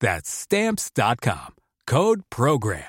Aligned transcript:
That's 0.00 0.30
stamps.com. 0.30 1.54
Code 1.86 2.22
program. 2.30 2.84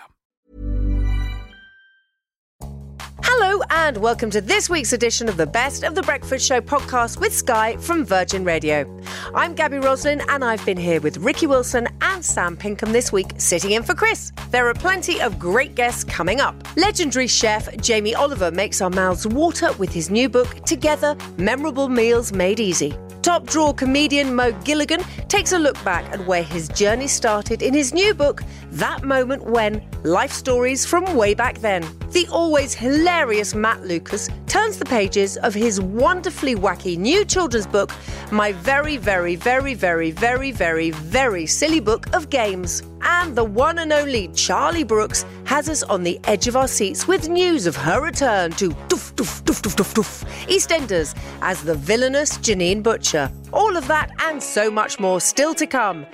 Hello, 3.21 3.61
and 3.69 3.97
welcome 3.97 4.31
to 4.31 4.41
this 4.41 4.69
week's 4.69 4.93
edition 4.93 5.29
of 5.29 5.37
the 5.37 5.45
Best 5.45 5.83
of 5.83 5.93
the 5.93 6.01
Breakfast 6.01 6.47
Show 6.47 6.59
podcast 6.61 7.19
with 7.19 7.33
Sky 7.33 7.77
from 7.77 8.03
Virgin 8.03 8.43
Radio. 8.43 8.99
I'm 9.35 9.53
Gaby 9.53 9.77
Roslin, 9.77 10.21
and 10.29 10.43
I've 10.43 10.65
been 10.65 10.77
here 10.77 10.99
with 11.01 11.17
Ricky 11.17 11.45
Wilson 11.45 11.87
and 12.01 12.25
Sam 12.25 12.57
Pinkham 12.57 12.91
this 12.91 13.11
week, 13.11 13.33
sitting 13.37 13.71
in 13.71 13.83
for 13.83 13.93
Chris. 13.93 14.31
There 14.49 14.67
are 14.67 14.73
plenty 14.73 15.21
of 15.21 15.37
great 15.37 15.75
guests 15.75 16.03
coming 16.03 16.39
up. 16.39 16.55
Legendary 16.77 17.27
chef 17.27 17.75
Jamie 17.77 18.15
Oliver 18.15 18.49
makes 18.49 18.81
our 18.81 18.89
mouths 18.89 19.27
water 19.27 19.71
with 19.73 19.91
his 19.91 20.09
new 20.09 20.29
book, 20.29 20.65
Together 20.65 21.15
Memorable 21.37 21.89
Meals 21.89 22.31
Made 22.33 22.59
Easy. 22.59 22.95
Top 23.27 23.45
draw 23.45 23.73
comedian 23.73 24.33
Mo 24.33 24.53
Gilligan 24.63 25.01
takes 25.27 25.51
a 25.51 25.59
look 25.59 25.75
back 25.83 26.05
at 26.13 26.25
where 26.25 26.43
his 26.43 26.69
journey 26.69 27.07
started 27.07 27.61
in 27.61 27.73
his 27.73 27.93
new 27.93 28.13
book, 28.13 28.41
That 28.71 29.03
Moment 29.03 29.43
When 29.43 29.85
Life 30.03 30.31
Stories 30.31 30.85
from 30.85 31.13
Way 31.13 31.33
Back 31.33 31.57
Then. 31.57 31.85
The 32.11 32.25
always 32.31 32.73
hilarious 32.73 33.53
Matt 33.53 33.85
Lucas 33.85 34.29
turns 34.47 34.77
the 34.77 34.85
pages 34.85 35.35
of 35.35 35.53
his 35.53 35.81
wonderfully 35.81 36.55
wacky 36.55 36.97
new 36.97 37.25
children's 37.25 37.67
book, 37.67 37.91
My 38.31 38.53
Very, 38.53 38.95
Very, 38.95 39.35
Very, 39.35 39.73
Very, 39.73 40.11
Very, 40.11 40.51
Very, 40.51 40.91
Very 40.91 41.45
Silly 41.45 41.81
Book 41.81 42.07
of 42.15 42.29
Games. 42.29 42.81
And 43.01 43.35
the 43.35 43.43
one 43.43 43.79
and 43.79 43.91
only 43.91 44.29
Charlie 44.29 44.83
Brooks 44.83 45.25
has 45.43 45.69
us 45.69 45.83
on 45.83 46.03
the 46.03 46.19
edge 46.23 46.47
of 46.47 46.55
our 46.55 46.67
seats 46.67 47.07
with 47.07 47.29
news 47.29 47.67
of 47.67 47.75
her 47.75 48.01
return 48.01 48.51
to 48.53 48.69
doof, 48.69 49.13
doof, 49.15 49.43
doof, 49.43 49.61
doof, 49.61 49.75
doof, 49.75 49.93
doof, 49.93 50.45
EastEnders 50.47 51.15
as 51.41 51.61
the 51.63 51.75
villainous 51.75 52.37
Janine 52.37 52.81
Butcher. 52.81 53.16
All 53.53 53.75
of 53.75 53.87
that 53.87 54.09
and 54.19 54.41
so 54.41 54.69
much 54.71 54.99
more 54.99 55.19
still 55.21 55.53
to 55.55 55.65
come. 55.67 56.05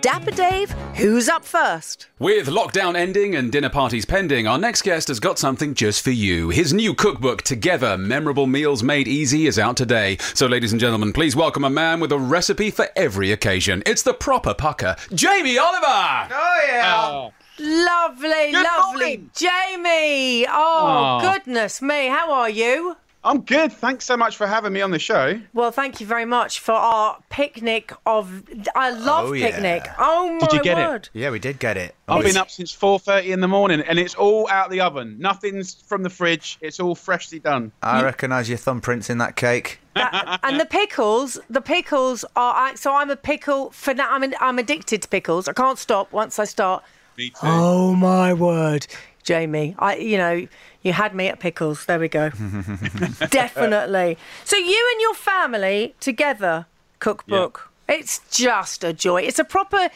Dapper 0.00 0.30
Dave, 0.30 0.70
who's 0.94 1.28
up 1.28 1.44
first? 1.44 2.06
With 2.20 2.46
lockdown 2.46 2.94
ending 2.96 3.34
and 3.34 3.50
dinner 3.50 3.68
parties 3.68 4.04
pending, 4.04 4.46
our 4.46 4.56
next 4.58 4.82
guest 4.82 5.08
has 5.08 5.18
got 5.18 5.40
something 5.40 5.74
just 5.74 6.04
for 6.04 6.12
you. 6.12 6.50
His 6.50 6.72
new 6.72 6.94
cookbook, 6.94 7.42
Together 7.42 7.98
Memorable 7.98 8.46
Meals 8.46 8.84
Made 8.84 9.08
Easy, 9.08 9.46
is 9.48 9.58
out 9.58 9.76
today. 9.76 10.18
So, 10.34 10.46
ladies 10.46 10.70
and 10.70 10.80
gentlemen, 10.80 11.12
please 11.12 11.34
welcome 11.34 11.64
a 11.64 11.70
man 11.70 11.98
with 11.98 12.12
a 12.12 12.18
recipe 12.18 12.70
for 12.70 12.88
every 12.94 13.32
occasion. 13.32 13.82
It's 13.84 14.02
the 14.02 14.14
proper 14.14 14.54
pucker, 14.54 14.94
Jamie 15.14 15.58
Oliver! 15.58 16.28
Oh, 16.32 16.60
yeah. 16.68 16.92
Oh. 16.96 17.32
Lovely, 17.58 18.52
Good 18.52 18.64
lovely. 18.64 19.00
morning. 19.00 19.30
Jamie! 19.36 20.46
Oh, 20.48 21.18
goodness 21.22 21.82
me. 21.82 22.06
How 22.06 22.32
are 22.32 22.50
you? 22.50 22.96
I'm 23.24 23.42
good. 23.42 23.72
Thanks 23.72 24.04
so 24.04 24.16
much 24.16 24.36
for 24.36 24.46
having 24.48 24.72
me 24.72 24.80
on 24.80 24.90
the 24.90 24.98
show. 24.98 25.40
Well, 25.54 25.70
thank 25.70 26.00
you 26.00 26.06
very 26.06 26.24
much 26.24 26.58
for 26.58 26.72
our 26.72 27.18
picnic 27.30 27.92
of. 28.04 28.42
I 28.74 28.90
love 28.90 29.28
Oh, 29.30 29.32
yeah. 29.32 29.50
picnic. 29.50 29.86
Oh, 29.98 30.32
my 30.34 30.38
god. 30.40 30.48
Did 30.50 30.52
you 30.56 30.62
get 30.64 30.78
it? 30.94 31.10
Yeah, 31.12 31.30
we 31.30 31.38
did 31.38 31.58
get 31.60 31.76
it. 31.76 31.94
I've 32.08 32.24
been 32.24 32.36
up 32.36 32.50
since 32.50 32.72
4:30 32.74 33.26
in 33.32 33.40
the 33.40 33.46
morning, 33.48 33.80
and 33.80 33.98
it's 33.98 34.14
all 34.16 34.48
out 34.50 34.70
the 34.70 34.80
oven. 34.80 35.16
Nothing's 35.20 35.74
from 35.86 36.02
the 36.02 36.10
fridge. 36.10 36.58
It's 36.60 36.80
all 36.80 36.94
freshly 36.96 37.38
done. 37.38 37.70
I 37.82 38.02
recognise 38.02 38.48
your 38.48 38.58
thumbprints 38.58 39.08
in 39.08 39.18
that 39.18 39.36
cake. 39.36 39.78
That- 39.94 40.40
and 40.42 40.58
the 40.58 40.66
pickles, 40.66 41.38
the 41.48 41.60
pickles 41.60 42.24
are. 42.34 42.76
So 42.76 42.94
I'm 42.96 43.10
a 43.10 43.16
pickle 43.16 43.70
for 43.70 43.94
now. 43.94 44.08
I'm, 44.10 44.34
I'm 44.40 44.58
addicted 44.58 45.02
to 45.02 45.08
pickles. 45.08 45.46
I 45.46 45.52
can't 45.52 45.78
stop 45.78 46.12
once 46.12 46.38
I 46.40 46.44
start. 46.44 46.82
Me 47.18 47.28
too. 47.28 47.36
Oh 47.42 47.94
my 47.94 48.32
word, 48.32 48.86
Jamie! 49.22 49.74
I, 49.78 49.96
you 49.96 50.18
know, 50.18 50.46
you 50.82 50.92
had 50.92 51.14
me 51.14 51.28
at 51.28 51.40
pickles. 51.40 51.86
There 51.86 51.98
we 51.98 52.08
go. 52.08 52.30
Definitely. 53.30 54.18
So 54.44 54.56
you 54.56 54.90
and 54.92 55.00
your 55.00 55.14
family 55.14 55.94
together 56.00 56.66
cookbook. 56.98 57.70
It's 57.88 58.20
just 58.30 58.84
a 58.84 58.92
joy. 58.92 59.22
It's 59.22 59.38
a 59.38 59.44
proper 59.44 59.88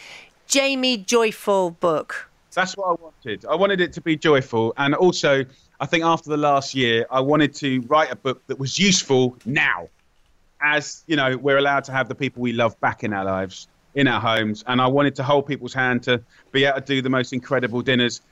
Jamie 0.46 0.98
joyful 0.98 1.70
book. 1.70 2.28
That's 2.52 2.76
what 2.76 2.86
I 2.86 3.02
wanted. 3.02 3.44
I 3.44 3.54
wanted 3.54 3.80
it 3.80 3.92
to 3.94 4.00
be 4.00 4.16
joyful, 4.16 4.72
and 4.78 4.94
also, 4.94 5.44
I 5.78 5.86
think 5.86 6.04
after 6.04 6.30
the 6.30 6.38
last 6.38 6.74
year, 6.74 7.06
I 7.10 7.20
wanted 7.20 7.54
to 7.56 7.80
write 7.82 8.10
a 8.10 8.16
book 8.16 8.42
that 8.46 8.58
was 8.58 8.78
useful 8.78 9.36
now, 9.44 9.88
as 10.60 11.04
you 11.06 11.16
know, 11.16 11.36
we're 11.36 11.58
allowed 11.58 11.84
to 11.84 11.92
have 11.92 12.08
the 12.08 12.14
people 12.14 12.42
we 12.42 12.52
love 12.52 12.78
back 12.80 13.04
in 13.04 13.12
our 13.12 13.24
lives, 13.24 13.68
in 13.94 14.08
our 14.08 14.20
homes, 14.20 14.64
and 14.66 14.80
I 14.80 14.86
wanted 14.86 15.14
to 15.16 15.22
hold 15.22 15.46
people's 15.46 15.74
hand 15.74 16.02
to 16.04 16.22
be 16.50 16.64
able 16.64 16.80
to 16.80 16.86
do 16.86 17.02
the 17.02 17.10
most 17.10 17.32
incredible 17.32 17.82
dinners, 17.82 18.22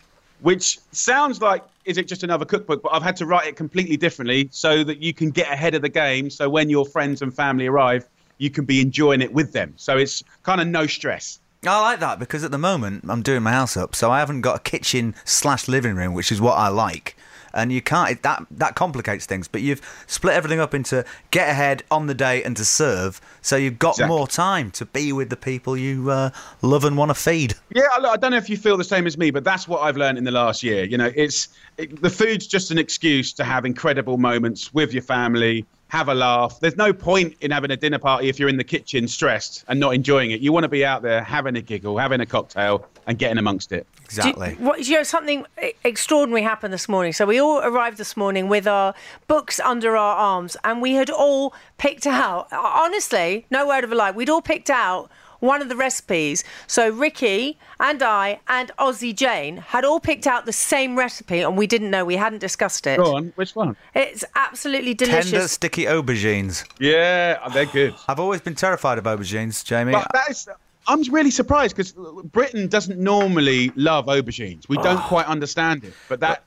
which 0.45 0.79
sounds 0.93 1.41
like 1.41 1.65
is 1.87 1.97
it 1.97 2.07
just 2.07 2.23
another 2.23 2.45
cookbook, 2.45 2.83
but 2.83 2.91
I've 2.91 3.03
had 3.03 3.17
to 3.17 3.27
write 3.27 3.47
it 3.47 3.57
completely 3.57 3.97
differently 3.97 4.51
so 4.53 4.85
that 4.85 4.99
you 4.99 5.15
can 5.15 5.31
get 5.31 5.51
ahead 5.51 5.75
of 5.75 5.81
the 5.81 5.89
game. 5.89 6.29
So 6.29 6.51
when 6.51 6.69
your 6.69 6.85
friends 6.85 7.23
and 7.23 7.35
family 7.35 7.67
arrive, 7.67 8.07
you 8.37 8.51
can 8.51 8.67
be 8.67 8.83
enjoying 8.83 9.23
it 9.23 9.33
with 9.33 9.53
them. 9.53 9.73
So 9.77 9.97
it's 9.97 10.23
kind 10.43 10.61
of 10.61 10.67
no 10.67 10.87
stress. 10.87 11.41
I 11.67 11.81
like 11.81 12.01
that 12.01 12.19
because 12.19 12.45
at 12.45 12.51
the 12.51 12.59
moment 12.59 13.07
I'm 13.09 13.23
doing 13.23 13.43
my 13.43 13.53
house 13.53 13.75
up, 13.75 13.95
so 13.95 14.11
I 14.11 14.19
haven't 14.19 14.43
got 14.43 14.57
a 14.57 14.63
kitchen 14.71 15.15
slash 15.25 15.67
living 15.67 15.97
room, 15.97 16.13
which 16.13 16.31
is 16.31 16.43
what 16.43 16.59
I 16.59 16.69
like. 16.69 17.17
And 17.55 17.73
you 17.73 17.81
can't 17.81 18.11
it, 18.11 18.23
that 18.23 18.45
that 18.51 18.75
complicates 18.75 19.27
things. 19.27 19.49
But 19.49 19.63
you've 19.63 19.81
split 20.07 20.35
everything 20.35 20.61
up 20.61 20.75
into 20.75 21.05
get 21.31 21.49
ahead 21.49 21.85
on 21.91 22.07
the 22.07 22.15
day 22.15 22.43
and 22.43 22.57
to 22.57 22.65
serve, 22.65 23.21
so 23.43 23.57
you've 23.57 23.79
got 23.79 23.95
Exactly. 23.95 24.17
more 24.17 24.27
time 24.27 24.71
to 24.73 24.85
be 24.85 25.13
with 25.13 25.31
the 25.31 25.37
people 25.37 25.77
you 25.77 26.11
uh, 26.11 26.31
love 26.63 26.85
and 26.85 26.99
want 26.99 27.11
to 27.11 27.15
feed. 27.15 27.55
Yeah, 27.75 27.83
I 27.97 28.05
I 28.05 28.17
don't 28.17 28.33
know 28.33 28.37
if 28.37 28.51
you 28.51 28.57
feel 28.57 28.77
the 28.77 28.85
same 28.85 29.07
as 29.07 29.17
me, 29.17 29.31
but 29.31 29.45
that's 29.45 29.69
what 29.69 29.83
I've 29.83 29.97
learned 29.97 30.19
in 30.19 30.25
the 30.25 30.31
last 30.33 30.63
year. 30.63 30.85
You 30.85 30.99
know, 30.99 31.13
it's 31.15 31.49
it, 31.79 32.03
the 32.03 32.11
food's 32.11 32.47
just 32.47 32.71
an 32.71 32.79
excuse 32.79 33.33
to 33.35 33.45
have 33.45 33.65
incredible 33.65 34.19
moments 34.19 34.75
with 34.75 34.93
your 34.93 35.03
family, 35.03 35.65
have 35.95 36.09
a 36.09 36.15
laugh. 36.15 36.59
There's 36.59 36.77
no 36.77 36.93
point 36.93 37.37
in 37.41 37.53
having 37.53 37.71
a 37.71 37.77
dinner 37.77 37.99
party 38.01 38.29
if 38.29 38.39
you're 38.41 38.49
in 38.49 38.57
the 38.57 38.65
kitchen 38.65 39.07
stressed 39.07 39.65
and 39.69 39.79
not 39.79 39.95
enjoying 39.95 40.33
it. 40.33 40.41
You 40.41 40.53
want 40.53 40.65
to 40.65 40.69
be 40.69 40.85
out 40.85 41.03
there 41.03 41.23
having 41.23 41.55
a 41.57 41.61
giggle, 41.63 41.99
having 41.99 42.21
a 42.21 42.27
cocktail, 42.27 42.85
and 43.07 43.17
getting 43.19 43.39
amongst 43.39 43.71
it. 43.71 43.87
Do 43.87 44.01
you- 44.01 44.05
Exactly. 44.05 44.55
what, 44.59 44.87
you 44.89 44.97
know, 44.97 45.03
something 45.05 45.47
e- 45.63 45.73
extraordinary 45.85 46.43
happened 46.43 46.73
this 46.75 46.89
morning. 46.89 47.13
So 47.13 47.27
we 47.27 47.41
all 47.41 47.61
arrived 47.61 47.97
this 47.99 48.17
morning 48.17 48.49
with 48.49 48.67
our 48.67 48.93
books 49.29 49.61
under 49.61 49.97
our 49.97 50.17
arms, 50.17 50.57
and 50.65 50.83
we 50.83 50.95
had 50.95 51.11
all 51.11 51.55
picked 51.79 52.07
out. 52.07 52.49
Honestly, 52.53 53.47
no 53.51 53.67
word 53.67 53.85
of 53.85 53.93
a 53.93 53.95
lie, 53.95 54.11
we'd 54.11 54.29
all 54.31 54.43
picked 54.43 54.71
out 54.71 55.11
one 55.45 55.63
of 55.63 55.69
the 55.69 55.77
recipes. 55.77 56.43
So 56.67 56.91
Ricky 56.91 57.59
and 57.79 58.03
I 58.03 58.41
and 58.49 58.73
Aussie 58.79 59.15
Jane 59.15 59.59
had 59.59 59.85
all 59.85 60.01
picked 60.01 60.27
out 60.27 60.47
the 60.47 60.53
same 60.53 60.97
recipe, 60.97 61.41
and 61.41 61.57
we 61.57 61.67
didn't 61.67 61.91
know 61.91 62.05
we 62.05 62.17
hadn't 62.17 62.41
discussed 62.41 62.87
it. 62.87 62.97
Go 62.97 63.17
on, 63.17 63.33
which 63.37 63.55
one? 63.55 63.77
It's 63.95 64.25
absolutely 64.35 64.95
delicious. 64.95 65.31
Tender 65.31 65.49
sticky 65.49 65.85
aubergines. 65.85 66.65
Yeah, 66.81 67.39
oh, 67.45 67.51
they're 67.51 67.67
good. 67.67 67.95
I've 68.09 68.21
always 68.21 68.41
been 68.41 68.55
terrified 68.55 68.99
of 68.99 69.05
aubergines, 69.05 69.65
Jamie. 69.65 69.93
But 69.93 70.09
that 70.13 70.31
is, 70.31 70.49
I'm 70.87 71.03
really 71.13 71.31
surprised 71.31 71.77
because 71.77 71.93
Britain 72.25 72.69
doesn't 72.69 72.99
normally 72.99 73.71
love 73.77 74.07
aubergines. 74.07 74.69
We 74.69 74.77
don't 74.79 74.99
oh. 74.99 75.07
quite 75.09 75.27
understand 75.27 75.85
it, 75.85 75.95
but 76.09 76.21
that 76.21 76.45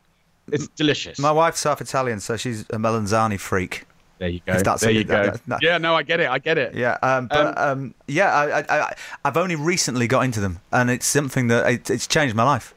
it's 0.52 0.68
delicious. 0.70 1.20
My 1.20 1.32
wife's 1.32 1.64
half 1.64 1.82
Italian, 1.82 2.20
so 2.20 2.38
she's 2.38 2.62
a 2.62 2.78
melanzane 2.78 3.40
freak. 3.40 3.86
There 4.20 4.30
you 4.30 4.42
go. 4.46 4.54
If 4.54 4.64
that's 4.64 4.82
there 4.82 4.90
it, 4.92 4.96
you 4.96 5.04
that- 5.06 5.26
go. 5.26 5.32
that- 5.32 5.46
that- 5.48 5.60
Yeah, 5.64 5.78
no, 5.78 5.96
I 5.96 6.04
get 6.04 6.20
it. 6.20 6.30
I 6.30 6.40
get 6.40 6.58
it. 6.58 6.74
Yeah, 6.76 6.98
um, 7.04 7.28
but 7.28 7.58
um, 7.58 7.94
yeah, 8.08 8.34
I, 8.34 8.60
I, 8.60 8.66
I, 8.90 8.94
I've 9.26 9.38
only 9.38 9.56
recently 9.56 10.08
got 10.08 10.22
into 10.22 10.40
them, 10.40 10.60
and 10.72 10.90
it's 10.90 11.06
something 11.06 11.48
that 11.48 11.70
it, 11.72 11.90
it's 11.90 12.08
changed 12.08 12.36
my 12.36 12.44
life. 12.44 12.74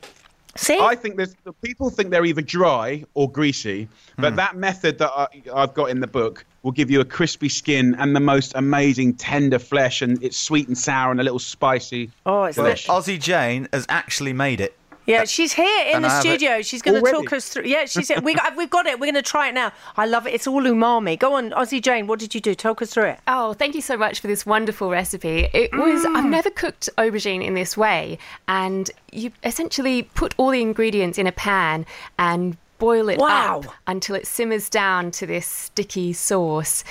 See, 0.57 0.79
I 0.79 0.97
think 0.97 1.17
there's 1.17 1.35
the 1.45 1.53
people 1.53 1.91
think 1.91 2.11
they're 2.11 2.25
either 2.25 2.43
dry 2.43 3.05
or 3.15 3.31
greasy, 3.31 3.89
but 4.19 4.35
that 4.37 4.57
method 4.57 4.99
that 4.99 5.11
I, 5.17 5.29
I've 5.55 5.75
got 5.75 5.91
in 5.91 6.01
the 6.01 6.09
book 6.09 6.45
will 6.65 6.73
give 6.73 6.91
you 6.91 7.01
a 7.01 7.05
crispy 7.05 7.49
skin 7.49 7.95
and 7.99 8.15
the 8.15 8.21
most 8.21 8.53
amazing 8.57 9.15
tender 9.15 9.59
flesh, 9.61 10.03
and 10.03 10.23
it's 10.23 10.37
sweet 10.37 10.67
and 10.67 10.77
sour 10.77 11.13
and 11.13 11.21
a 11.21 11.23
little 11.23 11.39
spicy. 11.39 12.11
oh, 12.27 12.45
it's 12.45 12.59
Well, 12.59 12.67
delicious. 12.67 12.91
Aussie 12.91 13.19
Jane 13.21 13.69
has 13.73 13.87
actually 13.89 14.33
made 14.33 14.61
it. 14.61 14.77
Yeah, 15.06 15.25
she's 15.25 15.52
here 15.52 15.87
in 15.88 15.97
And 15.97 16.05
the 16.05 16.08
I 16.08 16.12
have 16.12 16.25
it. 16.25 16.29
studio. 16.29 16.62
She's 16.62 16.82
going 16.82 17.02
to 17.02 17.11
talk 17.11 17.32
us 17.32 17.49
through. 17.49 17.64
Yeah, 17.64 17.87
she's 17.87 18.08
here. 18.08 18.20
We 18.20 18.35
got, 18.35 18.56
we've 18.56 18.70
got 18.70 18.87
it. 18.87 19.00
We're 19.00 19.06
going 19.06 19.14
to 19.14 19.23
try 19.23 19.49
it 19.49 19.55
now. 19.55 19.73
I 19.97 20.06
love 20.06 20.26
it. 20.26 20.35
It's 20.35 20.47
all 20.47 20.62
umami. 20.62 21.19
Go 21.19 21.35
on, 21.35 21.50
Aussie 21.50 21.82
Jane. 21.82 22.06
What 22.06 22.19
did 22.20 22.35
you 22.35 22.41
do? 22.41 22.55
Talk 22.55 22.81
us 22.82 22.93
through 22.94 23.05
it. 23.06 23.20
Oh, 23.26 23.55
thank 23.55 23.75
you 23.75 23.81
so 23.81 23.97
much 23.97 24.20
for 24.20 24.26
this 24.29 24.44
wonderful 24.47 24.91
recipe. 24.91 25.49
It 25.52 25.73
was, 25.73 26.05
I've 26.05 26.25
Mm. 26.25 26.31
never 26.31 26.50
cooked 26.50 26.88
aubergine 26.99 27.44
in 27.44 27.55
this 27.55 27.76
way. 27.76 28.19
And 28.47 28.91
you 29.11 29.32
essentially 29.43 30.02
put 30.05 30.35
all 30.37 30.50
the 30.50 30.61
ingredients 30.61 31.19
in 31.19 31.26
a 31.26 31.32
pan 31.32 31.87
and 32.19 32.56
boil 32.79 33.08
it 33.08 33.19
Wow. 33.19 33.62
up 33.67 33.75
until 33.87 34.14
it 34.17 34.26
simmers 34.26 34.69
down 34.70 35.11
to 35.12 35.26
this 35.26 35.47
sticky 35.47 36.12
sauce. 36.12 36.85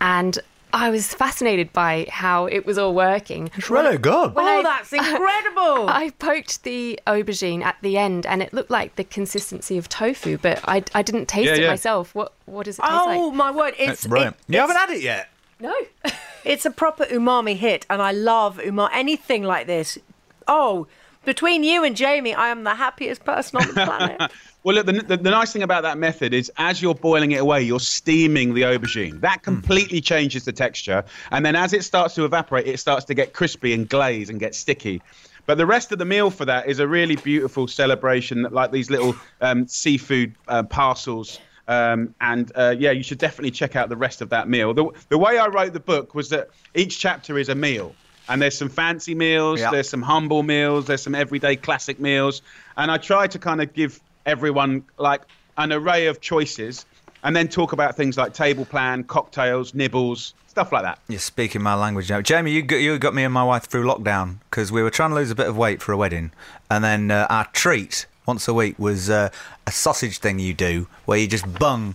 And 0.00 0.38
I 0.72 0.90
was 0.90 1.14
fascinated 1.14 1.72
by 1.72 2.06
how 2.10 2.46
it 2.46 2.66
was 2.66 2.76
all 2.76 2.94
working. 2.94 3.50
It's 3.56 3.70
really 3.70 3.96
good. 3.98 4.12
Oh, 4.12 4.28
when 4.34 4.44
oh, 4.46 4.58
I- 4.58 4.62
that's 4.62 4.92
incredible. 5.02 5.88
I 5.88 6.10
poked 6.18 6.62
the 6.64 6.98
aubergine 7.06 7.62
at 7.62 7.76
the 7.82 7.96
end 7.96 8.26
and 8.26 8.42
it 8.42 8.52
looked 8.52 8.70
like 8.70 8.96
the 8.96 9.04
consistency 9.04 9.78
of 9.78 9.88
tofu, 9.88 10.36
but 10.38 10.60
I, 10.68 10.82
I 10.94 11.02
didn't 11.02 11.26
taste 11.26 11.46
Yeah, 11.48 11.54
it 11.54 11.60
yeah. 11.62 11.70
myself. 11.70 12.14
What 12.14 12.32
what 12.46 12.64
does 12.66 12.78
it 12.78 12.82
taste 12.82 12.92
oh 12.94 13.28
like? 13.28 13.34
my 13.36 13.50
word! 13.50 13.74
It's 13.78 13.92
It's 13.92 14.06
brilliant. 14.06 14.36
it- 14.36 14.52
you 14.54 14.58
it's- 14.58 14.68
haven't 14.68 14.88
had 14.88 14.96
it 14.96 15.02
yet. 15.02 15.28
No. 15.60 15.74
It's 16.44 16.64
a 16.64 16.70
proper 16.70 17.04
umami 17.06 17.56
hit, 17.56 17.86
and 17.90 18.00
I 18.00 18.12
love 18.12 18.58
umami. 18.58 18.90
Anything 18.92 19.42
like 19.42 19.66
this. 19.66 19.98
Oh, 20.46 20.86
between 21.26 21.62
you 21.62 21.84
and 21.84 21.94
Jamie, 21.94 22.34
I 22.34 22.48
am 22.48 22.64
the 22.64 22.74
happiest 22.74 23.24
person 23.24 23.60
on 23.60 23.66
the 23.66 23.74
planet. 23.74 24.32
Well, 24.66 24.74
look, 24.74 24.86
the, 24.86 24.94
the, 24.94 25.16
the 25.16 25.30
nice 25.30 25.52
thing 25.52 25.62
about 25.62 25.84
that 25.84 25.96
method 25.96 26.34
is 26.34 26.50
as 26.56 26.82
you're 26.82 26.96
boiling 26.96 27.30
it 27.30 27.36
away, 27.36 27.62
you're 27.62 27.78
steaming 27.78 28.52
the 28.52 28.62
aubergine. 28.62 29.20
That 29.20 29.44
completely 29.44 30.00
changes 30.00 30.44
the 30.44 30.50
texture. 30.50 31.04
And 31.30 31.46
then 31.46 31.54
as 31.54 31.72
it 31.72 31.84
starts 31.84 32.16
to 32.16 32.24
evaporate, 32.24 32.66
it 32.66 32.80
starts 32.80 33.04
to 33.04 33.14
get 33.14 33.32
crispy 33.32 33.72
and 33.74 33.88
glaze 33.88 34.28
and 34.28 34.40
get 34.40 34.56
sticky. 34.56 35.02
But 35.46 35.56
the 35.56 35.66
rest 35.66 35.92
of 35.92 36.00
the 36.00 36.04
meal 36.04 36.30
for 36.30 36.44
that 36.46 36.66
is 36.66 36.80
a 36.80 36.88
really 36.88 37.14
beautiful 37.14 37.68
celebration, 37.68 38.42
like 38.50 38.72
these 38.72 38.90
little 38.90 39.14
um, 39.40 39.68
seafood 39.68 40.34
uh, 40.48 40.64
parcels. 40.64 41.38
Um, 41.68 42.12
and 42.20 42.50
uh, 42.56 42.74
yeah, 42.76 42.90
you 42.90 43.04
should 43.04 43.18
definitely 43.18 43.52
check 43.52 43.76
out 43.76 43.88
the 43.88 43.96
rest 43.96 44.20
of 44.20 44.30
that 44.30 44.48
meal. 44.48 44.74
The, 44.74 44.90
the 45.10 45.18
way 45.18 45.38
I 45.38 45.46
wrote 45.46 45.74
the 45.74 45.80
book 45.80 46.12
was 46.12 46.28
that 46.30 46.48
each 46.74 46.98
chapter 46.98 47.38
is 47.38 47.48
a 47.48 47.54
meal. 47.54 47.94
And 48.28 48.42
there's 48.42 48.56
some 48.58 48.68
fancy 48.68 49.14
meals, 49.14 49.60
there's 49.70 49.88
some 49.88 50.02
humble 50.02 50.42
meals, 50.42 50.86
there's 50.86 51.02
some 51.02 51.14
everyday 51.14 51.56
classic 51.56 52.00
meals. 52.00 52.42
And 52.76 52.90
I 52.90 52.98
try 52.98 53.26
to 53.28 53.38
kind 53.38 53.62
of 53.62 53.72
give 53.72 54.00
everyone 54.26 54.84
like 54.98 55.22
an 55.58 55.72
array 55.72 56.06
of 56.06 56.20
choices 56.20 56.84
and 57.22 57.34
then 57.36 57.48
talk 57.48 57.72
about 57.72 57.96
things 57.96 58.16
like 58.16 58.34
table 58.34 58.64
plan, 58.64 59.04
cocktails, 59.04 59.74
nibbles, 59.74 60.34
stuff 60.48 60.72
like 60.72 60.82
that. 60.82 60.98
You're 61.08 61.18
speaking 61.20 61.62
my 61.62 61.74
language 61.74 62.10
now. 62.10 62.20
Jamie, 62.20 62.50
you 62.50 62.62
got, 62.62 62.76
you 62.76 62.98
got 62.98 63.14
me 63.14 63.24
and 63.24 63.32
my 63.32 63.44
wife 63.44 63.64
through 63.64 63.84
lockdown 63.84 64.38
because 64.50 64.72
we 64.72 64.82
were 64.82 64.90
trying 64.90 65.10
to 65.10 65.16
lose 65.16 65.30
a 65.30 65.34
bit 65.34 65.46
of 65.46 65.56
weight 65.56 65.80
for 65.80 65.92
a 65.92 65.96
wedding. 65.96 66.32
And 66.70 66.82
then 66.82 67.10
uh, 67.10 67.26
our 67.30 67.44
treat 67.52 68.06
once 68.26 68.48
a 68.48 68.54
week 68.54 68.76
was 68.78 69.08
uh, 69.08 69.30
a 69.66 69.70
sausage 69.70 70.18
thing 70.18 70.38
you 70.40 70.52
do 70.52 70.88
where 71.04 71.18
you 71.18 71.28
just 71.28 71.58
bung 71.58 71.94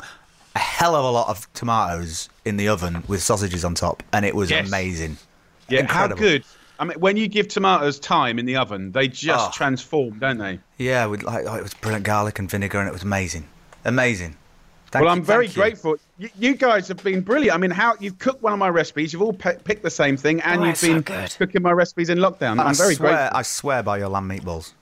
a 0.55 0.59
hell 0.59 0.95
of 0.95 1.03
a 1.05 1.11
lot 1.11 1.27
of 1.29 1.51
tomatoes 1.53 2.29
in 2.45 2.57
the 2.57 2.67
oven 2.67 3.03
with 3.07 3.21
sausages 3.21 3.63
on 3.65 3.75
top. 3.75 4.03
And 4.13 4.25
it 4.25 4.35
was 4.35 4.49
Yes. 4.49 4.67
amazing. 4.67 5.17
Yeah, 5.71 5.79
Incredible. 5.81 6.15
how 6.21 6.29
good. 6.29 6.43
I 6.79 6.85
mean, 6.85 6.99
when 6.99 7.15
you 7.17 7.27
give 7.27 7.47
tomatoes 7.47 7.99
time 7.99 8.39
in 8.39 8.45
the 8.45 8.55
oven, 8.55 8.91
they 8.91 9.07
just 9.07 9.49
Oh. 9.49 9.51
transform, 9.53 10.19
don't 10.19 10.37
they? 10.39 10.59
Yeah, 10.77 11.05
with 11.05 11.23
like 11.23 11.45
oh, 11.47 11.55
it 11.55 11.63
was 11.63 11.73
brilliant 11.75 12.05
garlic 12.05 12.39
and 12.39 12.49
vinegar 12.49 12.79
and 12.79 12.87
it 12.87 12.91
was 12.93 13.03
amazing. 13.03 13.47
Amazing. 13.85 14.35
Thank 14.91 15.05
well, 15.05 15.13
you- 15.15 15.21
I'm 15.21 15.25
very 15.25 15.47
you. 15.47 15.53
grateful. 15.53 15.95
You, 16.17 16.29
you 16.37 16.55
guys 16.55 16.87
have 16.89 17.01
been 17.03 17.21
brilliant. 17.21 17.55
I 17.55 17.57
mean, 17.59 17.71
how 17.71 17.95
you've 17.99 18.19
cooked 18.19 18.41
one 18.43 18.51
of 18.51 18.59
my 18.59 18.67
recipes, 18.69 19.13
you've 19.13 19.21
all 19.21 19.31
pe- 19.33 19.57
picked 19.59 19.83
the 19.83 19.89
same 19.89 20.17
thing, 20.17 20.41
and 20.41 20.59
Oh, 20.61 20.63
you've 20.65 20.71
it's 20.73 20.81
so 20.81 21.01
been 21.01 21.27
cooking 21.37 21.61
my 21.61 21.71
recipes 21.71 22.09
in 22.09 22.17
lockdown. 22.17 22.59
I 22.59 22.65
I'm 22.65 22.75
very 22.75 22.95
swear, 22.95 23.13
grateful. 23.15 23.37
I 23.37 23.41
swear 23.43 23.83
by 23.83 23.97
your 23.99 24.09
lamb 24.09 24.27
meatballs. 24.29 24.73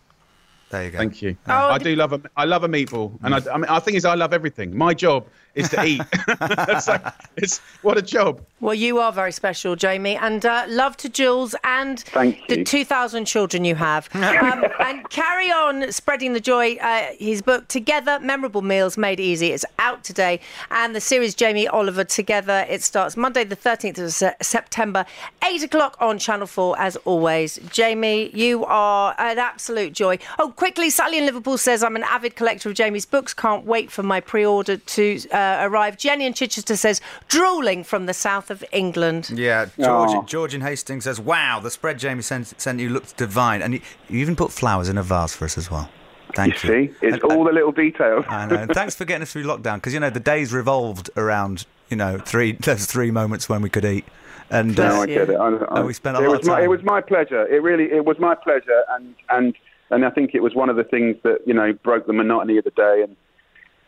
There 0.72 0.86
you 0.86 0.92
go. 0.92 0.98
Thank 1.00 1.22
you. 1.22 1.36
Oh, 1.48 1.54
I 1.70 1.78
do 1.80 1.96
love 1.96 2.14
a, 2.14 2.22
I 2.38 2.46
love 2.46 2.64
a 2.64 2.68
meatball, 2.70 3.18
and 3.24 3.36
I, 3.36 3.42
I 3.54 3.58
mean, 3.58 3.66
I 3.66 3.80
think 3.80 3.98
is 3.98 4.06
I 4.06 4.16
love 4.16 4.34
everything. 4.34 4.76
My 4.78 4.94
job 4.94 5.28
is 5.60 5.70
to 5.70 5.84
eat. 5.86 6.02
so 6.82 7.00
it's 7.38 7.60
what 7.82 7.98
a 7.98 8.02
job. 8.02 8.42
well, 8.60 8.74
you 8.74 9.00
are 9.00 9.12
very 9.12 9.32
special, 9.32 9.76
Jamie, 9.76 10.16
and 10.16 10.46
uh, 10.46 10.66
love 10.68 10.98
to 10.98 11.10
Jules 11.10 11.56
and 11.64 12.00
the 12.48 12.64
2,000 12.64 13.26
children 13.26 13.66
you 13.66 13.76
have. 13.76 14.10
um, 14.16 14.66
and 14.80 15.10
carry 15.10 15.52
on 15.52 15.92
spreading 15.92 16.34
the 16.34 16.40
joy. 16.40 16.76
Uh, 16.76 17.08
his 17.18 17.42
book, 17.42 17.68
Together 17.68 18.20
Memorable 18.20 18.62
Meals 18.62 18.98
Made 18.98 19.20
Easy, 19.20 19.52
is 19.52 19.66
out 19.78 20.04
today. 20.04 20.40
And 20.72 20.96
the 20.96 21.02
series 21.02 21.36
Jamie 21.36 21.68
Oliver 21.68 22.04
Together, 22.04 22.66
it 22.70 22.82
starts 22.84 23.18
Monday, 23.18 23.44
the 23.44 23.56
13th 23.56 23.98
of 24.00 24.14
Se- 24.14 24.36
September, 24.42 25.06
8 25.44 25.64
o'clock 25.64 25.98
on 26.00 26.18
Channel 26.20 26.48
4, 26.48 26.80
as 26.80 26.96
always. 26.98 27.60
Jamie, 27.72 28.30
you 28.34 28.66
are 28.66 29.16
an 29.18 29.40
absolute 29.40 29.94
joy. 29.94 30.18
Oh, 30.38 30.52
quickly, 30.52 30.90
Sally 30.90 31.18
in 31.18 31.26
Liverpool 31.26 31.58
says, 31.58 31.84
I'm 31.84 31.96
an 31.96 32.04
avid 32.04 32.36
collector 32.36 32.70
of 32.70 32.76
Jamie's 32.76 33.06
books. 33.06 33.34
Can't 33.34 33.66
wait 33.66 33.92
for 33.92 34.04
my 34.04 34.20
pre 34.20 34.46
order 34.46 34.78
to 34.78 35.20
uh, 35.32 35.49
arrive. 35.62 35.98
Jenny 35.98 36.26
in 36.26 36.34
Chichester 36.34 36.76
says, 36.76 37.02
drooling 37.28 37.84
from 37.84 38.06
the 38.06 38.14
south 38.14 38.50
of 38.52 38.64
England. 38.72 39.30
Yeah, 39.34 39.66
George, 39.78 40.10
Aw. 40.12 40.24
George 40.24 40.54
in 40.54 40.62
Hastings 40.62 41.04
says, 41.06 41.20
"Wow, 41.20 41.60
the 41.60 41.72
spread 41.72 42.00
Jamie 42.00 42.22
sent, 42.22 42.60
sent 42.60 42.80
you 42.80 42.90
looked 42.90 43.18
divine, 43.18 43.62
and 43.62 43.74
you, 43.76 43.82
you 44.10 44.20
even 44.20 44.36
put 44.36 44.52
flowers 44.52 44.90
in 44.90 44.98
a 44.98 45.04
vase 45.04 45.36
for 45.36 45.46
us 45.46 45.58
as 45.58 45.70
well. 45.72 45.90
Thank 46.36 46.64
you." 46.64 46.70
see, 46.70 46.94
it's 47.02 47.22
And- 47.24 47.32
all 47.32 47.44
the 47.44 47.52
little 47.52 47.72
details. 47.72 48.26
I 48.30 48.46
know. 48.46 48.56
And 48.56 48.72
thanks 48.74 48.96
for 48.96 49.06
getting 49.06 49.24
us 49.24 49.32
through 49.34 49.44
lockdown 49.44 49.76
because 49.76 49.94
you 49.94 50.00
know 50.00 50.10
the 50.10 50.20
days 50.20 50.54
revolved 50.54 51.10
around 51.18 51.66
you 51.90 51.98
know 51.98 52.18
three 52.20 52.52
those 52.66 52.86
three 52.86 53.12
moments 53.12 53.50
when 53.50 53.62
we 53.62 53.70
could 53.70 53.86
eat, 53.86 54.06
and 54.50 54.78
No, 54.78 55.00
uh, 55.00 55.02
I 55.02 55.06
get 55.08 55.30
it. 55.30 55.36
I, 55.36 55.48
I, 55.48 55.78
And 55.78 55.88
we 55.88 55.94
spent 55.94 56.18
a 56.18 56.20
lot 56.20 56.30
was 56.32 56.40
of 56.42 56.46
My, 56.48 56.56
time. 56.56 56.64
it 56.64 56.68
was 56.70 56.84
my 56.84 57.02
pleasure. 57.02 57.48
It 57.48 57.62
really, 57.64 57.86
it 57.92 58.06
was 58.06 58.20
my 58.20 58.36
pleasure, 58.36 58.84
and 58.92 59.16
and 59.30 59.56
and 59.92 60.06
I 60.06 60.12
think 60.12 60.36
it 60.36 60.44
was 60.44 60.54
one 60.54 60.70
of 60.70 60.76
the 60.76 60.84
things 60.84 61.16
that 61.24 61.40
you 61.48 61.54
know 61.54 61.74
broke 61.74 62.06
the 62.06 62.14
monotony 62.14 62.58
of 62.58 62.64
the 62.64 62.72
day, 62.72 63.02
and 63.04 63.16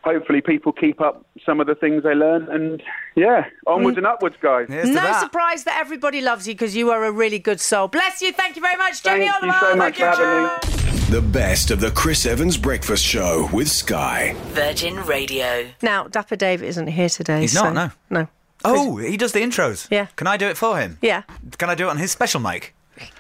hopefully 0.04 0.42
people 0.42 0.72
keep 0.72 1.00
up 1.02 1.26
some 1.46 1.60
of 1.60 1.68
the 1.68 1.76
things 1.76 2.04
they 2.04 2.14
learn, 2.16 2.48
and 2.50 2.82
yeah, 3.16 3.46
onwards 3.68 3.98
and 3.98 4.06
upwards, 4.08 4.36
guys. 4.42 4.68
here's 4.70 4.88
No 4.90 4.96
that. 4.96 5.20
surprise 5.22 5.64
that 5.66 5.78
everybody 5.80 6.22
loves 6.22 6.48
you 6.48 6.54
because 6.54 6.76
you 6.76 6.92
are 6.92 7.04
a 7.06 7.12
really 7.12 7.40
good 7.40 7.60
soul. 7.60 7.88
Bless 7.88 8.22
you. 8.22 8.32
Thank 8.32 8.56
you 8.56 8.62
very 8.62 8.78
much, 8.78 9.04
Jamie 9.04 9.28
Thank 9.28 9.44
you 9.44 9.50
Oliver. 9.50 9.66
so 9.72 9.76
much 9.76 9.98
Thank 9.98 10.16
for 10.16 10.22
you. 10.22 10.28
having 10.28 11.04
me. 11.04 11.12
The 11.12 11.22
best 11.22 11.72
of 11.72 11.82
the 11.82 11.92
Chris 11.92 12.26
Evans 12.26 12.56
Breakfast 12.58 13.04
Show 13.04 13.50
with 13.52 13.70
Sky. 13.70 14.34
Virgin 14.54 14.96
Radio. 15.06 15.68
Now, 15.82 16.08
Dapper 16.08 16.38
Dave 16.38 16.64
isn't 16.64 16.88
here 16.88 17.10
today. 17.10 17.42
He's 17.42 17.52
so- 17.54 17.72
not, 17.72 17.94
no. 18.10 18.22
No. 18.22 18.28
Oh, 18.64 18.98
he 18.98 19.18
does 19.18 19.32
the 19.34 19.40
intros. 19.42 19.88
Yeah. 19.92 20.06
Can 20.16 20.28
I 20.28 20.38
do 20.38 20.46
it 20.48 20.56
for 20.56 20.78
him? 20.80 21.00
Yeah. 21.02 21.24
Can 21.58 21.70
I 21.70 21.76
do 21.76 21.88
it 21.88 21.90
on 21.90 21.98
his 21.98 22.12
special 22.12 22.40
mic? 22.40 22.74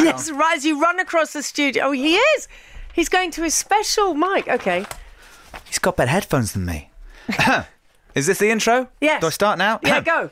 Yes, 0.00 0.30
right 0.32 0.56
as 0.56 0.64
you 0.64 0.80
run 0.80 0.98
across 0.98 1.32
the 1.32 1.42
studio. 1.44 1.84
Oh, 1.84 1.92
he 1.92 2.16
is. 2.16 2.48
He's 2.92 3.08
going 3.08 3.30
to 3.32 3.42
his 3.44 3.54
special 3.54 4.14
mic. 4.14 4.48
Okay. 4.48 4.84
He's 5.66 5.78
got 5.78 5.96
better 5.96 6.10
headphones 6.10 6.52
than 6.52 6.64
me. 6.64 6.90
Is 8.14 8.26
this 8.26 8.38
the 8.38 8.50
intro? 8.50 8.88
Yes. 9.00 9.20
Do 9.20 9.28
I 9.28 9.30
start 9.30 9.58
now? 9.58 9.80
Yeah, 9.82 10.00
go. 10.00 10.30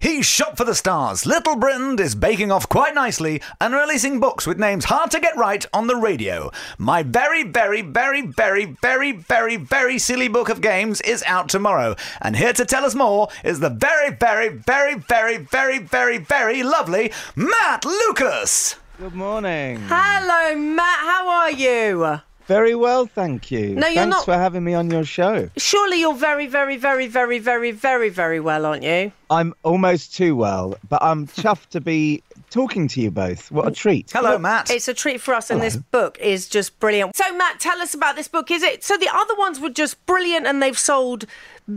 He's 0.00 0.26
shot 0.26 0.58
for 0.58 0.64
the 0.64 0.74
stars. 0.74 1.24
Little 1.24 1.56
Britain 1.56 1.98
is 1.98 2.14
baking 2.14 2.52
off 2.52 2.68
quite 2.68 2.94
nicely 2.94 3.40
and 3.58 3.72
releasing 3.72 4.20
books 4.20 4.46
with 4.46 4.58
names 4.58 4.84
hard 4.84 5.10
to 5.12 5.20
get 5.20 5.34
right 5.34 5.64
on 5.72 5.86
the 5.86 5.96
radio. 5.96 6.50
My 6.76 7.02
very, 7.02 7.42
very, 7.42 7.80
very, 7.80 8.20
very, 8.20 8.66
very, 8.82 9.12
very, 9.12 9.56
very 9.56 9.98
silly 9.98 10.28
book 10.28 10.50
of 10.50 10.60
games 10.60 11.00
is 11.00 11.22
out 11.26 11.48
tomorrow. 11.48 11.96
And 12.20 12.36
here 12.36 12.52
to 12.52 12.66
tell 12.66 12.84
us 12.84 12.94
more 12.94 13.28
is 13.42 13.60
the 13.60 13.70
very, 13.70 14.10
very, 14.10 14.50
very, 14.50 14.96
very, 14.96 15.38
very, 15.38 15.78
very, 15.78 16.18
very 16.18 16.62
lovely 16.62 17.10
Matt 17.34 17.86
Lucas. 17.86 18.76
Good 18.98 19.14
morning. 19.14 19.80
Hello, 19.88 20.54
Matt. 20.54 20.98
How 20.98 21.28
are 21.28 21.50
you? 21.50 22.20
Very 22.46 22.74
well, 22.74 23.06
thank 23.06 23.50
you. 23.50 23.74
No, 23.74 23.86
you're 23.86 24.02
Thanks 24.02 24.16
not- 24.16 24.24
for 24.26 24.34
having 24.34 24.64
me 24.64 24.74
on 24.74 24.90
your 24.90 25.04
show. 25.04 25.48
Surely 25.56 26.00
you're 26.00 26.14
very, 26.14 26.46
very, 26.46 26.76
very, 26.76 27.06
very, 27.08 27.38
very, 27.38 27.70
very, 27.70 28.08
very 28.10 28.40
well, 28.40 28.66
aren't 28.66 28.82
you? 28.82 29.12
I'm 29.30 29.54
almost 29.62 30.14
too 30.14 30.36
well, 30.36 30.76
but 30.88 31.02
I'm 31.02 31.26
chuffed 31.42 31.68
to 31.70 31.80
be 31.80 32.22
talking 32.50 32.86
to 32.88 33.00
you 33.00 33.10
both. 33.10 33.50
What 33.50 33.66
a 33.66 33.70
treat. 33.70 34.10
Hello, 34.12 34.36
Matt. 34.38 34.70
It's 34.70 34.88
a 34.88 34.94
treat 34.94 35.20
for 35.20 35.32
us, 35.34 35.50
and 35.50 35.60
this 35.62 35.76
book 35.76 36.18
is 36.20 36.46
just 36.48 36.78
brilliant. 36.80 37.16
So, 37.16 37.34
Matt, 37.36 37.60
tell 37.60 37.80
us 37.80 37.94
about 37.94 38.14
this 38.16 38.28
book. 38.28 38.50
Is 38.50 38.62
it 38.62 38.84
so? 38.84 38.96
The 38.96 39.08
other 39.12 39.34
ones 39.36 39.58
were 39.58 39.70
just 39.70 40.04
brilliant, 40.06 40.46
and 40.46 40.62
they've 40.62 40.78
sold 40.78 41.24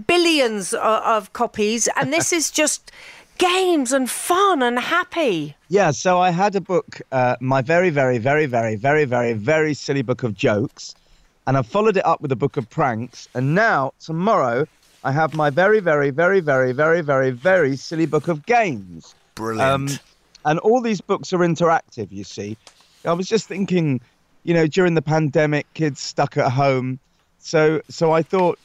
billions 0.05 0.73
of, 0.73 0.81
of 1.03 1.33
copies, 1.33 1.87
and 1.95 2.11
this 2.11 2.33
is 2.39 2.51
just 2.51 2.91
games 3.37 3.93
and 3.93 4.09
fun 4.09 4.61
and 4.61 4.79
happy. 4.79 5.55
Yeah, 5.69 5.91
so 5.91 6.19
I 6.19 6.31
had 6.31 6.55
a 6.55 6.61
book, 6.61 7.01
uh, 7.11 7.35
my 7.39 7.61
very, 7.61 7.89
very, 7.89 8.17
very, 8.17 8.45
very, 8.45 8.75
very, 8.75 9.05
very, 9.05 9.33
very 9.33 9.73
silly 9.73 10.01
book 10.01 10.23
of 10.23 10.33
jokes, 10.33 10.95
and 11.45 11.57
I 11.57 11.61
followed 11.61 11.97
it 11.97 12.05
up 12.05 12.21
with 12.21 12.31
a 12.31 12.35
book 12.35 12.57
of 12.57 12.69
pranks, 12.69 13.27
and 13.33 13.55
now 13.55 13.93
tomorrow 13.99 14.65
I 15.03 15.11
have 15.11 15.33
my 15.33 15.49
very, 15.49 15.79
very, 15.79 16.09
very, 16.09 16.39
very, 16.39 16.71
very, 16.71 17.01
very, 17.01 17.31
very 17.31 17.75
silly 17.75 18.05
book 18.05 18.27
of 18.27 18.45
games. 18.45 19.15
Brilliant. 19.35 19.99
and 20.45 20.59
all 20.59 20.81
these 20.81 21.01
books 21.01 21.31
are 21.33 21.39
interactive, 21.39 22.11
you 22.11 22.23
see. 22.23 22.57
I 23.05 23.13
was 23.13 23.27
just 23.27 23.47
thinking, 23.47 24.01
you 24.43 24.53
know, 24.53 24.67
during 24.67 24.95
the 24.95 25.01
pandemic, 25.01 25.71
kids 25.73 26.01
stuck 26.01 26.37
at 26.37 26.51
home. 26.51 26.99
So 27.39 27.81
so 27.89 28.11
I 28.11 28.21
thought 28.23 28.59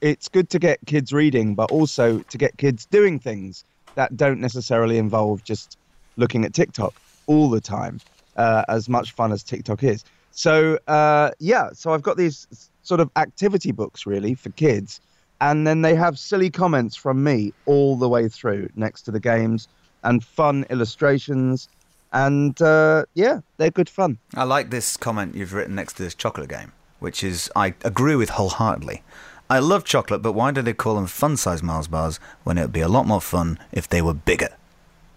it's 0.00 0.28
good 0.28 0.50
to 0.50 0.58
get 0.58 0.78
kids 0.86 1.12
reading, 1.12 1.54
but 1.54 1.70
also 1.70 2.18
to 2.18 2.38
get 2.38 2.58
kids 2.58 2.84
doing 2.86 3.18
things 3.18 3.64
that 3.96 4.16
don't 4.16 4.40
necessarily 4.40 4.96
involve 4.96 5.42
just 5.44 5.76
looking 6.16 6.44
at 6.44 6.54
TikTok 6.54 6.94
all 7.26 7.50
the 7.50 7.60
time, 7.60 8.00
uh, 8.36 8.64
as 8.68 8.88
much 8.88 9.12
fun 9.12 9.32
as 9.32 9.42
TikTok 9.42 9.82
is. 9.82 10.04
So 10.30 10.78
uh, 10.86 11.30
yeah, 11.40 11.70
so 11.72 11.92
I've 11.92 12.02
got 12.02 12.16
these 12.16 12.70
sort 12.82 13.00
of 13.00 13.10
activity 13.16 13.72
books 13.72 14.06
really 14.06 14.34
for 14.34 14.50
kids, 14.50 15.00
and 15.40 15.66
then 15.66 15.82
they 15.82 15.94
have 15.94 16.18
silly 16.18 16.50
comments 16.50 16.94
from 16.94 17.24
me 17.24 17.52
all 17.64 17.96
the 17.96 18.08
way 18.08 18.28
through 18.28 18.68
next 18.76 19.02
to 19.02 19.10
the 19.10 19.20
games 19.20 19.66
and 20.04 20.22
fun 20.22 20.64
illustrations, 20.70 21.68
and 22.12 22.60
uh, 22.62 23.04
yeah, 23.14 23.40
they're 23.56 23.70
good 23.70 23.88
fun. 23.88 24.18
I 24.34 24.44
like 24.44 24.70
this 24.70 24.96
comment 24.96 25.34
you've 25.34 25.52
written 25.52 25.74
next 25.74 25.94
to 25.94 26.02
this 26.02 26.14
chocolate 26.14 26.48
game, 26.48 26.72
which 27.00 27.24
is 27.24 27.50
I 27.56 27.74
agree 27.82 28.14
with 28.14 28.30
wholeheartedly. 28.30 29.02
I 29.48 29.60
love 29.60 29.84
chocolate, 29.84 30.22
but 30.22 30.32
why 30.32 30.50
do 30.50 30.60
they 30.62 30.72
call 30.74 30.96
them 30.96 31.06
fun 31.06 31.36
size 31.36 31.62
Mars 31.62 31.86
bars 31.88 32.18
when 32.44 32.58
it 32.58 32.62
would 32.62 32.72
be 32.72 32.80
a 32.80 32.88
lot 32.88 33.06
more 33.06 33.20
fun 33.20 33.58
if 33.72 33.88
they 33.88 34.02
were 34.02 34.14
bigger? 34.14 34.48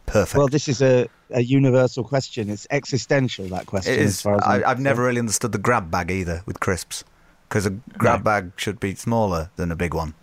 Perfect. 0.06 0.38
Well, 0.38 0.48
this 0.48 0.68
is 0.68 0.82
a, 0.82 1.08
a 1.32 1.42
universal 1.42 2.04
question. 2.04 2.50
It's 2.50 2.68
existential 2.72 3.48
that 3.50 3.66
question. 3.66 3.94
it 3.94 4.00
As 4.02 4.22
far 4.22 4.36
as 4.36 4.42
I'm 4.44 4.50
I, 4.50 4.54
I've 4.56 4.62
concerned. 4.62 4.84
never 4.84 5.04
really 5.04 5.20
understood 5.20 5.52
the 5.52 5.58
grab 5.58 5.90
bag 5.92 6.12
either 6.12 6.42
with 6.46 6.60
crisps, 6.60 7.04
because 7.48 7.66
a 7.66 7.72
grab 7.72 8.24
bag 8.24 8.52
should 8.56 8.80
be 8.80 8.96
smaller 8.96 9.50
than 9.56 9.72
a 9.72 9.76
big 9.76 9.94
one. 9.94 10.14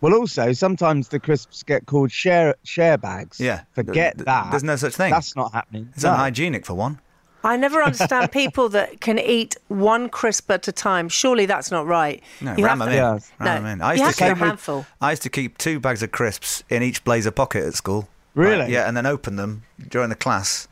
Well, 0.00 0.12
also 0.14 0.52
sometimes 0.52 1.08
the 1.08 1.18
crisps 1.18 1.62
get 1.62 1.86
called 1.86 2.12
share 2.12 2.56
share 2.64 2.98
bags. 2.98 3.40
Yeah. 3.40 3.62
Forget 3.72 4.16
Th- 4.18 4.26
that. 4.26 4.50
there's 4.50 4.64
no 4.64 4.76
such 4.76 4.94
thing. 4.94 5.10
That's 5.10 5.34
not 5.34 5.52
happening. 5.52 5.88
It's 5.94 6.04
No. 6.04 6.10
unhygienic 6.12 6.66
for 6.66 6.74
one. 6.74 7.00
I 7.44 7.56
never 7.56 7.82
understand 7.82 8.32
people 8.32 8.68
that 8.70 9.00
can 9.00 9.18
eat 9.18 9.56
one 9.68 10.08
crisp 10.08 10.50
at 10.50 10.66
a 10.66 10.72
time. 10.72 11.08
Surely 11.08 11.46
that's 11.46 11.70
not 11.70 11.86
right. 11.86 12.22
No, 12.40 12.56
You 12.56 12.64
ram 12.64 12.78
them 12.78 12.88
in. 12.88 12.94
Yeah. 12.94 13.10
Ram 13.10 13.20
No, 13.38 13.44
them 13.44 13.66
in. 13.66 13.82
I 13.82 13.94
you 13.94 14.02
used, 14.02 14.04
have 14.04 14.28
to 14.28 14.34
to 14.34 14.34
keep, 14.34 14.42
a 14.42 14.46
handful. 14.46 14.86
I 15.00 15.10
used 15.10 15.22
to 15.22 15.30
keep 15.30 15.58
two 15.58 15.78
bags 15.78 16.02
of 16.02 16.10
crisps 16.10 16.64
in 16.70 16.82
each 16.82 17.04
blazer 17.04 17.30
pocket 17.30 17.64
at 17.64 17.74
school. 17.74 18.08
Really? 18.34 18.58
Like, 18.58 18.70
yeah, 18.70 18.88
and 18.88 18.96
then 18.96 19.06
open 19.06 19.36
them 19.36 19.62
during 19.88 20.08
the 20.08 20.16
class. 20.16 20.66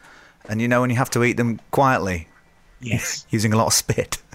And 0.49 0.61
you 0.61 0.67
know 0.67 0.81
when 0.81 0.91
you 0.91 0.97
have 0.97 1.11
to 1.11 1.23
eat 1.23 1.37
them 1.37 1.61
quietly, 1.71 2.26
Yes. 2.83 3.27
using 3.31 3.53
a 3.53 3.57
lot 3.57 3.67
of 3.67 3.73
spit. 3.73 4.23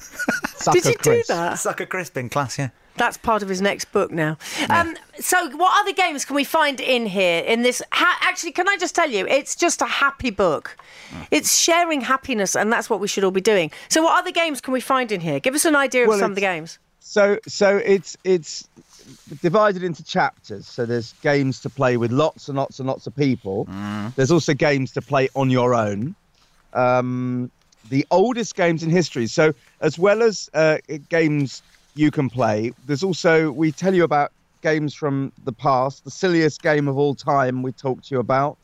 Sucker 0.56 0.80
Did 0.80 0.86
you 0.86 0.92
do 0.94 0.98
crisps. 0.98 1.28
that? 1.28 1.60
Suck 1.60 1.80
a 1.80 1.86
crisp 1.86 2.18
in 2.18 2.30
class, 2.30 2.58
yeah. 2.58 2.70
That's 2.96 3.16
part 3.16 3.44
of 3.44 3.50
his 3.50 3.62
next 3.62 3.92
book 3.92 4.10
now. 4.10 4.38
Um, 4.72 4.96
so, 5.20 5.56
what 5.56 5.80
other 5.80 5.94
games 5.94 6.26
can 6.26 6.36
we 6.36 6.44
find 6.44 6.80
in 6.80 7.06
here? 7.06 7.44
In 7.44 7.62
this, 7.62 7.80
ha- 7.92 8.18
actually, 8.24 8.54
can 8.54 8.68
I 8.68 8.76
just 8.78 8.96
tell 8.96 9.10
you, 9.10 9.28
it's 9.28 9.56
just 9.56 9.84
a 9.84 9.86
happy 9.86 10.32
book. 10.32 10.76
It's 11.30 11.56
sharing 11.56 12.02
happiness, 12.02 12.56
and 12.56 12.74
that's 12.74 12.90
what 12.90 13.00
we 13.00 13.08
should 13.08 13.24
all 13.24 13.30
be 13.30 13.40
doing. 13.40 13.70
So, 13.90 14.02
what 14.02 14.18
other 14.18 14.32
games 14.32 14.62
can 14.62 14.74
we 14.74 14.82
find 14.82 15.12
in 15.12 15.22
here? 15.22 15.40
Give 15.40 15.54
us 15.54 15.64
an 15.64 15.76
idea 15.76 16.10
of 16.10 16.16
some 16.16 16.32
of 16.32 16.36
the 16.36 16.42
games. 16.42 16.80
So 17.08 17.40
so 17.48 17.78
it's 17.78 18.18
it's 18.26 18.68
divided 19.42 19.82
into 19.82 20.04
chapters. 20.04 20.68
So 20.68 20.86
there's 20.86 21.14
games 21.22 21.62
to 21.62 21.70
play 21.70 21.96
with 21.96 22.12
lots 22.12 22.50
and 22.50 22.58
lots 22.58 22.80
and 22.80 22.88
lots 22.88 23.08
of 23.08 23.16
people. 23.16 23.66
There's 24.18 24.32
also 24.32 24.54
games 24.54 24.92
to 24.92 25.02
play 25.02 25.30
on 25.34 25.50
your 25.50 25.74
own. 25.74 26.16
Um, 26.74 27.50
the 27.90 28.06
oldest 28.12 28.56
games 28.56 28.84
in 28.84 28.90
history. 28.90 29.28
So 29.28 29.54
as 29.82 29.98
well 29.98 30.22
as 30.22 30.50
uh, 30.54 30.78
games 31.10 31.62
you 31.96 32.12
can 32.12 32.30
play, 32.30 32.72
there's 32.86 33.04
also 33.04 33.52
we 33.52 33.72
tell 33.72 33.94
you 33.94 34.04
about 34.04 34.32
games 34.62 34.94
from 34.94 35.32
the 35.46 35.52
past. 35.54 36.04
The 36.04 36.12
silliest 36.12 36.62
game 36.62 36.88
of 36.88 36.98
all 36.98 37.16
time 37.16 37.64
we 37.64 37.72
talked 37.72 38.08
to 38.10 38.16
you 38.16 38.20
about. 38.20 38.58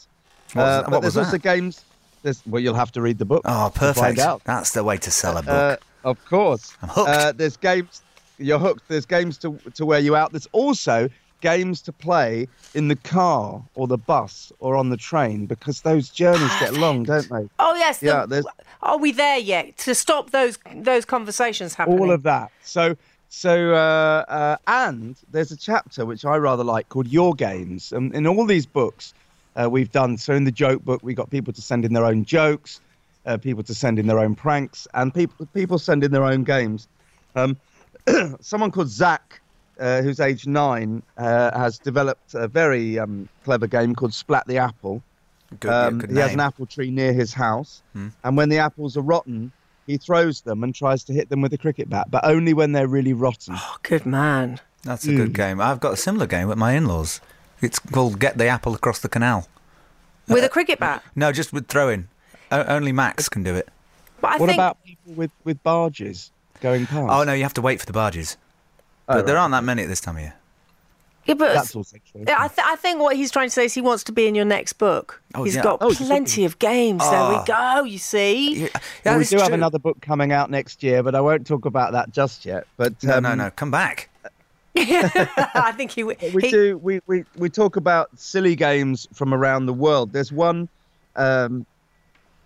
What 0.54 0.64
was 0.64 0.66
Uh, 0.66 0.82
but 0.84 0.92
what 0.92 1.02
there's 1.02 1.18
also 1.18 1.38
games. 1.38 1.84
There's, 2.22 2.42
well, 2.46 2.62
you'll 2.62 2.74
have 2.76 2.92
to 2.94 3.02
read 3.02 3.18
the 3.18 3.26
book. 3.26 3.42
Oh, 3.44 3.70
to 3.70 3.80
find 3.80 3.96
perfect. 3.96 4.20
out. 4.20 4.44
That's 4.46 4.72
the 4.72 4.84
way 4.84 4.98
to 4.98 5.12
sell 5.12 5.38
a 5.38 5.44
book. 5.44 5.50
Uh, 5.50 6.10
of 6.10 6.24
course. 6.26 6.74
I'm 6.82 6.90
hooked. 6.90 7.10
Uh, 7.10 7.32
there's 7.34 7.58
games. 7.58 8.02
You're 8.38 8.60
hooked. 8.60 8.88
There's 8.88 9.06
games 9.06 9.38
to 9.40 9.58
to 9.76 9.86
wear 9.86 10.00
you 10.00 10.16
out. 10.16 10.32
There's 10.32 10.48
also 10.52 11.10
games 11.52 11.82
to 11.88 11.92
play 11.92 12.48
in 12.74 12.88
the 12.88 12.96
car 12.96 13.62
or 13.76 13.86
the 13.88 13.98
bus 14.12 14.52
or 14.60 14.76
on 14.76 14.90
the 14.90 14.98
train 14.98 15.46
because 15.46 15.82
those 15.82 16.10
journeys 16.10 16.52
get 16.60 16.74
long, 16.74 17.04
don't 17.04 17.30
they? 17.30 17.48
Oh 17.60 17.76
yes. 17.76 18.02
Yeah, 18.02 18.26
there's- 18.26 18.46
are 18.82 18.98
we 18.98 19.12
there 19.12 19.38
yet 19.38 19.78
to 19.86 19.94
stop 19.94 20.32
those 20.32 20.58
those 20.92 21.06
conversations 21.06 21.74
happening? 21.76 22.00
All 22.00 22.12
of 22.12 22.24
that. 22.24 22.50
So 22.64 22.96
so 23.30 23.74
uh, 23.74 24.26
uh, 24.40 24.58
and 24.68 25.16
there's 25.32 25.52
a 25.52 25.58
chapter 25.58 26.06
which 26.06 26.24
I 26.26 26.36
rather 26.38 26.64
like 26.64 26.90
called 26.90 27.08
Your 27.08 27.34
Games. 27.34 27.92
And 27.92 28.14
in 28.16 28.26
all 28.28 28.46
these 28.46 28.66
books 28.66 29.14
uh, 29.56 29.68
we've 29.76 29.92
done. 29.92 30.18
So 30.18 30.34
in 30.34 30.46
the 30.46 30.52
joke 30.66 30.84
book, 30.84 31.02
we 31.04 31.14
got 31.14 31.30
people 31.30 31.54
to 31.54 31.62
send 31.62 31.86
in 31.86 31.94
their 31.94 32.06
own 32.06 32.26
jokes, 32.26 32.82
uh, 33.26 33.38
people 33.38 33.64
to 33.64 33.74
send 33.74 34.00
in 34.00 34.08
their 34.08 34.20
own 34.26 34.34
pranks, 34.36 34.88
and 34.94 35.14
people 35.14 35.48
people 35.54 35.78
send 35.80 36.04
in 36.04 36.12
their 36.12 36.24
own 36.34 36.44
games. 36.44 36.88
Um, 37.36 37.58
someone 38.42 38.72
called 38.72 38.90
Zach, 38.90 39.42
uh, 39.80 40.02
who's 40.02 40.20
age 40.20 40.46
nine, 40.48 41.02
uh, 41.18 41.58
has 41.58 41.80
developed 41.80 42.34
a 42.34 42.48
very 42.48 43.00
um, 43.00 43.28
clever 43.44 43.68
game 43.68 43.96
called 43.96 44.14
Splat 44.14 44.46
the 44.48 44.58
Apple. 44.58 45.02
good, 45.60 45.70
yeah, 45.70 45.86
Um, 45.86 45.98
good 46.00 46.12
he 46.12 46.18
has 46.18 46.34
an 46.34 46.40
apple 46.40 46.66
tree 46.66 46.90
near 46.92 47.14
his 47.14 47.34
house, 47.34 47.82
Hmm. 47.94 48.08
and 48.24 48.36
when 48.38 48.50
the 48.50 48.58
apples 48.60 48.98
are 48.98 49.02
rotten, 49.02 49.52
he 49.86 49.98
throws 49.98 50.42
them 50.42 50.64
and 50.64 50.74
tries 50.74 51.04
to 51.06 51.14
hit 51.14 51.30
them 51.30 51.42
with 51.42 51.54
a 51.54 51.58
cricket 51.58 51.90
bat, 51.90 52.08
but 52.10 52.24
only 52.26 52.54
when 52.54 52.72
they're 52.72 52.88
really 52.88 53.14
rotten. 53.14 53.56
Oh, 53.58 53.78
good 53.84 54.06
man. 54.06 54.60
That's 54.84 55.06
a 55.06 55.14
good 55.16 55.34
game. 55.34 55.62
I've 55.62 55.80
got 55.80 55.94
a 55.94 55.98
similar 55.98 56.26
game 56.28 56.48
with 56.48 56.58
my 56.58 56.74
in-laws. 56.74 57.22
It's 57.62 57.80
called 57.80 58.20
Get 58.20 58.38
the 58.38 58.48
Apple 58.48 58.74
Across 58.76 59.00
the 59.00 59.10
Canal. 59.10 59.48
With 60.28 60.44
a 60.44 60.50
cricket 60.50 60.80
bat. 60.80 61.04
No, 61.16 61.32
just 61.32 61.54
with 61.54 61.68
throwing. 61.68 62.08
O- 62.52 62.64
only 62.64 62.92
Max 62.92 63.30
can 63.30 63.44
do 63.44 63.56
it. 63.56 63.68
But 64.22 64.32
I 64.32 64.38
what 64.38 64.48
think 64.48 64.58
about 64.58 64.84
people 64.84 65.14
with, 65.14 65.32
with 65.44 65.62
barges 65.64 66.32
going 66.62 66.86
past? 66.86 67.10
Oh 67.12 67.24
no, 67.24 67.34
you 67.34 67.44
have 67.44 67.54
to 67.56 67.62
wait 67.62 67.80
for 67.80 67.86
the 67.86 67.94
barges. 67.94 68.38
Oh, 69.10 69.16
But 69.16 69.26
there 69.26 69.36
right. 69.36 69.42
aren't 69.42 69.52
that 69.54 69.64
many 69.64 69.84
at 69.84 69.90
this 69.90 70.00
time 70.02 70.16
of 70.18 70.22
year. 70.22 70.34
yeah, 71.26 71.34
but 71.36 71.54
That's 71.54 71.76
also 71.76 71.98
true. 72.12 72.22
I, 72.28 72.48
th- 72.48 72.66
I 72.66 72.76
think 72.78 73.00
what 73.02 73.16
he's 73.16 73.32
trying 73.32 73.48
to 73.48 73.52
say 73.52 73.66
is 73.66 73.74
he 73.74 73.82
wants 73.82 74.04
to 74.06 74.12
be 74.12 74.28
in 74.28 74.36
your 74.36 74.46
next 74.46 74.74
book. 74.74 75.22
Oh, 75.36 75.44
He's 75.44 75.56
yeah. 75.56 75.64
got 75.64 75.80
Oh, 75.82 75.92
plenty 75.94 76.42
be. 76.42 76.46
of 76.46 76.60
games. 76.60 77.00
There 77.10 77.20
Oh. 77.20 77.40
we 77.40 77.46
go. 77.46 77.84
You 77.84 77.98
see. 77.98 78.64
Yeah, 78.64 78.68
Well, 79.06 79.16
we 79.18 79.22
it's 79.22 79.30
do 79.30 79.38
have 79.38 79.52
another 79.54 79.80
book 79.80 80.00
coming 80.02 80.32
out 80.32 80.50
next 80.50 80.84
year, 80.84 81.04
but 81.04 81.16
I 81.16 81.22
won't 81.22 81.46
talk 81.48 81.66
about 81.66 81.92
that 81.94 82.12
just 82.12 82.46
yet. 82.46 82.66
But 82.78 83.02
No, 83.04 83.18
um, 83.18 83.24
no, 83.24 83.36
no. 83.36 83.52
Come 83.52 83.72
back. 83.72 84.10
I 84.76 85.72
think 85.78 85.92
he. 85.92 86.02
w- 86.02 86.18
we 86.34 86.42
he- 86.42 86.52
do 86.52 86.78
we, 86.80 87.00
we 87.06 87.26
we 87.36 87.50
talk 87.50 87.76
about 87.76 88.10
silly 88.18 88.56
games 88.56 89.08
from 89.14 89.32
around 89.34 89.68
the 89.68 89.74
world 89.74 90.12
there's 90.14 90.32
one 90.32 90.68
um, 91.16 91.66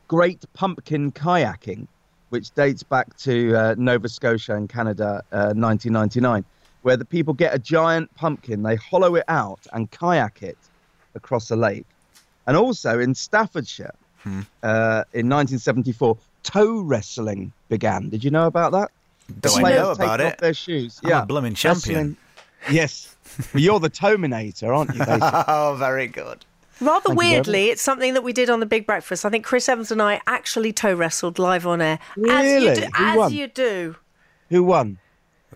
great 0.09 0.43
pumpkin 0.53 1.11
kayaking 1.13 1.87
which 2.29 2.51
dates 2.51 2.83
back 2.83 3.15
to 3.17 3.55
uh, 3.55 3.75
nova 3.77 4.07
scotia 4.09 4.55
in 4.55 4.67
canada 4.67 5.23
uh, 5.31 5.53
1999 5.55 6.43
where 6.83 6.97
the 6.97 7.05
people 7.05 7.33
get 7.33 7.53
a 7.53 7.59
giant 7.59 8.13
pumpkin 8.15 8.63
they 8.63 8.75
hollow 8.75 9.15
it 9.15 9.23
out 9.27 9.59
and 9.73 9.89
kayak 9.91 10.41
it 10.43 10.57
across 11.15 11.49
a 11.51 11.55
lake 11.55 11.85
and 12.45 12.55
also 12.57 12.99
in 12.99 13.13
staffordshire 13.15 13.93
uh, 14.63 15.03
in 15.13 15.29
1974 15.29 16.17
toe 16.43 16.81
wrestling 16.81 17.51
began 17.69 18.09
did 18.09 18.23
you 18.23 18.31
know 18.31 18.47
about 18.47 18.71
that 18.73 18.91
Do 19.41 19.49
I 19.55 19.73
know 19.73 19.91
about 19.91 20.19
it? 20.21 20.37
their 20.39 20.53
shoes 20.53 20.99
I'm 21.03 21.07
a 21.07 21.11
yeah 21.11 21.25
blooming 21.25 21.53
champion. 21.55 21.95
Wrestling- 21.95 22.17
Yes. 22.71 23.15
Well, 23.53 23.61
you're 23.61 23.79
the 23.79 23.87
Tominator, 23.89 24.73
aren't 24.73 24.93
you? 24.95 25.01
Oh, 25.47 25.75
very 25.77 26.07
good. 26.07 26.43
Rather 26.79 27.07
Thank 27.09 27.19
weirdly, 27.19 27.69
it's 27.69 27.81
something 27.81 28.13
that 28.13 28.23
we 28.23 28.33
did 28.33 28.49
on 28.49 28.59
the 28.59 28.65
Big 28.65 28.85
Breakfast. 28.85 29.25
I 29.25 29.29
think 29.29 29.45
Chris 29.45 29.67
Evans 29.69 29.91
and 29.91 30.01
I 30.01 30.21
actually 30.27 30.73
toe 30.73 30.93
wrestled 30.93 31.39
live 31.39 31.65
on 31.67 31.81
air. 31.81 31.99
As 32.15 32.17
you 32.17 32.29
Really? 32.69 32.75
do. 32.75 32.81
Who 32.81 33.03
As 33.05 33.17
won? 33.17 33.33
you 33.33 33.47
do. 33.47 33.95
Who 34.49 34.63
won? 34.63 34.99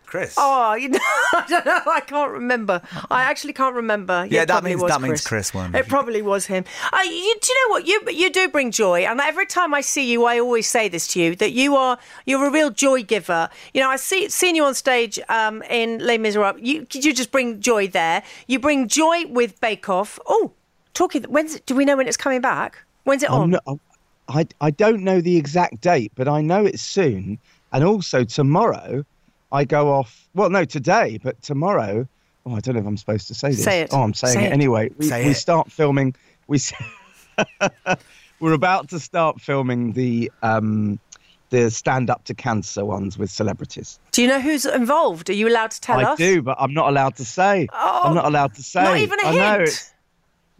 Chris. 0.06 0.36
Oh, 0.38 0.74
you 0.74 0.90
know, 0.90 1.00
I 1.34 1.46
don't 1.48 1.66
know. 1.66 1.80
I 1.90 2.02
can't 2.02 2.32
remember. 2.32 2.82
I 3.10 3.24
actually 3.24 3.54
can't 3.54 3.76
remember. 3.76 4.28
Yeah, 4.30 4.42
it 4.42 4.48
that 4.48 4.56
probably 4.56 4.72
means- 4.72 4.82
was 4.82 4.92
that 4.92 5.02
means 5.02 5.26
Chris 5.26 5.54
won. 5.54 5.74
It 5.74 5.88
probably 5.88 6.22
was 6.22 6.46
him. 6.48 6.66
Uh, 6.92 6.98
you, 7.04 7.10
do 7.42 7.54
you 7.54 7.68
know 7.68 7.72
what? 7.74 7.88
You 7.88 8.02
you 8.12 8.30
do 8.30 8.50
bring 8.50 8.72
joy, 8.72 9.02
and 9.06 9.22
every 9.22 9.46
time 9.46 9.74
I 9.74 9.80
see 9.80 10.12
you, 10.12 10.26
I 10.26 10.38
always 10.40 10.68
say 10.68 10.90
this 10.90 11.08
to 11.10 11.22
you 11.22 11.36
that 11.38 11.52
you 11.54 11.78
are 11.78 11.98
you're 12.26 12.46
a 12.46 12.52
real 12.52 12.72
joy 12.72 13.04
giver. 13.04 13.50
You 13.74 13.80
know, 13.82 13.90
I 13.90 13.96
see 13.96 14.28
seen 14.28 14.56
you 14.56 14.66
on 14.66 14.74
stage 14.76 15.18
um, 15.30 15.62
in 15.64 16.00
Les 16.00 16.18
Miserables. 16.18 16.62
You 16.62 16.86
you 16.92 17.14
just 17.14 17.32
bring 17.32 17.62
joy 17.62 17.88
there. 17.88 18.22
You 18.48 18.60
bring 18.60 18.90
joy 18.90 19.28
with 19.28 19.62
Bake 19.62 19.88
Off. 19.88 20.20
Oh, 20.26 20.52
talking. 20.94 21.24
When's 21.24 21.60
do 21.62 21.76
we 21.76 21.86
know 21.86 21.98
when 21.98 22.08
it's 22.08 22.18
coming 22.18 22.42
back? 22.42 22.78
When's 23.04 23.24
it 23.24 23.30
I'm 23.30 23.42
on? 23.42 23.50
not- 23.52 23.80
I, 24.30 24.48
I 24.62 24.72
don't 24.72 25.04
know 25.04 25.20
the 25.20 25.36
exact 25.36 25.82
date, 25.82 26.14
but 26.16 26.28
I 26.30 26.42
know 26.42 26.66
it's 26.66 26.82
soon. 26.82 27.38
And 27.74 27.84
also 27.84 28.24
tomorrow, 28.24 29.04
I 29.52 29.66
go 29.66 29.92
off. 29.92 30.30
Well, 30.34 30.50
no, 30.50 30.64
today, 30.64 31.20
but 31.22 31.42
tomorrow. 31.42 32.08
Oh, 32.46 32.56
I 32.56 32.60
don't 32.60 32.76
know 32.76 32.82
if 32.82 32.88
I'm 32.88 32.98
supposed 32.98 33.28
to 33.28 33.34
say 33.36 33.50
this. 33.50 33.64
Say 33.64 33.82
it. 33.82 33.90
Oh, 33.92 34.02
I'm 34.02 34.14
saying 34.14 34.34
Say 34.36 34.44
it, 34.46 34.48
it. 34.48 34.54
anyway. 34.54 34.90
We, 34.98 35.06
Say 35.08 35.26
we 35.26 35.32
it. 35.32 35.36
start 35.36 35.72
filming. 35.72 36.16
We. 36.48 36.60
we're 38.40 38.54
about 38.54 38.90
to 38.90 39.00
start 39.00 39.40
filming 39.42 39.94
the 39.94 40.32
um, 40.42 41.00
the 41.50 41.70
stand 41.70 42.10
up 42.10 42.24
to 42.26 42.34
cancer 42.34 42.86
ones 42.86 43.18
with 43.18 43.30
celebrities. 43.30 44.00
Do 44.12 44.22
you 44.22 44.28
know 44.28 44.40
who's 44.40 44.66
involved? 44.66 45.30
Are 45.30 45.34
you 45.34 45.48
allowed 45.48 45.72
to 45.72 45.82
tell 45.82 46.00
I 46.00 46.04
us? 46.04 46.14
I 46.20 46.24
do, 46.24 46.42
but 46.42 46.58
I'm 46.60 46.74
not 46.74 46.88
allowed 46.90 47.16
to 47.18 47.26
say. 47.26 47.68
Oh, 47.74 48.02
I'm 48.06 48.16
not 48.16 48.26
allowed 48.26 48.54
to 48.56 48.64
say. 48.64 48.84
Not 48.84 48.98
even 48.98 49.20
a 49.20 49.24
I 49.28 49.32
know, 49.36 49.52
hint. 49.58 49.62
it's 49.70 49.94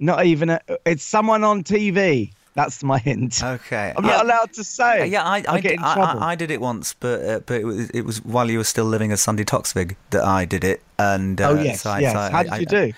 not 0.02 0.26
even 0.26 0.50
a. 0.50 0.60
It's 0.86 1.04
someone 1.04 1.44
on 1.46 1.64
TV. 1.64 2.34
That's 2.54 2.84
my 2.84 2.98
hint. 3.00 3.42
Okay. 3.42 3.94
I'm 3.96 4.04
not 4.04 4.26
allowed 4.26 4.52
to 4.54 4.64
say. 4.66 5.02
Uh, 5.02 5.04
yeah, 5.06 5.24
I, 5.24 5.42
I, 5.48 5.62
get 5.62 5.74
in 5.74 5.80
I, 5.80 5.94
trouble. 5.94 6.22
I, 6.22 6.32
I 6.32 6.36
did 6.36 6.52
it 6.52 6.60
once, 6.60 6.94
but 6.94 7.24
uh, 7.24 7.40
but 7.46 7.62
it 7.62 7.64
was, 7.64 7.90
it 7.92 8.02
was 8.02 8.18
while 8.26 8.52
you 8.52 8.58
were 8.58 8.66
still 8.66 8.84
living 8.84 9.14
as 9.14 9.22
Sandi 9.22 9.46
Toksvig 9.46 9.96
that 10.10 10.26
I 10.26 10.44
did 10.44 10.66
it. 10.66 10.82
And 11.00 11.40
uh, 11.40 11.50
oh 11.52 11.62
yes, 11.62 11.84
so 11.84 11.92
I- 11.92 12.00
yes. 12.00 12.12
so 12.12 12.20
I- 12.20 12.30
How 12.30 12.44
did 12.44 12.52
I- 12.52 12.58
you 12.58 12.66
do? 12.66 12.94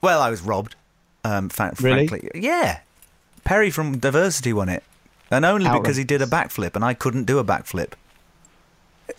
Well, 0.00 0.22
I 0.22 0.30
was 0.30 0.40
robbed. 0.40 0.74
Um, 1.22 1.48
fa- 1.50 1.74
Really? 1.80 2.06
frankly, 2.06 2.30
yeah. 2.34 2.80
Perri 3.44 3.70
from 3.70 3.98
Diversity 3.98 4.52
won 4.54 4.68
it, 4.70 4.82
and 5.30 5.44
only 5.44 5.68
because 5.70 5.96
he 5.96 6.04
did 6.04 6.22
a 6.22 6.26
backflip, 6.26 6.74
and 6.74 6.84
I 6.84 6.94
couldn't 6.94 7.24
do 7.24 7.38
a 7.38 7.44
backflip. 7.44 7.92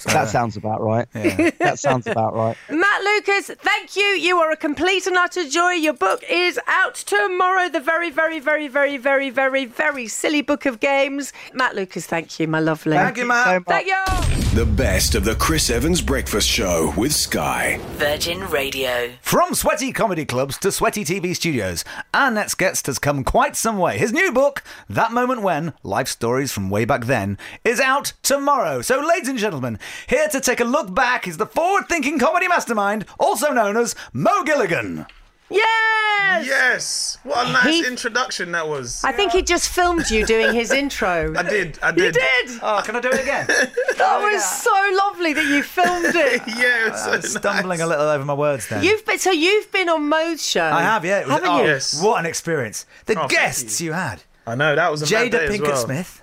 That 0.06 0.30
sounds 0.30 0.58
about 0.58 0.82
right. 0.82 1.08
that 1.14 1.80
sounds 1.80 2.08
about 2.08 2.36
right. 2.36 2.58
Matt 2.70 3.04
Lucas, 3.04 3.52
thank 3.58 3.96
you. 3.96 4.04
You 4.04 4.38
are 4.38 4.52
a 4.52 4.58
complete 4.58 5.08
and 5.08 5.16
utter 5.16 5.48
joy. 5.48 5.72
Your 5.72 5.94
book 5.94 6.24
is 6.30 6.60
out 6.68 6.96
tomorrow. 6.96 7.70
The 7.70 7.80
very, 7.80 8.10
very, 8.10 8.40
very, 8.40 8.68
very, 8.68 8.98
very, 8.98 9.30
very, 9.30 9.66
very 9.66 10.08
silly 10.08 10.42
book 10.42 10.66
of 10.66 10.80
games. 10.80 11.34
Matt 11.54 11.76
Lucas, 11.76 12.06
thank 12.06 12.40
you, 12.40 12.48
my 12.48 12.60
lovely. 12.60 12.98
Thank 12.98 13.18
you, 13.18 13.26
Matt. 13.26 13.46
So. 13.46 13.64
Thank 13.68 13.88
you. 13.88 14.36
The 14.56 14.66
best 14.66 15.16
of 15.16 15.26
the 15.26 15.36
Chris 15.36 15.70
Evans 15.70 16.02
Breakfast 16.02 16.48
Show 16.48 16.94
with 16.96 17.14
Sky. 17.14 17.78
Virgin 17.96 18.40
Radio. 18.50 19.12
From 19.22 19.54
sweaty 19.54 19.92
comedy 19.92 20.24
clubs 20.24 20.58
to 20.60 20.72
sweaty 20.72 21.04
TV 21.04 21.36
studios, 21.36 21.84
our 22.14 22.32
next 22.32 22.56
guest 22.56 22.86
has 22.86 22.98
come 22.98 23.26
quite 23.26 23.58
some 23.58 23.78
way. 23.78 23.98
His 23.98 24.14
new 24.14 24.32
book, 24.32 24.64
That 24.90 25.12
Moment 25.12 25.42
When 25.42 25.74
Life 25.84 26.08
Stories 26.08 26.54
from 26.54 26.70
Way 26.70 26.86
Back 26.86 27.04
Then, 27.04 27.38
is 27.66 27.82
out 27.82 28.14
tomorrow. 28.24 28.82
So, 28.82 29.00
ladies 29.02 29.28
and 29.28 29.38
gentlemen, 29.38 29.75
here 30.08 30.28
to 30.30 30.40
take 30.42 30.60
a 30.60 30.66
look 30.66 30.94
back 30.94 31.28
is 31.28 31.38
the 31.38 31.46
forward 31.46 31.88
thinking 31.88 32.20
comedy 32.20 32.48
mastermind, 32.48 33.06
also 33.20 33.52
known 33.52 33.78
as 33.78 33.96
Mo 34.14 34.44
Gilligan. 34.44 35.06
Yes. 35.48 36.48
Yes. 36.48 37.18
What 37.24 37.48
a 37.48 37.52
nice 37.52 37.66
He- 37.66 37.86
introduction 37.88 38.52
that 38.54 38.68
was. 38.68 39.04
I 39.04 39.12
think 39.12 39.32
he 39.32 39.42
just 39.44 39.70
filmed 39.70 40.10
you 40.10 40.26
doing 40.26 40.54
his 40.54 40.72
intro. 40.82 41.34
I 41.38 41.44
did. 41.44 41.78
I 41.84 41.90
You 41.90 41.96
did. 42.12 42.14
did. 42.16 42.60
Oh, 42.64 42.82
can 42.84 42.96
I 42.96 43.00
do 43.00 43.10
it 43.10 43.22
again? 43.22 43.48
That 43.98 44.20
was 44.22 44.44
so 44.44 44.72
lovely 44.98 45.34
that 45.34 45.46
you 45.46 45.64
filmed 45.64 46.14
it. 46.16 46.42
Yeah, 46.48 46.88
it 46.88 46.92
was 46.92 47.02
uh, 47.02 47.06
so 47.06 47.12
I 47.12 47.16
was 47.18 47.32
stumbling 47.34 47.82
a 47.82 47.88
little 47.88 48.06
over 48.06 48.26
my 48.26 48.34
words 48.34 48.68
then. 48.68 48.84
You've 48.84 49.06
been 49.06 49.20
so 49.20 49.32
you've 49.32 49.72
been 49.72 49.88
on 49.88 50.10
Mo's 50.10 50.46
show. 50.46 50.64
I 50.66 50.82
have, 50.82 51.06
yeah. 51.06 51.20
It 51.22 51.28
was, 51.28 51.34
Haven't 51.36 51.50
oh, 51.50 51.60
you? 51.62 51.68
Yes. 51.68 52.02
What 52.04 52.20
an 52.20 52.26
experience. 52.26 52.86
The 53.06 53.22
Oh, 53.24 53.28
guests 53.28 53.80
you. 53.80 53.94
had. 53.94 54.24
I 54.48 54.56
know 54.56 54.76
that 54.76 54.92
was 54.92 55.02
a 55.10 55.14
mad 55.16 55.32
day 55.32 55.38
Jada 55.38 55.48
as 55.48 55.56
Pinkett 55.60 55.62
well. 55.68 55.78
Smith. 55.78 56.22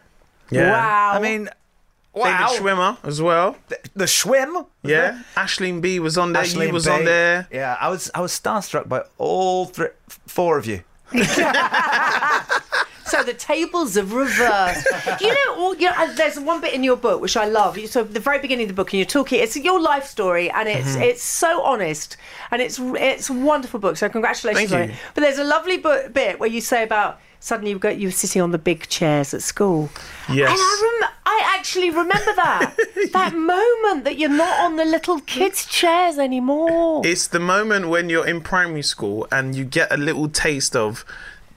Yeah. 0.50 0.70
Wow. 0.70 1.12
I 1.14 1.20
mean, 1.20 1.48
David 2.14 2.30
wow. 2.30 2.56
Schwimmer 2.58 2.98
as 3.04 3.22
well. 3.22 3.56
The, 3.68 3.78
the 3.94 4.04
Schwim. 4.04 4.66
Yeah. 4.82 5.22
Ashleen 5.34 5.80
B 5.80 5.98
was 5.98 6.18
on 6.18 6.32
there. 6.32 6.42
Ashley 6.42 6.66
you 6.66 6.72
was 6.72 6.84
Bay. 6.84 6.92
on 6.98 7.04
there. 7.04 7.48
Yeah, 7.50 7.76
I 7.80 7.88
was 7.88 8.10
I 8.14 8.20
was 8.20 8.32
starstruck 8.32 8.88
by 8.88 9.04
all 9.18 9.66
three, 9.66 9.88
four 10.26 10.58
of 10.58 10.66
you. 10.66 10.82
So 13.12 13.22
the 13.22 13.34
tables 13.34 13.94
have 13.96 14.12
reversed. 14.12 14.86
you 15.20 15.28
know, 15.28 15.54
all, 15.58 15.74
you 15.76 15.88
know, 15.90 16.14
there's 16.14 16.38
one 16.40 16.60
bit 16.60 16.72
in 16.72 16.82
your 16.82 16.96
book 16.96 17.20
which 17.20 17.36
I 17.36 17.46
love. 17.46 17.78
So 17.94 18.02
the 18.04 18.20
very 18.20 18.38
beginning 18.38 18.64
of 18.64 18.68
the 18.68 18.74
book, 18.80 18.92
and 18.92 18.98
you're 19.00 19.06
talking. 19.18 19.38
It's 19.44 19.56
your 19.56 19.80
life 19.80 20.06
story, 20.06 20.50
and 20.50 20.68
it's 20.68 20.92
Mm-hmm. 20.92 21.02
it's 21.10 21.22
so 21.22 21.62
honest, 21.62 22.16
and 22.50 22.60
it's 22.62 22.78
it's 22.80 23.28
a 23.30 23.32
wonderful 23.34 23.80
book. 23.80 23.96
So 23.96 24.08
congratulations 24.08 24.70
Thank 24.70 24.82
on 24.82 24.88
you. 24.88 24.94
it. 24.94 25.00
But 25.14 25.20
there's 25.24 25.38
a 25.38 25.44
lovely 25.44 25.76
bu- 25.78 26.08
bit 26.08 26.40
where 26.40 26.48
you 26.48 26.60
say 26.60 26.82
about 26.82 27.20
suddenly 27.40 27.70
you 27.72 27.78
got 27.78 27.98
you 27.98 28.08
were 28.08 28.12
sitting 28.24 28.40
on 28.42 28.50
the 28.52 28.58
big 28.70 28.88
chairs 28.88 29.34
at 29.34 29.42
school. 29.42 29.90
Yes. 30.32 30.50
And 30.50 30.58
I 30.60 30.72
rem- 31.02 31.10
I 31.24 31.56
actually 31.58 31.90
remember 31.90 32.32
that 32.44 32.74
that 33.12 33.34
moment 33.34 34.04
that 34.04 34.16
you're 34.18 34.28
not 34.46 34.56
on 34.60 34.76
the 34.76 34.84
little 34.86 35.20
kids' 35.20 35.66
chairs 35.66 36.18
anymore. 36.18 37.02
It's 37.04 37.26
the 37.28 37.40
moment 37.40 37.88
when 37.88 38.08
you're 38.08 38.26
in 38.26 38.40
primary 38.40 38.82
school 38.82 39.26
and 39.30 39.54
you 39.54 39.64
get 39.64 39.92
a 39.92 39.96
little 39.96 40.28
taste 40.28 40.74
of, 40.76 41.04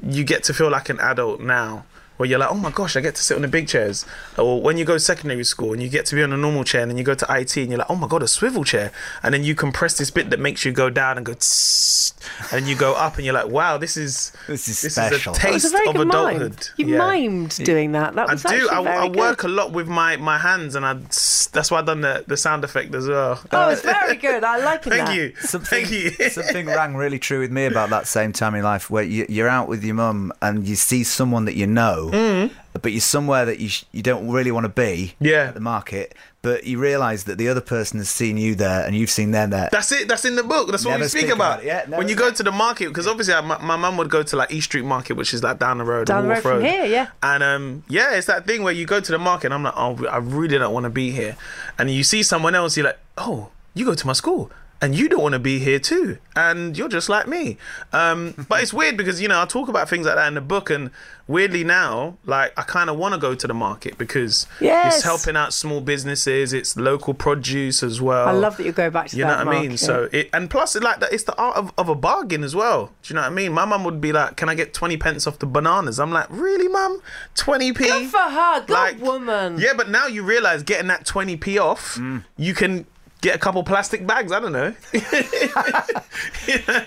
you 0.05 0.23
get 0.23 0.43
to 0.45 0.53
feel 0.53 0.69
like 0.69 0.89
an 0.89 0.99
adult 0.99 1.41
now. 1.41 1.85
Where 2.17 2.29
you're 2.29 2.39
like, 2.39 2.49
oh 2.51 2.55
my 2.55 2.71
gosh, 2.71 2.95
I 2.95 3.01
get 3.01 3.15
to 3.15 3.21
sit 3.21 3.35
on 3.35 3.41
the 3.41 3.47
big 3.49 3.67
chairs. 3.67 4.05
Or 4.37 4.61
when 4.61 4.77
you 4.77 4.85
go 4.85 4.97
secondary 4.97 5.43
school 5.43 5.73
and 5.73 5.83
you 5.83 5.89
get 5.89 6.05
to 6.07 6.15
be 6.15 6.23
on 6.23 6.31
a 6.31 6.37
normal 6.37 6.63
chair 6.63 6.81
and 6.81 6.89
then 6.89 6.97
you 6.97 7.03
go 7.03 7.13
to 7.13 7.25
IT 7.29 7.57
and 7.57 7.67
you're 7.69 7.79
like, 7.79 7.89
oh 7.89 7.95
my 7.95 8.07
god, 8.07 8.23
a 8.23 8.27
swivel 8.27 8.63
chair. 8.63 8.91
And 9.21 9.33
then 9.33 9.43
you 9.43 9.53
compress 9.53 9.97
this 9.97 10.11
bit 10.11 10.29
that 10.29 10.39
makes 10.39 10.63
you 10.63 10.71
go 10.71 10.89
down 10.89 11.17
and 11.17 11.25
go 11.25 11.33
tss, 11.33 12.13
and 12.53 12.67
you 12.67 12.75
go 12.75 12.93
up 12.93 13.17
and 13.17 13.25
you're 13.25 13.33
like, 13.33 13.47
wow, 13.49 13.77
this 13.77 13.97
is 13.97 14.31
This 14.47 14.67
is 14.69 14.81
this 14.81 14.93
special. 14.95 15.33
is 15.33 15.39
a 15.39 15.41
That 15.41 15.53
was 15.53 15.61
taste 15.63 15.73
a 15.75 15.89
of 15.89 15.95
adulthood. 16.07 16.51
mime. 16.51 16.59
You 16.77 16.87
Yeah. 16.87 16.99
mimed 16.99 17.63
doing 17.65 17.91
that. 17.91 18.15
That 18.15 18.29
I 18.29 18.35
do. 18.35 18.41
actually 18.47 18.69
I, 18.69 18.83
very 18.83 18.97
I 18.97 19.07
good. 19.07 19.15
work 19.17 19.43
a 19.43 19.47
lot 19.47 19.71
with 19.73 19.87
my, 19.87 20.15
my 20.17 20.37
hands, 20.37 20.75
and 20.75 20.85
I 20.85 20.93
that's 20.93 21.71
why 21.71 21.79
I 21.79 21.81
done 21.81 22.01
the, 22.01 22.23
the 22.27 22.37
sound 22.37 22.63
effect 22.63 22.93
as 22.95 23.07
well. 23.07 23.39
Oh, 23.51 23.69
it's 23.69 23.81
very 23.81 24.15
good. 24.15 24.43
I 24.43 24.57
like 24.63 24.85
it. 24.87 24.89
Thank 24.95 25.07
that. 25.07 25.15
you. 25.15 25.33
Something, 25.41 25.85
Thank 25.85 25.91
you. 25.91 26.29
something 26.29 26.65
rang 26.67 26.95
really 26.95 27.19
true 27.19 27.39
with 27.39 27.51
me 27.51 27.65
about 27.65 27.89
that 27.91 28.07
same 28.07 28.31
time 28.33 28.55
in 28.55 28.63
life 28.63 28.89
where 28.89 29.03
you, 29.03 29.25
you're 29.29 29.47
out 29.49 29.67
with 29.67 29.83
your 29.83 29.95
mum 29.95 30.31
and 30.41 30.67
you 30.67 30.75
see 30.75 31.03
someone 31.03 31.45
that 31.45 31.55
you 31.55 31.67
know, 31.67 32.04
Mm. 32.11 32.51
but 32.81 32.91
you're 32.91 33.01
somewhere 33.01 33.45
that 33.45 33.59
you 33.59 33.69
sh- 33.69 33.85
you 33.91 34.01
don't 34.01 34.29
really 34.29 34.51
want 34.51 34.65
to 34.65 34.69
be 34.69 35.15
Yeah. 35.19 35.45
at 35.49 35.53
the 35.53 35.59
market, 35.59 36.13
but 36.41 36.65
you 36.65 36.77
realise 36.79 37.23
that 37.23 37.37
the 37.37 37.47
other 37.49 37.61
person 37.61 37.99
has 37.99 38.09
seen 38.09 38.37
you 38.37 38.53
there 38.55 38.85
and 38.85 38.95
you've 38.95 39.09
seen 39.09 39.31
them 39.31 39.49
there. 39.49 39.69
That's 39.71 39.91
it. 39.91 40.07
That's 40.07 40.25
in 40.25 40.35
the 40.35 40.43
book. 40.43 40.69
That's 40.71 40.85
what 40.85 40.99
we 40.99 41.07
speak, 41.07 41.21
speak 41.23 41.33
about. 41.33 41.59
about. 41.59 41.65
Yeah, 41.65 41.85
never 41.87 41.97
when 41.97 42.09
you 42.09 42.15
go 42.15 42.31
to 42.31 42.43
the 42.43 42.51
market, 42.51 42.87
because 42.89 43.07
obviously 43.07 43.33
I, 43.33 43.41
my 43.41 43.57
my 43.59 43.75
mum 43.77 43.97
would 43.97 44.09
go 44.09 44.23
to 44.23 44.35
like 44.35 44.51
East 44.51 44.65
Street 44.65 44.85
Market, 44.85 45.13
which 45.13 45.33
is 45.33 45.41
like 45.43 45.57
down 45.59 45.77
the 45.79 45.83
road, 45.85 46.07
Down 46.07 46.23
the 46.23 46.29
Wharf 46.29 46.45
road 46.45 46.53
from 46.61 46.63
here, 46.63 46.85
yeah. 46.85 47.07
And 47.23 47.41
um, 47.43 47.83
yeah, 47.87 48.15
it's 48.15 48.27
that 48.27 48.45
thing 48.45 48.63
where 48.63 48.73
you 48.73 48.85
go 48.85 48.99
to 48.99 49.11
the 49.11 49.17
market. 49.19 49.47
and 49.47 49.53
I'm 49.53 49.63
like, 49.63 49.73
oh, 49.75 50.05
I 50.07 50.17
really 50.17 50.57
don't 50.57 50.73
want 50.73 50.83
to 50.83 50.89
be 50.89 51.11
here. 51.11 51.35
And 51.79 51.89
you 51.89 52.03
see 52.03 52.23
someone 52.23 52.55
else, 52.55 52.75
you're 52.77 52.85
like, 52.85 52.99
oh, 53.17 53.49
you 53.73 53.85
go 53.85 53.93
to 53.95 54.07
my 54.07 54.13
school. 54.13 54.51
And 54.81 54.93
you 54.93 55.07
don't 55.07 55.21
want 55.23 55.33
to 55.33 55.39
be 55.39 55.59
here 55.59 55.79
too, 55.79 56.17
and 56.35 56.77
you're 56.77 56.89
just 56.89 57.07
like 57.07 57.27
me. 57.27 57.57
Um, 57.93 58.33
but 58.49 58.61
it's 58.61 58.73
weird 58.73 58.97
because 58.97 59.21
you 59.21 59.27
know 59.29 59.41
I 59.41 59.45
talk 59.45 59.69
about 59.69 59.89
things 59.89 60.05
like 60.05 60.15
that 60.15 60.27
in 60.27 60.33
the 60.35 60.41
book, 60.41 60.69
and 60.69 60.91
weirdly 61.27 61.63
now, 61.63 62.17
like 62.25 62.51
I 62.59 62.63
kind 62.63 62.89
of 62.89 62.97
want 62.97 63.13
to 63.15 63.19
go 63.19 63.33
to 63.35 63.47
the 63.47 63.53
market 63.53 63.97
because 63.97 64.45
Yes. 64.59 64.95
it's 64.97 65.03
helping 65.05 65.37
out 65.37 65.53
small 65.53 65.79
businesses, 65.79 66.51
it's 66.51 66.75
local 66.75 67.13
produce 67.13 67.83
as 67.83 68.01
well. 68.01 68.27
I 68.27 68.31
love 68.33 68.57
that 68.57 68.65
you 68.65 68.73
go 68.73 68.89
back 68.89 69.07
to 69.07 69.17
You 69.17 69.23
know 69.23 69.37
what 69.37 69.47
I 69.47 69.61
mean? 69.61 69.77
So 69.77 70.09
it 70.11 70.29
and 70.33 70.49
plus 70.49 70.75
it 70.75 70.83
like 70.83 70.99
that 70.99 71.13
it's 71.13 71.23
the 71.23 71.35
art 71.37 71.55
of, 71.55 71.71
of 71.77 71.87
a 71.87 71.95
bargain 71.95 72.43
as 72.43 72.53
well. 72.53 72.91
Do 73.01 73.13
you 73.13 73.15
know 73.15 73.21
what 73.21 73.31
I 73.31 73.33
mean? 73.33 73.53
My 73.53 73.65
mum 73.65 73.85
would 73.85 74.01
be 74.01 74.11
like, 74.11 74.35
Can 74.35 74.49
I 74.49 74.55
get 74.55 74.73
twenty 74.73 74.97
pence 74.97 75.25
off 75.25 75.39
the 75.39 75.45
bananas? 75.47 75.99
I'm 76.01 76.11
like, 76.11 76.27
Really, 76.29 76.67
mum? 76.67 77.01
Twenty 77.33 77.71
P? 77.71 77.85
good 77.85 78.09
for 78.09 78.17
her. 78.19 78.59
Good 78.59 78.73
Like, 78.73 78.99
woman. 79.01 79.57
Yeah, 79.57 79.73
but 79.75 79.89
now 79.89 80.05
you 80.07 80.21
realise 80.21 80.63
getting 80.63 80.87
that 80.89 81.05
twenty 81.05 81.37
P 81.37 81.57
off, 81.57 81.97
you 82.37 82.53
can 82.53 82.85
get 83.25 83.35
a 83.35 83.39
couple 83.39 83.63
plastic 83.63 84.05
bags, 84.05 84.31
I 84.31 84.39
don't 84.39 84.51
know. 84.53 84.73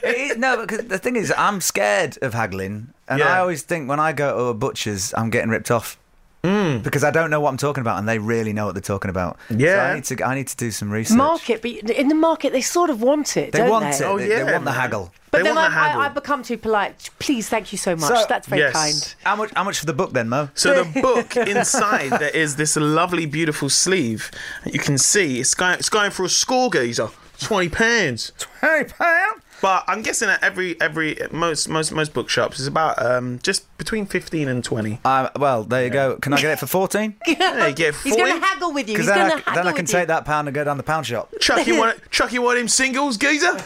Is- 0.05 0.37
no, 0.37 0.57
because 0.61 0.87
the 0.87 0.99
thing 0.99 1.17
is, 1.17 1.33
I'm 1.37 1.61
scared 1.61 2.17
of 2.23 2.33
haggling, 2.35 2.93
and 3.09 3.19
Yeah. 3.19 3.35
I 3.35 3.39
always 3.41 3.63
think 3.63 3.89
when 3.89 4.01
I 4.01 4.13
go 4.13 4.37
to 4.37 4.45
a 4.45 4.55
butcher's, 4.55 5.13
I'm 5.15 5.31
getting 5.31 5.51
ripped 5.51 5.71
off. 5.71 5.99
Mm. 6.45 6.83
Because 6.85 7.03
I 7.03 7.11
don't 7.11 7.31
know 7.31 7.41
what 7.41 7.51
I'm 7.51 7.57
talking 7.57 7.81
about, 7.81 7.99
and 7.99 8.09
they 8.09 8.19
really 8.19 8.53
know 8.53 8.67
what 8.67 8.75
they're 8.75 8.81
talking 8.81 9.11
about. 9.11 9.39
so 9.49 9.57
Yeah. 9.57 9.83
I 9.91 9.95
need 9.97 10.05
to. 10.05 10.25
I 10.25 10.35
need 10.37 10.47
to 10.49 10.57
do 10.57 10.71
some 10.71 10.91
research. 10.91 11.17
market, 11.17 11.63
but 11.63 11.71
in 11.73 12.09
the 12.09 12.15
market 12.15 12.53
they 12.53 12.61
sort 12.61 12.91
of 12.91 13.03
want 13.03 13.37
it. 13.37 13.53
They 13.53 13.59
don't 13.59 13.71
want 13.71 13.85
they? 13.85 13.91
it. 13.91 14.03
Oh, 14.09 14.19
they, 14.19 14.29
yeah, 14.29 14.45
they 14.45 14.53
want 14.53 14.65
the 14.65 14.73
haggle. 14.73 15.13
But 15.31 15.39
They 15.39 15.43
then 15.45 15.57
want 15.57 15.73
the 15.73 15.77
I, 15.79 15.85
haggle. 15.89 16.01
I, 16.01 16.07
I've 16.07 16.15
become 16.15 16.43
too 16.43 16.57
polite. 16.57 17.11
Please, 17.19 17.49
thank 17.51 17.71
you 17.73 17.77
so 17.79 17.95
much. 17.97 18.09
So- 18.09 18.25
That's 18.29 18.47
very 18.47 18.63
Yes. 18.63 18.73
kind. 18.73 19.15
How 19.25 19.37
much? 19.37 19.51
How 19.55 19.65
much 19.65 19.79
for 19.81 19.87
the 19.87 19.93
book 19.93 20.13
then, 20.13 20.29
Mo? 20.29 20.49
So 20.55 20.85
the 20.85 21.01
book 21.03 21.37
inside 21.37 22.11
there 22.11 22.31
is 22.31 22.57
this 22.57 22.77
lovely, 22.77 23.27
beautiful 23.27 23.69
sleeve. 23.69 24.31
You 24.65 24.79
can 24.79 24.97
see 24.97 25.41
it's 25.41 25.55
going 25.55 25.75
it's 25.75 25.91
going 25.91 26.13
for 26.13 26.25
a 26.25 26.29
school 26.29 26.71
geezer. 26.71 27.11
Twenty 27.41 27.69
pounds. 27.69 28.33
Twenty 28.39 28.91
pound. 28.93 29.43
But 29.61 29.85
I'm 29.89 30.03
guessing 30.03 30.29
at 30.29 30.43
every 30.43 30.81
every 30.81 31.17
most 31.33 31.69
most 31.69 31.93
most 31.93 32.15
bookshops 32.15 32.61
is 32.61 32.67
about 32.67 33.01
um 33.05 33.41
just 33.43 33.65
between 33.79 34.07
fifteen 34.07 34.49
and 34.49 34.63
twenty. 34.63 35.01
Uh, 35.05 35.31
well, 35.37 35.65
there 35.65 35.85
you 35.85 35.91
go. 35.91 36.17
Can 36.17 36.33
I 36.33 36.41
get 36.41 36.53
it 36.53 36.59
for 36.59 36.67
fourteen? 36.67 37.17
Yeah, 37.27 37.71
get 37.73 37.95
He's 37.97 38.15
forty. 38.15 38.31
going 38.31 38.41
to 38.41 38.47
haggle 38.47 38.73
with 38.73 38.89
you. 38.89 38.95
Because 38.95 39.07
He's 39.07 39.15
then, 39.15 39.29
going 39.29 39.33
I, 39.33 39.51
haggle 39.51 39.55
then 39.55 39.67
I 39.67 39.73
can 39.73 39.83
with 39.85 39.91
take 39.91 40.01
you. 40.03 40.07
that 40.07 40.25
pound 40.25 40.49
and 40.49 40.55
go 40.55 40.65
down 40.65 40.77
the 40.77 40.83
pound 40.83 41.07
shop. 41.07 41.33
Chucky 41.41 41.73
one, 41.77 41.95
Chucky 42.11 42.39
one 42.39 42.57
of 42.57 42.61
them 42.61 42.69
singles, 42.69 43.17
geezer. 43.17 43.53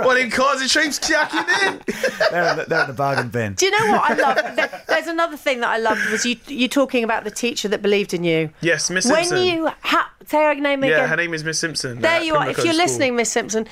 One 0.00 0.16
of 0.16 0.22
them 0.22 0.30
cars 0.30 0.60
and 0.60 0.70
shapes, 0.70 0.98
Chucky 0.98 1.38
then. 1.60 1.80
They're 2.30 2.50
in 2.52 2.56
the, 2.58 2.64
they're 2.68 2.80
in 2.82 2.86
the 2.88 2.92
bargain 2.96 3.28
bin. 3.28 3.54
Do 3.54 3.66
you 3.66 3.72
know 3.72 3.92
what 3.92 4.10
I 4.10 4.14
love? 4.14 4.56
There- 4.56 4.82
There's 4.88 5.06
another 5.06 5.36
thing 5.36 5.60
that 5.60 5.68
I 5.70 5.78
loved 5.78 6.08
was 6.10 6.24
you 6.24 6.36
you 6.46 6.68
talking 6.68 7.04
about 7.04 7.24
the 7.24 7.30
teacher 7.30 7.68
that 7.68 7.82
believed 7.82 8.14
in 8.14 8.24
you. 8.24 8.50
Yes, 8.60 8.90
Miss 8.90 9.04
Simpson. 9.06 9.36
When 9.38 9.46
you 9.46 9.68
ha- 9.82 10.10
say 10.26 10.42
her 10.44 10.54
name 10.54 10.82
yeah, 10.84 10.90
again. 10.90 11.00
Yeah, 11.00 11.06
her 11.08 11.16
name 11.16 11.34
is 11.34 11.44
Miss 11.44 11.58
Simpson. 11.58 12.00
There 12.00 12.10
at 12.18 12.24
you 12.24 12.34
are. 12.34 12.48
If 12.48 12.58
you're 12.58 12.66
School. 12.68 12.76
listening, 12.76 13.16
Miss 13.16 13.30
Simpson, 13.30 13.66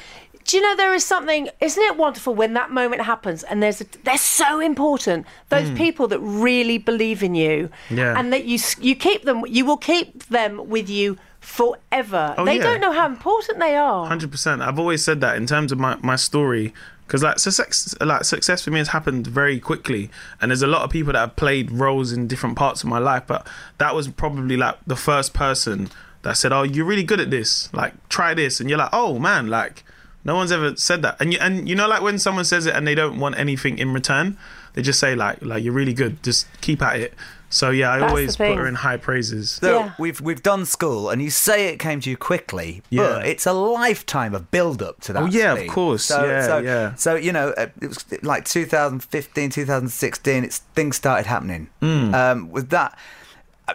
do 0.48 0.56
you 0.56 0.62
know 0.62 0.76
there 0.76 0.94
is 0.94 1.04
something? 1.04 1.50
Isn't 1.61 1.82
it 1.82 1.98
wonderful 1.98 2.34
when 2.34 2.54
that 2.54 2.70
moment 2.70 3.02
happens 3.02 3.42
and 3.42 3.62
there's 3.62 3.82
a, 3.82 3.87
they're 4.04 4.16
so 4.16 4.61
important. 4.61 5.26
Those 5.50 5.68
hmm. 5.68 5.76
people 5.76 6.08
that 6.08 6.20
really 6.20 6.78
believe 6.78 7.22
in 7.22 7.34
you. 7.34 7.68
Yeah. 7.90 8.18
and 8.18 8.32
that 8.32 8.46
you 8.46 8.58
you 8.80 8.96
keep 8.96 9.24
them. 9.24 9.44
You 9.46 9.66
will 9.66 9.76
keep 9.76 10.24
them 10.24 10.70
with 10.70 10.88
you 10.88 11.18
forever. 11.40 12.34
Oh, 12.38 12.46
they 12.46 12.56
yeah. 12.56 12.62
don't 12.62 12.80
know 12.80 12.92
how 12.92 13.04
important 13.04 13.58
they 13.58 13.76
are. 13.76 14.06
Hundred 14.06 14.30
percent. 14.30 14.62
I've 14.62 14.78
always 14.78 15.04
said 15.04 15.20
that 15.20 15.37
in 15.37 15.46
terms 15.46 15.70
of 15.70 15.78
my, 15.78 15.96
my 15.96 16.16
story, 16.16 16.72
because 17.06 17.22
like 17.22 17.38
success, 17.38 17.94
like 18.00 18.24
success 18.24 18.64
for 18.64 18.70
me 18.70 18.78
has 18.78 18.88
happened 18.88 19.26
very 19.26 19.61
quickly, 19.61 20.11
and 20.40 20.50
there's 20.50 20.62
a 20.62 20.66
lot 20.66 20.80
of 20.80 20.88
people 20.88 21.12
that 21.12 21.20
have 21.20 21.37
played 21.37 21.70
roles 21.70 22.11
in 22.11 22.26
different 22.26 22.56
parts 22.56 22.82
of 22.82 22.88
my 22.88 22.98
life, 22.98 23.24
but 23.26 23.46
that 23.76 23.94
was 23.94 24.08
probably 24.08 24.56
like 24.56 24.78
the 24.87 24.96
first 24.96 25.34
person 25.34 25.90
that 26.22 26.38
said, 26.38 26.52
"Oh, 26.52 26.62
you're 26.62 26.87
really 26.87 27.04
good 27.04 27.20
at 27.20 27.30
this. 27.30 27.70
Like, 27.74 27.92
try 28.08 28.32
this," 28.32 28.61
and 28.61 28.70
you're 28.70 28.78
like, 28.78 28.94
"Oh 28.94 29.18
man, 29.18 29.48
like." 29.48 29.84
No 30.28 30.34
one's 30.34 30.52
ever 30.52 30.76
said 30.76 31.00
that, 31.02 31.16
and 31.20 31.32
you 31.32 31.38
and 31.40 31.66
you 31.66 31.74
know, 31.74 31.88
like 31.88 32.02
when 32.02 32.18
someone 32.18 32.44
says 32.44 32.66
it 32.66 32.74
and 32.76 32.86
they 32.86 32.94
don't 32.94 33.18
want 33.18 33.38
anything 33.38 33.78
in 33.78 33.94
return, 33.94 34.36
they 34.74 34.82
just 34.82 35.00
say 35.00 35.14
like, 35.14 35.40
like 35.40 35.64
you're 35.64 35.72
really 35.72 35.94
good, 35.94 36.22
just 36.22 36.46
keep 36.60 36.82
at 36.82 37.00
it. 37.00 37.14
So 37.48 37.70
yeah, 37.70 37.90
I 37.90 37.98
That's 38.00 38.10
always 38.10 38.36
put 38.36 38.54
her 38.58 38.66
in 38.66 38.74
high 38.74 38.98
praises. 38.98 39.52
So 39.52 39.78
Yeah. 39.78 39.92
we've 39.98 40.20
we've 40.20 40.42
done 40.42 40.66
school, 40.66 41.08
and 41.08 41.22
you 41.22 41.30
say 41.30 41.68
it 41.72 41.78
came 41.78 42.00
to 42.02 42.10
you 42.10 42.18
quickly, 42.18 42.82
Yeah. 42.90 43.04
but 43.04 43.26
it's 43.26 43.46
a 43.46 43.54
lifetime 43.54 44.34
of 44.34 44.50
build 44.50 44.82
up 44.82 45.00
to 45.06 45.14
that. 45.14 45.22
Oh, 45.22 45.26
yeah, 45.26 45.54
of 45.54 45.66
course. 45.68 46.04
So, 46.04 46.22
Yeah, 46.26 46.46
so, 46.46 46.58
yeah. 46.58 46.94
So 46.96 47.14
you 47.14 47.32
know, 47.32 47.54
uh, 47.56 47.68
it 47.80 47.88
was 47.88 48.04
like 48.22 48.44
2015, 48.44 49.48
2016. 49.48 50.44
It's 50.44 50.58
things 50.74 50.96
started 50.96 51.24
happening. 51.26 51.68
Hmm. 51.80 52.14
Um, 52.14 52.50
with 52.50 52.68
that, 52.68 52.98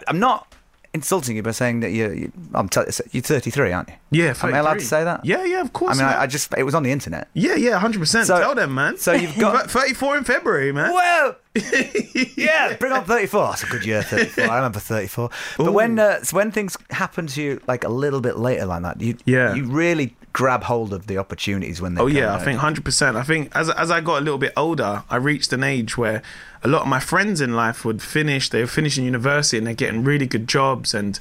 I'm 0.06 0.20
not 0.20 0.54
insulting 0.94 1.36
you 1.36 1.42
by 1.42 1.50
saying 1.50 1.80
that 1.80 1.90
you're 1.90 2.14
you, 2.14 2.32
I'm 2.54 2.68
t- 2.68 2.80
you're 3.10 3.22
33, 3.22 3.72
aren't 3.72 3.88
you? 3.90 3.94
Yeah, 4.12 4.32
33. 4.32 4.48
Am 4.48 4.54
I 4.54 4.58
allowed 4.60 4.78
to 4.78 4.84
say 4.86 5.04
that? 5.04 5.24
Yeah, 5.24 5.44
yeah, 5.44 5.60
of 5.60 5.72
course. 5.72 5.98
I 5.98 6.02
mean. 6.02 6.14
I, 6.14 6.22
I 6.22 6.26
just 6.26 6.54
it 6.56 6.62
was 6.62 6.74
on 6.74 6.82
the 6.84 6.92
internet. 6.92 7.28
yeah, 7.34 7.56
yeah, 7.56 7.78
hundred 7.78 7.98
percent. 7.98 8.26
So- 8.28 8.38
Tell 8.38 8.54
them, 8.54 8.74
man. 8.74 8.96
so 8.96 9.12
you've 9.12 9.36
got- 9.38 9.70
34 9.70 10.16
in 10.18 10.24
February, 10.24 10.72
man. 10.72 10.92
Well, 10.94 11.36
yeah, 11.54 12.76
bring 12.76 12.92
on 12.92 13.04
34. 13.04 13.46
That's 13.48 13.62
a 13.62 13.66
good 13.66 13.84
year, 13.86 14.02
34. 14.02 14.44
I 14.44 14.56
remember 14.56 14.78
34. 14.80 15.30
But 15.58 15.72
when 15.72 15.98
uh, 15.98 16.22
so 16.22 16.36
when 16.36 16.50
things 16.50 16.76
happen 16.90 17.26
to 17.28 17.42
you 17.42 17.60
like 17.66 17.84
a 17.84 17.88
little 17.88 18.20
bit 18.20 18.36
later 18.38 18.66
like 18.66 18.82
that, 18.82 19.00
you 19.00 19.16
Yeah. 19.24 19.54
you 19.54 19.64
really 19.66 20.16
grab 20.32 20.64
hold 20.64 20.92
of 20.92 21.06
the 21.06 21.16
opportunities 21.16 21.80
when 21.80 21.94
they 21.94 22.00
Oh 22.00 22.06
yeah, 22.06 22.34
I 22.34 22.38
think 22.38 22.58
hundred 22.58 22.84
percent. 22.84 23.16
I 23.16 23.22
think 23.22 23.54
as 23.54 23.70
as 23.70 23.90
I 23.90 24.00
got 24.00 24.18
a 24.20 24.24
little 24.24 24.38
bit 24.38 24.52
older, 24.56 25.04
I 25.08 25.16
reached 25.16 25.52
an 25.52 25.62
age 25.62 25.96
where 25.96 26.22
a 26.62 26.68
lot 26.68 26.82
of 26.82 26.88
my 26.88 27.00
friends 27.00 27.40
in 27.40 27.54
life 27.54 27.84
would 27.84 28.02
finish. 28.02 28.48
They 28.50 28.60
were 28.60 28.66
finishing 28.66 29.04
university 29.04 29.58
and 29.58 29.66
they're 29.66 29.74
getting 29.74 30.02
really 30.02 30.26
good 30.26 30.48
jobs 30.48 30.92
and 30.94 31.18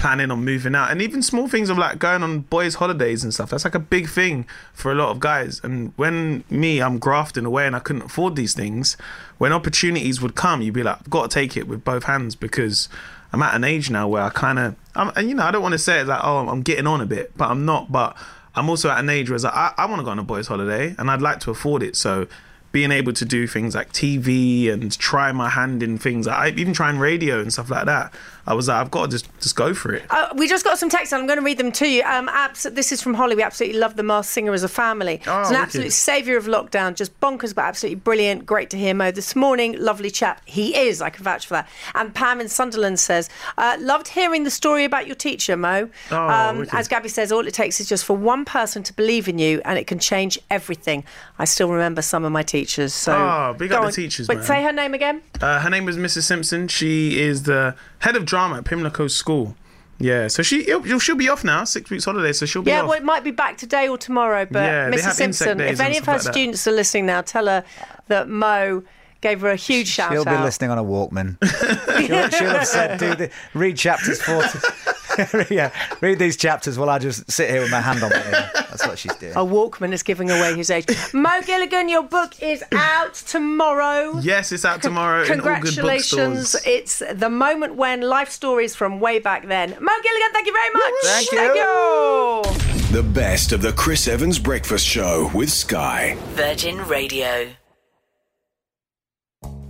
planning 0.00 0.30
on 0.30 0.42
moving 0.42 0.74
out. 0.74 0.90
And 0.90 1.02
even 1.02 1.22
small 1.22 1.46
things 1.46 1.68
of 1.68 1.76
like 1.76 1.98
going 1.98 2.22
on 2.22 2.40
boys' 2.40 2.76
holidays 2.76 3.22
and 3.22 3.34
stuff. 3.34 3.50
That's 3.50 3.64
like 3.64 3.74
a 3.74 3.78
big 3.78 4.08
thing 4.08 4.46
for 4.72 4.90
a 4.90 4.94
lot 4.94 5.10
of 5.10 5.20
guys. 5.20 5.60
And 5.62 5.92
when 5.96 6.42
me, 6.48 6.80
I'm 6.80 6.98
grafting 6.98 7.44
away 7.44 7.66
and 7.66 7.76
I 7.76 7.80
couldn't 7.80 8.02
afford 8.02 8.34
these 8.34 8.54
things. 8.54 8.96
When 9.36 9.52
opportunities 9.52 10.22
would 10.22 10.34
come, 10.34 10.62
you'd 10.62 10.74
be 10.74 10.82
like, 10.82 11.00
I've 11.00 11.10
got 11.10 11.30
to 11.30 11.34
take 11.34 11.56
it 11.56 11.68
with 11.68 11.84
both 11.84 12.04
hands 12.04 12.34
because. 12.34 12.88
I'm 13.32 13.44
at 13.44 13.54
an 13.54 13.62
age 13.62 13.90
now 13.90 14.08
where 14.08 14.22
I 14.24 14.30
kind 14.30 14.58
of, 14.58 14.74
and 14.96 15.28
you 15.28 15.36
know, 15.36 15.44
I 15.44 15.52
don't 15.52 15.62
want 15.62 15.70
to 15.70 15.78
say 15.78 16.00
it 16.00 16.08
like, 16.08 16.18
oh, 16.24 16.48
I'm 16.48 16.62
getting 16.62 16.88
on 16.88 17.00
a 17.00 17.06
bit, 17.06 17.30
but 17.36 17.48
I'm 17.48 17.64
not. 17.64 17.92
But 17.92 18.16
I'm 18.56 18.68
also 18.68 18.90
at 18.90 18.98
an 18.98 19.08
age 19.08 19.30
where 19.30 19.38
like, 19.38 19.54
I, 19.54 19.72
I 19.78 19.86
want 19.86 20.00
to 20.00 20.04
go 20.04 20.10
on 20.10 20.18
a 20.18 20.24
boys' 20.24 20.48
holiday 20.48 20.96
and 20.98 21.08
I'd 21.08 21.22
like 21.22 21.38
to 21.40 21.52
afford 21.52 21.84
it. 21.84 21.94
So 21.94 22.26
being 22.72 22.92
able 22.92 23.12
to 23.12 23.24
do 23.24 23.46
things 23.46 23.74
like 23.74 23.92
TV 23.92 24.72
and 24.72 24.96
try 24.98 25.32
my 25.32 25.48
hand 25.48 25.82
in 25.82 25.98
things, 25.98 26.26
I 26.26 26.48
even 26.48 26.72
trying 26.72 26.98
radio 26.98 27.40
and 27.40 27.52
stuff 27.52 27.70
like 27.70 27.86
that, 27.86 28.12
I 28.46 28.54
was 28.54 28.68
like, 28.68 28.78
I've 28.80 28.90
got 28.90 29.06
to 29.06 29.10
just, 29.12 29.28
just 29.40 29.56
go 29.56 29.74
for 29.74 29.92
it. 29.94 30.02
Uh, 30.10 30.28
we 30.36 30.48
just 30.48 30.64
got 30.64 30.78
some 30.78 30.88
texts. 30.88 31.12
and 31.12 31.20
I'm 31.20 31.26
going 31.26 31.38
to 31.38 31.44
read 31.44 31.58
them 31.58 31.72
to 31.72 31.86
you. 31.88 32.02
Um, 32.04 32.28
abs- 32.28 32.62
this 32.64 32.92
is 32.92 33.02
from 33.02 33.14
Holly. 33.14 33.36
We 33.36 33.42
absolutely 33.42 33.78
love 33.78 33.96
the 33.96 34.02
Masked 34.02 34.32
Singer 34.32 34.52
as 34.52 34.62
a 34.62 34.68
family. 34.68 35.20
Oh, 35.26 35.40
it's 35.40 35.50
an 35.50 35.54
wicked. 35.54 35.56
absolute 35.56 35.92
saviour 35.92 36.36
of 36.38 36.46
lockdown. 36.46 36.94
Just 36.94 37.18
bonkers, 37.20 37.54
but 37.54 37.62
absolutely 37.64 37.96
brilliant. 37.96 38.46
Great 38.46 38.70
to 38.70 38.78
hear 38.78 38.94
Mo 38.94 39.10
this 39.10 39.36
morning. 39.36 39.76
Lovely 39.78 40.10
chap. 40.10 40.40
He 40.46 40.76
is. 40.76 41.00
I 41.02 41.10
can 41.10 41.24
vouch 41.24 41.46
for 41.46 41.54
that. 41.54 41.68
And 41.94 42.14
Pam 42.14 42.40
in 42.40 42.48
Sunderland 42.48 42.98
says, 42.98 43.28
uh, 43.58 43.76
loved 43.80 44.08
hearing 44.08 44.44
the 44.44 44.50
story 44.50 44.84
about 44.84 45.06
your 45.06 45.16
teacher, 45.16 45.56
Mo. 45.56 45.88
Oh, 46.10 46.16
um, 46.28 46.66
as 46.72 46.88
Gaby 46.88 47.08
says, 47.08 47.30
all 47.32 47.46
it 47.46 47.54
takes 47.54 47.80
is 47.80 47.88
just 47.88 48.04
for 48.04 48.16
one 48.16 48.44
person 48.44 48.82
to 48.84 48.92
believe 48.94 49.28
in 49.28 49.38
you, 49.38 49.60
and 49.64 49.78
it 49.78 49.86
can 49.86 49.98
change 49.98 50.38
everything. 50.50 51.04
I 51.38 51.44
still 51.44 51.70
remember 51.70 52.02
some 52.02 52.24
of 52.24 52.32
my 52.32 52.42
teachers. 52.42 52.92
So 52.94 53.12
Oh, 53.14 53.54
big 53.58 53.72
up 53.72 53.84
the 53.84 53.92
teachers, 53.92 54.28
Wait, 54.28 54.36
man. 54.38 54.44
say 54.46 54.62
her 54.62 54.72
name 54.72 54.94
again. 54.94 55.22
Uh, 55.40 55.60
her 55.60 55.70
name 55.70 55.84
was 55.84 55.96
Mrs. 55.96 56.22
Simpson. 56.24 56.68
She 56.68 57.20
is 57.20 57.42
the 57.44 57.74
head 58.00 58.16
of 58.16 58.24
drama 58.24 58.58
at 58.58 58.64
Pimlico 58.64 59.06
School. 59.06 59.56
Yeah, 59.98 60.28
so 60.28 60.42
she 60.42 60.64
she'll 60.98 61.16
be 61.16 61.28
off 61.28 61.44
now, 61.44 61.64
six 61.64 61.90
weeks 61.90 62.06
holiday, 62.06 62.32
so 62.32 62.46
she'll 62.46 62.62
be 62.62 62.70
yeah, 62.70 62.80
off. 62.80 62.88
well, 62.88 62.96
it 62.96 63.04
might 63.04 63.22
be 63.22 63.32
back 63.32 63.58
today 63.58 63.86
or 63.86 63.98
tomorrow, 63.98 64.46
but 64.50 64.60
yeah, 64.60 64.90
Mrs. 64.90 65.12
Simpson, 65.12 65.60
if 65.60 65.78
any 65.78 65.98
of 65.98 66.06
her 66.06 66.12
like 66.12 66.22
students 66.22 66.66
are 66.66 66.72
listening 66.72 67.04
now, 67.04 67.20
tell 67.20 67.46
her 67.46 67.64
that 68.08 68.28
Mo 68.28 68.82
gave 69.20 69.42
her 69.42 69.50
a 69.50 69.56
huge 69.56 69.88
shout 69.88 70.12
she'll 70.12 70.22
out. 70.22 70.28
She'll 70.28 70.38
be 70.38 70.44
listening 70.44 70.70
on 70.70 70.78
a 70.78 70.84
Walkman. 70.84 71.36
she'll, 72.06 72.30
she'll 72.30 72.48
have 72.48 72.66
said, 72.66 72.98
do 72.98 73.14
the, 73.14 73.30
read 73.52 73.76
chapters 73.76 74.22
40. 74.22 74.58
yeah, 75.50 75.72
read 76.00 76.18
these 76.18 76.36
chapters 76.36 76.78
while 76.78 76.90
I 76.90 76.98
just 76.98 77.30
sit 77.30 77.50
here 77.50 77.60
with 77.60 77.70
my 77.70 77.80
hand 77.80 78.02
on 78.02 78.10
my 78.10 78.16
ear. 78.16 78.50
That's 78.54 78.86
what 78.86 78.98
she's 78.98 79.14
doing. 79.16 79.32
A 79.32 79.36
Walkman 79.44 79.92
is 79.92 80.02
giving 80.02 80.30
away 80.30 80.54
his 80.54 80.70
age. 80.70 80.86
Mo 81.12 81.40
Gilligan, 81.42 81.88
your 81.88 82.02
book 82.02 82.40
is 82.42 82.62
out 82.72 83.14
tomorrow. 83.14 84.18
yes, 84.20 84.52
it's 84.52 84.64
out 84.64 84.82
tomorrow 84.82 85.22
in 85.24 85.32
all 85.32 85.36
good 85.36 85.74
Congratulations. 85.74 86.56
It's 86.66 87.02
the 87.12 87.30
moment 87.30 87.74
when 87.76 88.00
life 88.02 88.30
stories 88.30 88.74
from 88.74 89.00
way 89.00 89.18
back 89.18 89.46
then. 89.46 89.70
Mo 89.70 89.92
Gilligan, 90.02 90.32
thank 90.32 90.46
you 90.46 90.52
very 90.52 90.72
much. 90.72 90.92
Thank 91.04 91.32
you. 91.32 91.38
Thank 91.38 91.56
you. 91.56 92.92
The 92.96 93.02
best 93.02 93.52
of 93.52 93.62
the 93.62 93.72
Chris 93.72 94.08
Evans 94.08 94.38
Breakfast 94.38 94.86
Show 94.86 95.30
with 95.34 95.50
Sky. 95.50 96.16
Virgin 96.34 96.78
Radio. 96.88 97.59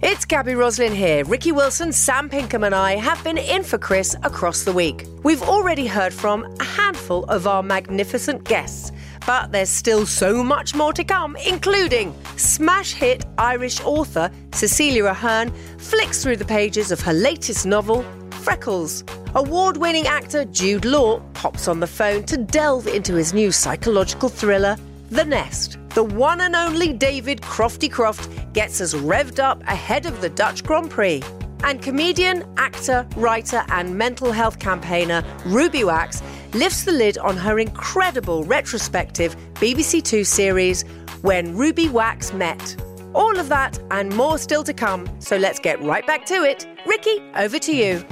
It's 0.03 0.25
Gaby 0.25 0.55
Roslin 0.55 0.95
here. 0.95 1.27
Ricky 1.27 1.53
Wilson, 1.53 1.93
Sam 1.93 2.31
Pinkham, 2.31 2.65
and 2.65 2.75
I 2.75 2.97
have 2.97 3.23
been 3.23 3.37
in 3.37 3.63
for 3.63 3.77
Chris 3.77 4.17
across 4.23 4.65
the 4.65 4.73
week. 4.73 5.05
We've 5.25 5.43
already 5.43 5.87
heard 5.87 6.15
from 6.15 6.47
a 6.59 6.65
handful 6.65 7.25
of 7.25 7.47
our 7.47 7.63
magnificent 7.63 8.45
guests, 8.45 8.93
but 9.27 9.53
there's 9.53 9.69
still 9.69 10.07
so 10.07 10.43
much 10.43 10.75
more 10.75 10.95
to 10.95 11.05
come, 11.05 11.37
including 11.37 12.15
smash 12.39 12.95
hit 12.95 13.27
Irish 13.37 13.83
author 13.83 14.31
Cecelia 14.53 15.05
Ahern 15.05 15.51
flicks 15.77 16.23
through 16.23 16.37
the 16.37 16.47
pages 16.47 16.91
of 16.91 17.01
her 17.03 17.13
latest 17.13 17.67
novel, 17.67 18.03
Freckles. 18.31 19.05
Award 19.35 19.77
winning 19.77 20.07
actor 20.07 20.47
Jude 20.47 20.87
Law 20.87 21.21
pops 21.35 21.69
on 21.69 21.79
the 21.79 21.87
phone 21.87 22.25
to 22.25 22.39
delve 22.39 22.87
into 22.87 23.17
his 23.17 23.35
new 23.35 23.53
psychological 23.53 24.31
thriller, 24.31 24.79
The 25.11 25.25
Nest. 25.25 25.77
The 25.97 26.05
one 26.05 26.41
and 26.41 26.55
only 26.55 26.93
David 26.93 27.41
Crofty 27.41 27.91
Croft 27.91 28.31
gets 28.53 28.81
us 28.81 28.95
revved 28.95 29.41
up 29.41 29.61
ahead 29.65 30.07
of 30.07 30.21
the 30.21 30.29
Dutch 30.29 30.63
Grand 30.63 30.89
Prix. 30.89 31.21
And 31.65 31.83
comedian, 31.83 32.45
actor, 32.57 33.07
writer, 33.17 33.65
and 33.71 33.99
mental 33.99 34.31
health 34.31 34.61
campaigner 34.61 35.25
Ruby 35.45 35.83
Wax 35.83 36.23
lifts 36.55 36.85
the 36.85 36.93
lid 36.93 37.19
on 37.19 37.37
her 37.37 37.59
incredible 37.59 38.45
retrospective 38.45 39.35
BBC 39.55 40.01
Two 40.01 40.23
series, 40.23 40.85
When 41.23 41.57
Ruby 41.57 41.89
Wax 41.89 42.33
Met. 42.33 42.77
All 43.13 43.37
of 43.37 43.49
that 43.49 43.81
and 43.91 44.15
more 44.15 44.39
still 44.39 44.63
to 44.63 44.73
come, 44.73 45.09
so 45.19 45.37
let's 45.37 45.59
get 45.59 45.83
right 45.83 46.07
back 46.07 46.25
to 46.27 46.45
it. 46.45 46.69
Ricky, 46.87 47.21
over 47.35 47.59
to 47.59 47.75
you. 47.75 48.05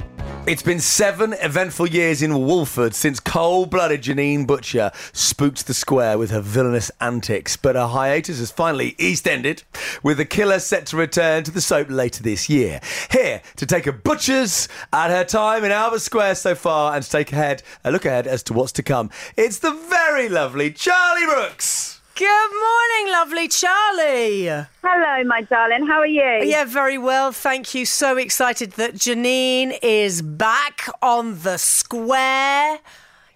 It's 0.47 0.63
been 0.63 0.79
seven 0.79 1.33
eventful 1.33 1.87
years 1.89 2.23
in 2.23 2.33
Walford 2.33 2.95
since 2.95 3.19
cold 3.19 3.69
blooded 3.69 4.01
Janine 4.01 4.47
Butcher 4.47 4.91
spooked 5.13 5.67
the 5.67 5.75
square 5.75 6.17
with 6.17 6.31
her 6.31 6.41
villainous 6.41 6.89
antics, 6.99 7.55
but 7.55 7.75
her 7.75 7.85
hiatus 7.85 8.39
has 8.39 8.49
finally 8.49 8.95
east 8.97 9.27
ended, 9.27 9.61
with 10.01 10.17
the 10.17 10.25
killer 10.25 10.57
set 10.57 10.87
to 10.87 10.97
return 10.97 11.43
to 11.43 11.51
the 11.51 11.61
soap 11.61 11.91
later 11.91 12.23
this 12.23 12.49
year. 12.49 12.79
Here 13.11 13.43
to 13.57 13.65
take 13.67 13.85
a 13.85 13.93
Butcher's 13.93 14.67
at 14.91 15.11
her 15.11 15.23
time 15.23 15.63
in 15.63 15.71
Albert 15.71 15.99
Square 15.99 16.35
so 16.35 16.55
far 16.55 16.95
and 16.95 17.03
to 17.03 17.09
take 17.09 17.31
ahead, 17.31 17.61
a 17.83 17.91
look 17.91 18.05
ahead 18.05 18.25
as 18.25 18.41
to 18.43 18.53
what's 18.53 18.71
to 18.73 18.83
come. 18.83 19.11
It's 19.37 19.59
the 19.59 19.73
very 19.73 20.29
lovely 20.29 20.71
Charlie 20.71 21.25
Brooks. 21.25 21.98
Good 22.19 22.27
morning, 22.51 23.13
lovely 23.13 23.47
Charlie. 23.47 24.43
Hello, 24.83 25.23
my 25.23 25.41
darling. 25.43 25.87
How 25.87 25.99
are 25.99 26.05
you? 26.05 26.41
Yeah, 26.43 26.65
very 26.65 26.97
well. 26.97 27.31
Thank 27.31 27.73
you. 27.73 27.85
So 27.85 28.17
excited 28.17 28.73
that 28.73 28.95
Janine 28.95 29.79
is 29.81 30.21
back 30.21 30.89
on 31.01 31.39
the 31.43 31.55
square. 31.55 32.79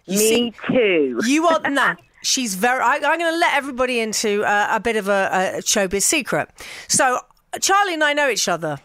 You 0.05 0.17
Me 0.17 0.53
too. 0.67 1.21
You 1.23 1.47
are 1.47 1.61
now. 1.69 1.95
She's 2.23 2.55
very. 2.55 2.81
I, 2.81 2.95
I'm 2.95 3.19
going 3.19 3.19
to 3.19 3.37
let 3.37 3.55
everybody 3.55 4.01
into 4.01 4.43
uh, 4.43 4.67
a 4.71 4.81
bit 4.81 4.97
of 4.97 5.07
a, 5.07 5.29
a 5.31 5.61
showbiz 5.61 6.03
secret. 6.03 6.49
So 6.89 7.21
Charlie 7.61 7.93
and 7.93 8.03
I 8.03 8.11
know 8.11 8.27
each 8.27 8.49
other. 8.49 8.79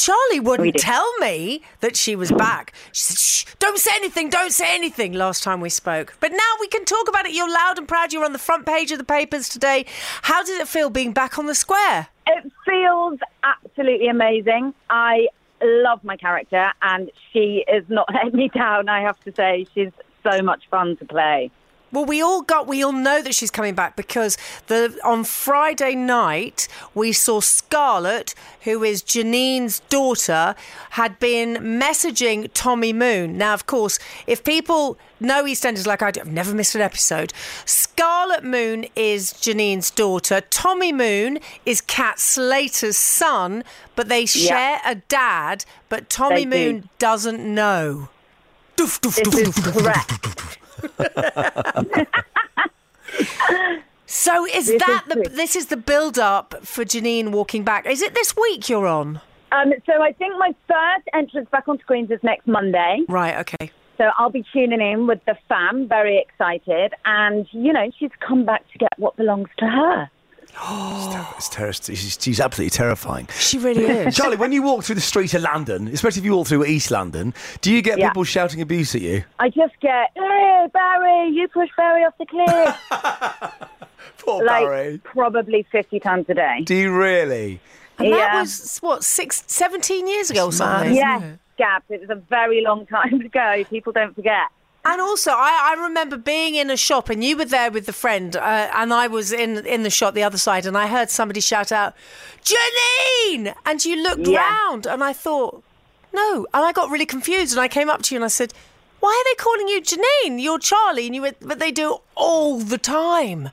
Charlie 0.00 0.40
wouldn't 0.40 0.76
tell 0.76 1.12
me 1.18 1.62
that 1.80 1.94
she 1.94 2.16
was 2.16 2.32
back. 2.32 2.72
She 2.92 3.02
said, 3.02 3.18
Shh, 3.18 3.54
don't 3.58 3.78
say 3.78 3.90
anything, 3.96 4.30
don't 4.30 4.52
say 4.52 4.74
anything 4.74 5.12
last 5.12 5.42
time 5.42 5.60
we 5.60 5.68
spoke. 5.68 6.14
But 6.20 6.32
now 6.32 6.52
we 6.58 6.68
can 6.68 6.86
talk 6.86 7.06
about 7.06 7.26
it. 7.26 7.34
You're 7.34 7.52
loud 7.52 7.76
and 7.76 7.86
proud. 7.86 8.10
You're 8.10 8.24
on 8.24 8.32
the 8.32 8.38
front 8.38 8.64
page 8.64 8.92
of 8.92 8.98
the 8.98 9.04
papers 9.04 9.50
today. 9.50 9.84
How 10.22 10.40
does 10.40 10.58
it 10.58 10.68
feel 10.68 10.88
being 10.88 11.12
back 11.12 11.38
on 11.38 11.44
the 11.44 11.54
square? 11.54 12.08
It 12.26 12.50
feels 12.64 13.18
absolutely 13.42 14.08
amazing. 14.08 14.72
I 14.88 15.28
love 15.62 16.02
my 16.02 16.16
character, 16.16 16.72
and 16.80 17.10
she 17.30 17.64
is 17.70 17.84
not 17.90 18.08
letting 18.14 18.38
me 18.38 18.48
down. 18.48 18.88
I 18.88 19.02
have 19.02 19.20
to 19.24 19.34
say, 19.34 19.66
she's 19.74 19.92
so 20.22 20.40
much 20.40 20.62
fun 20.70 20.96
to 20.96 21.04
play. 21.04 21.50
Well, 21.92 22.04
we 22.04 22.22
all 22.22 22.42
got, 22.42 22.66
we 22.66 22.84
all 22.84 22.92
know 22.92 23.20
that 23.22 23.34
she's 23.34 23.50
coming 23.50 23.74
back 23.74 23.96
because 23.96 24.38
the 24.68 24.96
on 25.04 25.24
Friday 25.24 25.94
night 25.94 26.68
we 26.94 27.12
saw 27.12 27.40
Scarlett, 27.40 28.34
who 28.62 28.84
is 28.84 29.02
Janine's 29.02 29.80
daughter, 29.88 30.54
had 30.90 31.18
been 31.18 31.56
messaging 31.56 32.48
Tommy 32.54 32.92
Moon. 32.92 33.36
Now, 33.36 33.54
of 33.54 33.66
course, 33.66 33.98
if 34.26 34.44
people 34.44 34.98
know 35.18 35.44
EastEnders 35.44 35.86
like 35.86 36.00
I 36.00 36.12
do, 36.12 36.20
I've 36.20 36.28
never 36.28 36.54
missed 36.54 36.74
an 36.76 36.80
episode. 36.80 37.32
Scarlett 37.64 38.44
Moon 38.44 38.86
is 38.94 39.32
Janine's 39.32 39.90
daughter. 39.90 40.40
Tommy 40.42 40.92
Moon 40.92 41.38
is 41.66 41.80
Kat 41.80 42.20
Slater's 42.20 42.96
son, 42.96 43.64
but 43.96 44.08
they 44.08 44.26
share 44.26 44.80
a 44.86 44.94
dad. 44.94 45.64
But 45.88 46.08
Tommy 46.08 46.44
They 46.44 46.64
do. 46.64 46.72
Moon 46.72 46.88
doesn't 46.98 47.40
know. 47.42 48.08
Doof, 48.76 49.00
doof, 49.00 49.16
This 49.16 49.28
doof, 49.28 49.40
is 49.40 49.48
doof, 49.48 49.72
doof, 49.72 49.82
correct. 49.82 50.58
So 54.06 54.44
is 54.46 54.66
This 54.66 54.82
that 54.82 55.04
is 55.06 55.08
the 55.14 55.14
true. 55.24 55.36
this 55.36 55.56
is 55.56 55.66
the 55.66 55.76
build 55.76 56.18
up 56.18 56.54
for 56.66 56.84
Janine 56.84 57.30
walking 57.30 57.62
back? 57.62 57.86
Is 57.86 58.02
it 58.02 58.12
this 58.14 58.34
week 58.36 58.68
you're 58.68 58.86
on? 58.88 59.20
Um, 59.52 59.72
so 59.86 60.02
I 60.02 60.12
think 60.12 60.34
my 60.36 60.54
first 60.68 61.08
entrance 61.14 61.48
back 61.50 61.68
on 61.68 61.78
screens 61.78 62.10
is 62.10 62.18
next 62.22 62.46
Monday. 62.46 63.04
Right, 63.08 63.36
okay. 63.38 63.70
So 63.98 64.10
I'll 64.18 64.30
be 64.30 64.44
tuning 64.52 64.80
in 64.80 65.06
with 65.06 65.24
the 65.26 65.36
fam, 65.48 65.86
very 65.88 66.18
excited. 66.18 66.92
And, 67.04 67.46
you 67.52 67.72
know, 67.72 67.90
she's 67.98 68.10
come 68.26 68.44
back 68.44 68.64
to 68.72 68.78
get 68.78 68.90
what 68.96 69.16
belongs 69.16 69.48
to 69.58 69.66
her. 69.66 70.10
It's 71.36 71.48
ter- 71.48 71.72
she's, 71.72 72.18
she's 72.20 72.38
absolutely 72.40 72.70
terrifying. 72.70 73.26
She 73.38 73.58
really 73.58 73.84
is. 74.06 74.14
Charlie, 74.16 74.36
when 74.36 74.52
you 74.52 74.62
walk 74.62 74.84
through 74.84 74.96
the 74.96 75.00
streets 75.00 75.32
of 75.34 75.42
London, 75.42 75.88
especially 75.88 76.20
if 76.20 76.24
you 76.26 76.36
walk 76.36 76.46
through 76.48 76.64
East 76.66 76.90
London, 76.90 77.32
do 77.62 77.72
you 77.72 77.80
get 77.82 77.98
Yeah. 77.98 78.08
people 78.10 78.24
shouting 78.24 78.60
abuse 78.60 78.94
at 78.94 79.00
you? 79.00 79.24
I 79.38 79.48
just 79.48 79.78
get, 79.80 80.10
hey, 80.14 80.66
Barry, 80.72 81.30
you 81.30 81.48
push 81.48 81.70
Barry 81.76 82.02
off 82.04 82.14
the 82.18 82.26
cliff. 82.26 82.76
Poor 84.18 84.44
like, 84.44 84.64
Barry. 84.64 85.00
probably 85.02 85.66
50 85.72 85.98
times 86.00 86.26
a 86.28 86.34
day. 86.34 86.62
Do 86.64 86.74
you 86.74 86.94
really? 86.96 87.60
And 87.98 88.12
that 88.12 88.34
was, 88.40 88.78
what, 88.78 89.02
six, 89.04 89.44
17 89.46 90.06
years 90.06 90.30
ago 90.30 90.46
or 90.46 90.52
something? 90.52 90.94
Yes, 90.94 91.38
Gab, 91.58 91.82
it 91.88 92.00
was 92.00 92.10
a 92.10 92.14
very 92.16 92.62
long 92.62 92.86
time 92.94 93.20
ago. 93.20 93.64
People 93.70 93.92
don't 93.92 94.14
forget. 94.14 94.48
And 94.82 95.00
also, 95.00 95.32
I, 95.32 95.74
I 95.76 95.82
remember 95.82 96.16
being 96.16 96.54
in 96.54 96.70
a 96.70 96.76
shop, 96.76 97.10
and 97.10 97.22
you 97.22 97.36
were 97.36 97.44
there 97.44 97.70
with 97.70 97.84
the 97.86 97.92
friend, 97.92 98.34
uh, 98.34 98.70
and 98.74 98.94
I 98.94 99.08
was 99.08 99.30
in 99.30 99.64
in 99.66 99.82
the 99.82 99.90
shop 99.90 100.14
the 100.14 100.22
other 100.22 100.38
side, 100.38 100.64
and 100.64 100.76
I 100.76 100.86
heard 100.86 101.10
somebody 101.10 101.40
shout 101.40 101.70
out, 101.70 101.94
"Janine!" 102.44 103.54
And 103.66 103.84
you 103.84 104.02
looked 104.02 104.26
Yeah. 104.26 104.40
round, 104.48 104.86
and 104.86 105.02
I 105.04 105.12
thought, 105.12 105.62
"No," 106.12 106.46
and 106.54 106.64
I 106.64 106.72
got 106.72 106.90
really 106.90 107.06
confused, 107.06 107.52
and 107.52 107.60
I 107.60 107.68
came 107.68 107.90
up 107.90 108.02
to 108.02 108.14
you 108.14 108.18
and 108.18 108.24
I 108.24 108.28
said, 108.28 108.52
"Why 109.00 109.10
are 109.10 109.24
they 109.30 109.34
calling 109.42 109.68
you 109.68 109.80
Janine? 109.82 110.42
You're 110.42 110.58
Charlie," 110.58 111.06
and 111.06 111.14
you 111.14 111.22
went, 111.22 111.36
"But 111.40 111.58
they 111.58 111.70
do 111.72 111.98
all 112.14 112.58
the 112.58 112.78
time." 112.78 113.50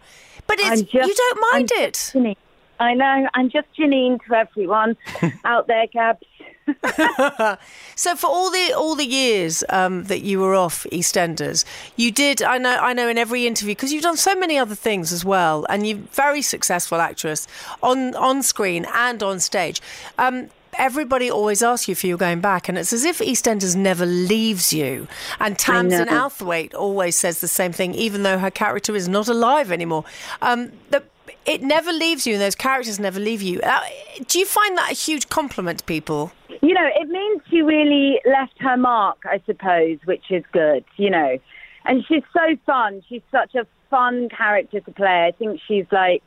But 0.47 0.59
it's 0.61 0.81
just- 0.83 0.93
you 0.93 1.13
don't 1.13 1.39
mind 1.51 1.71
I'm 1.75 1.83
it. 1.83 1.93
Janine. 2.13 2.37
I 2.79 2.93
know. 2.93 3.27
I'm 3.33 3.49
just 3.49 3.67
Janine 3.77 4.23
to 4.27 4.35
everyone 4.35 4.95
out 5.45 5.67
there, 5.67 5.87
Gab. 5.87 6.19
So 7.97 8.15
for 8.15 8.27
all 8.27 8.51
the 8.51 8.73
all 8.77 8.93
the 8.93 9.07
years 9.07 9.63
um, 9.69 10.03
that 10.03 10.21
you 10.21 10.39
were 10.39 10.53
off 10.53 10.85
EastEnders, 10.91 11.65
you 11.95 12.11
did. 12.11 12.43
I 12.43 12.59
know. 12.59 12.77
I 12.77 12.93
know 12.93 13.09
in 13.09 13.17
every 13.17 13.47
interview 13.47 13.73
because 13.73 13.91
you've 13.91 14.03
done 14.03 14.17
so 14.17 14.35
many 14.35 14.55
other 14.55 14.75
things 14.75 15.11
as 15.11 15.25
well, 15.25 15.65
and 15.67 15.87
you're 15.87 15.97
a 15.97 16.01
very 16.11 16.43
successful 16.43 17.01
actress 17.01 17.47
on 17.81 18.13
on 18.13 18.43
screen 18.43 18.85
and 18.93 19.23
on 19.23 19.39
stage. 19.39 19.81
Um, 20.19 20.51
everybody 20.77 21.31
always 21.31 21.63
asks 21.63 21.87
you 21.87 21.93
if 21.93 22.03
you're 22.03 22.19
going 22.19 22.39
back, 22.39 22.69
and 22.69 22.77
it's 22.77 22.93
as 22.93 23.03
if 23.03 23.17
EastEnders 23.17 23.75
never 23.75 24.05
leaves 24.05 24.71
you. 24.71 25.07
And 25.39 25.57
Tamzin. 25.57 26.05
Outhwaite 26.05 26.75
always 26.75 27.15
says 27.15 27.41
the 27.41 27.47
same 27.47 27.71
thing, 27.71 27.95
even 27.95 28.21
though 28.21 28.37
her 28.37 28.51
character 28.51 28.95
is 28.95 29.07
not 29.07 29.27
alive 29.27 29.71
anymore. 29.71 30.05
Um, 30.43 30.71
the, 30.91 31.01
it 31.47 31.63
never 31.63 31.91
leaves 31.91 32.27
you, 32.27 32.33
and 32.33 32.41
those 32.41 32.55
characters 32.55 32.99
never 32.99 33.19
leave 33.19 33.41
you. 33.41 33.61
Uh, 33.61 33.79
do 34.27 34.37
you 34.37 34.45
find 34.45 34.77
that 34.77 34.91
a 34.91 34.93
huge 34.93 35.29
compliment 35.29 35.79
to 35.79 35.85
people? 35.85 36.31
You 36.61 36.73
know, 36.73 36.87
it 36.95 37.07
means 37.07 37.41
she 37.49 37.61
really 37.61 38.19
left 38.25 38.59
her 38.59 38.77
mark, 38.77 39.19
I 39.25 39.41
suppose, 39.45 39.99
which 40.05 40.29
is 40.29 40.43
good, 40.51 40.83
you 40.97 41.09
know. 41.09 41.39
And 41.85 42.03
she's 42.05 42.23
so 42.33 42.57
fun. 42.65 43.01
She's 43.07 43.21
such 43.31 43.55
a 43.55 43.65
fun 43.89 44.27
character 44.29 44.81
to 44.81 44.91
play. 44.91 45.25
I 45.25 45.31
think 45.31 45.61
she's 45.65 45.85
like 45.91 46.21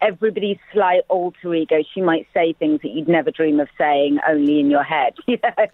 everybody's 0.00 0.58
slight 0.72 1.02
alter 1.08 1.54
ego. 1.54 1.82
She 1.94 2.00
might 2.00 2.26
say 2.34 2.54
things 2.54 2.80
that 2.82 2.90
you'd 2.90 3.08
never 3.08 3.30
dream 3.30 3.60
of 3.60 3.68
saying 3.78 4.18
only 4.28 4.58
in 4.58 4.70
your 4.70 4.82
head, 4.82 5.14
you 5.26 5.38
know. 5.42 5.66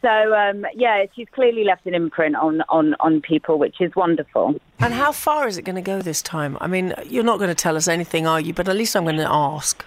So 0.00 0.34
um, 0.34 0.64
yeah, 0.74 1.06
she's 1.14 1.26
clearly 1.32 1.64
left 1.64 1.86
an 1.86 1.94
imprint 1.94 2.36
on, 2.36 2.62
on, 2.68 2.94
on 3.00 3.20
people, 3.20 3.58
which 3.58 3.80
is 3.80 3.94
wonderful. 3.96 4.60
And 4.78 4.94
how 4.94 5.10
far 5.10 5.48
is 5.48 5.58
it 5.58 5.62
going 5.62 5.76
to 5.76 5.82
go 5.82 6.00
this 6.00 6.22
time? 6.22 6.56
I 6.60 6.68
mean, 6.68 6.94
you're 7.06 7.24
not 7.24 7.38
going 7.38 7.48
to 7.48 7.54
tell 7.54 7.76
us 7.76 7.88
anything, 7.88 8.26
are 8.26 8.40
you? 8.40 8.54
But 8.54 8.68
at 8.68 8.76
least 8.76 8.94
I'm 8.94 9.04
going 9.04 9.16
to 9.16 9.28
ask. 9.28 9.84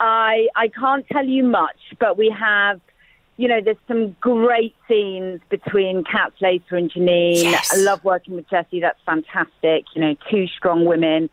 I 0.00 0.48
I 0.54 0.68
can't 0.68 1.06
tell 1.08 1.24
you 1.24 1.44
much, 1.44 1.78
but 1.98 2.18
we 2.18 2.34
have, 2.38 2.80
you 3.36 3.48
know, 3.48 3.60
there's 3.64 3.78
some 3.88 4.16
great 4.20 4.74
scenes 4.86 5.40
between 5.48 6.04
Kat 6.04 6.32
Slater 6.38 6.76
and 6.76 6.92
Janine. 6.92 7.42
Yes. 7.44 7.72
I 7.72 7.78
love 7.78 8.04
working 8.04 8.34
with 8.34 8.48
Jessie. 8.50 8.80
That's 8.80 9.00
fantastic. 9.06 9.84
You 9.94 10.02
know, 10.02 10.16
two 10.30 10.46
strong 10.48 10.84
women. 10.84 11.30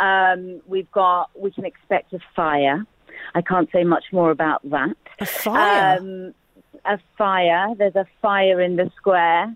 Um, 0.00 0.62
we've 0.66 0.90
got. 0.90 1.30
We 1.38 1.50
can 1.50 1.64
expect 1.64 2.12
a 2.14 2.18
fire. 2.34 2.86
I 3.34 3.42
can't 3.42 3.70
say 3.72 3.84
much 3.84 4.04
more 4.12 4.30
about 4.30 4.68
that. 4.70 4.96
A 5.20 5.26
fire? 5.26 5.98
Um, 5.98 6.34
a 6.84 6.98
fire. 7.16 7.74
There's 7.76 7.96
a 7.96 8.06
fire 8.22 8.60
in 8.60 8.76
the 8.76 8.90
square. 8.96 9.54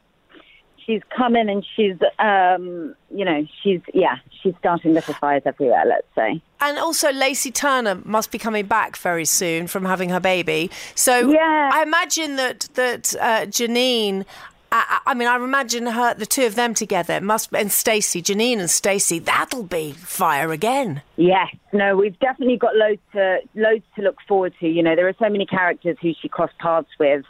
She's 0.85 1.03
coming 1.14 1.51
and 1.51 1.64
she's, 1.77 1.97
um, 2.19 2.95
you 3.14 3.25
know, 3.25 3.47
she's 3.62 3.81
yeah, 3.93 4.17
she's 4.43 4.55
starting 4.59 4.95
little 4.95 5.12
fires 5.14 5.43
everywhere. 5.45 5.85
Let's 5.87 6.07
say. 6.14 6.41
And 6.61 6.79
also, 6.79 7.12
Lacey 7.12 7.51
Turner 7.51 8.01
must 8.05 8.31
be 8.31 8.38
coming 8.38 8.64
back 8.67 8.97
very 8.97 9.27
soon 9.27 9.67
from 9.67 9.85
having 9.85 10.09
her 10.09 10.21
baby. 10.21 10.71
So 10.95 11.31
Yeah. 11.31 11.71
I 11.73 11.83
imagine 11.83 12.37
that 12.37 12.69
that 12.75 13.14
uh, 13.21 13.47
Janine. 13.47 14.25
I, 14.70 15.00
I 15.07 15.14
mean, 15.14 15.28
I 15.28 15.37
imagine 15.37 15.87
her, 15.87 16.14
the 16.14 16.26
two 16.26 16.44
of 16.44 16.54
them 16.54 16.74
together. 16.74 17.20
Must 17.20 17.52
and 17.54 17.72
Stacey, 17.72 18.22
Janine 18.22 18.59
and 18.59 18.70
Stacey. 18.70 19.18
That'll 19.18 19.62
be 19.62 19.92
fire 19.92 20.52
again. 20.52 21.02
Yes, 21.16 21.54
no, 21.72 21.96
we've 21.96 22.18
definitely 22.18 22.57
got 22.57 22.76
loads 22.76 23.00
to 23.12 23.38
loads 23.54 23.85
to 23.96 24.02
look 24.02 24.16
forward 24.26 24.54
to. 24.61 24.68
You 24.68 24.83
know, 24.83 24.94
there 24.94 25.09
are 25.09 25.16
so 25.18 25.28
many 25.28 25.46
characters 25.46 25.96
who 26.02 26.12
she 26.20 26.28
crossed 26.28 26.59
paths 26.59 26.88
with 26.98 27.24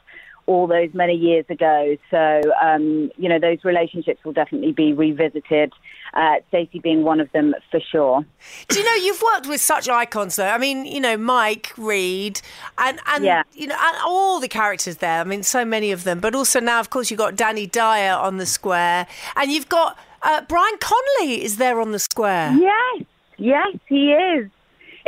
all 0.49 0.67
those 0.67 0.89
many 0.95 1.15
years 1.15 1.45
ago. 1.51 1.97
So, 2.11 2.41
um, 2.61 3.11
you 3.19 3.29
know, 3.29 3.39
those 3.39 3.63
relationships 3.65 4.25
will 4.25 4.33
definitely 4.33 4.73
be 4.73 4.93
revisited. 4.95 5.73
Uh, 6.15 6.37
Stacey 6.49 6.79
being 6.79 7.03
one 7.03 7.21
of 7.21 7.31
them 7.33 7.55
for 7.71 7.81
sure. 7.81 8.25
Do 8.69 8.79
you 8.81 8.85
know 8.85 8.95
you've 9.05 9.23
worked 9.35 9.47
with 9.47 9.61
such 9.61 9.91
icons 9.91 10.37
though? 10.37 10.49
I 10.49 10.57
mean, 10.57 10.87
you 10.87 11.01
know, 11.01 11.19
Mike 11.19 11.73
Reid 11.77 12.41
and 12.79 12.99
and 13.07 13.25
Yeah. 13.25 13.43
you 13.53 13.67
know 13.67 13.77
and 13.79 13.97
all 14.07 14.41
the 14.41 14.49
characters 14.49 14.97
there. 14.97 15.21
I 15.21 15.25
mean, 15.25 15.43
so 15.43 15.67
many 15.67 15.93
of 15.93 16.05
them. 16.05 16.19
But 16.19 16.35
also 16.35 16.61
now, 16.61 16.81
of 16.81 16.89
course, 16.89 17.11
you've 17.11 17.19
got 17.19 17.37
Danny 17.37 17.67
Dyer 17.67 18.15
on 18.15 18.39
the 18.39 18.47
square, 18.47 19.07
and 19.37 19.53
you've 19.53 19.69
got 19.69 19.99
uh, 20.23 20.41
Brian 20.49 20.79
Conley 20.81 21.45
is 21.45 21.59
there 21.59 21.79
on 21.79 21.93
the 21.93 21.99
square. 21.99 22.53
Yes, 22.59 23.05
yes, 23.37 23.77
he 23.87 24.13
is. 24.13 24.49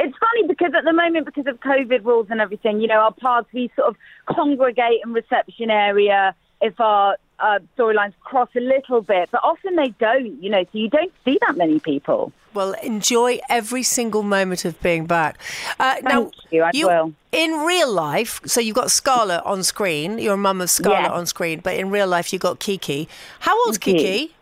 It's 0.03 0.17
funny 0.17 0.47
because 0.49 0.73
at 0.75 0.85
the 0.85 0.93
moment, 0.95 1.27
because 1.27 1.47
of 1.47 1.61
COVID 1.61 2.05
rules 2.07 2.29
and 2.31 2.41
everything, 2.41 2.81
you 2.81 2.87
know, 2.87 3.01
our 3.01 3.13
paths, 3.13 3.49
we 3.53 3.71
sort 3.77 3.89
of 3.89 3.97
congregate 4.35 5.01
in 5.05 5.13
reception 5.13 5.71
area 5.71 6.35
if 6.61 6.79
our 6.81 7.17
uh, 7.39 7.59
storylines 7.77 8.13
cross 8.21 8.49
a 8.57 8.61
little 8.61 9.01
bit, 9.01 9.31
but 9.31 9.41
often 9.43 9.77
they 9.77 9.89
don't, 9.99 10.43
you 10.43 10.51
know, 10.51 10.63
so 10.65 10.71
you 10.73 10.89
don't 10.89 11.13
see 11.25 11.39
that 11.47 11.57
many 11.57 11.81
people. 11.81 12.33
Well, 12.53 12.75
enjoy 12.83 13.39
every 13.49 13.83
single 13.83 14.23
moment 14.23 14.65
of 14.65 14.81
being 14.83 15.07
back. 15.07 15.39
Uh, 15.79 15.97
now, 16.03 16.31
you, 16.51 16.63
I 16.63 16.71
will. 16.75 17.15
In 17.33 17.53
real 17.61 17.93
life, 17.93 18.41
so 18.45 18.61
you've 18.61 18.75
got 18.75 18.91
Scarlett 18.91 19.45
on 19.45 19.63
screen. 19.63 20.19
You're 20.19 20.35
a 20.35 20.39
mum 20.39 20.61
of 20.61 20.69
Scarlett 20.69 21.13
on 21.13 21.27
screen, 21.27 21.61
but 21.61 21.77
in 21.77 21.91
real 21.91 22.09
life, 22.09 22.33
you've 22.33 22.43
got 22.43 22.59
Kiki. 22.59 23.09
How 23.41 23.57
old's 23.65 23.79
Kiki. 23.79 23.99
Kiki? 23.99 24.35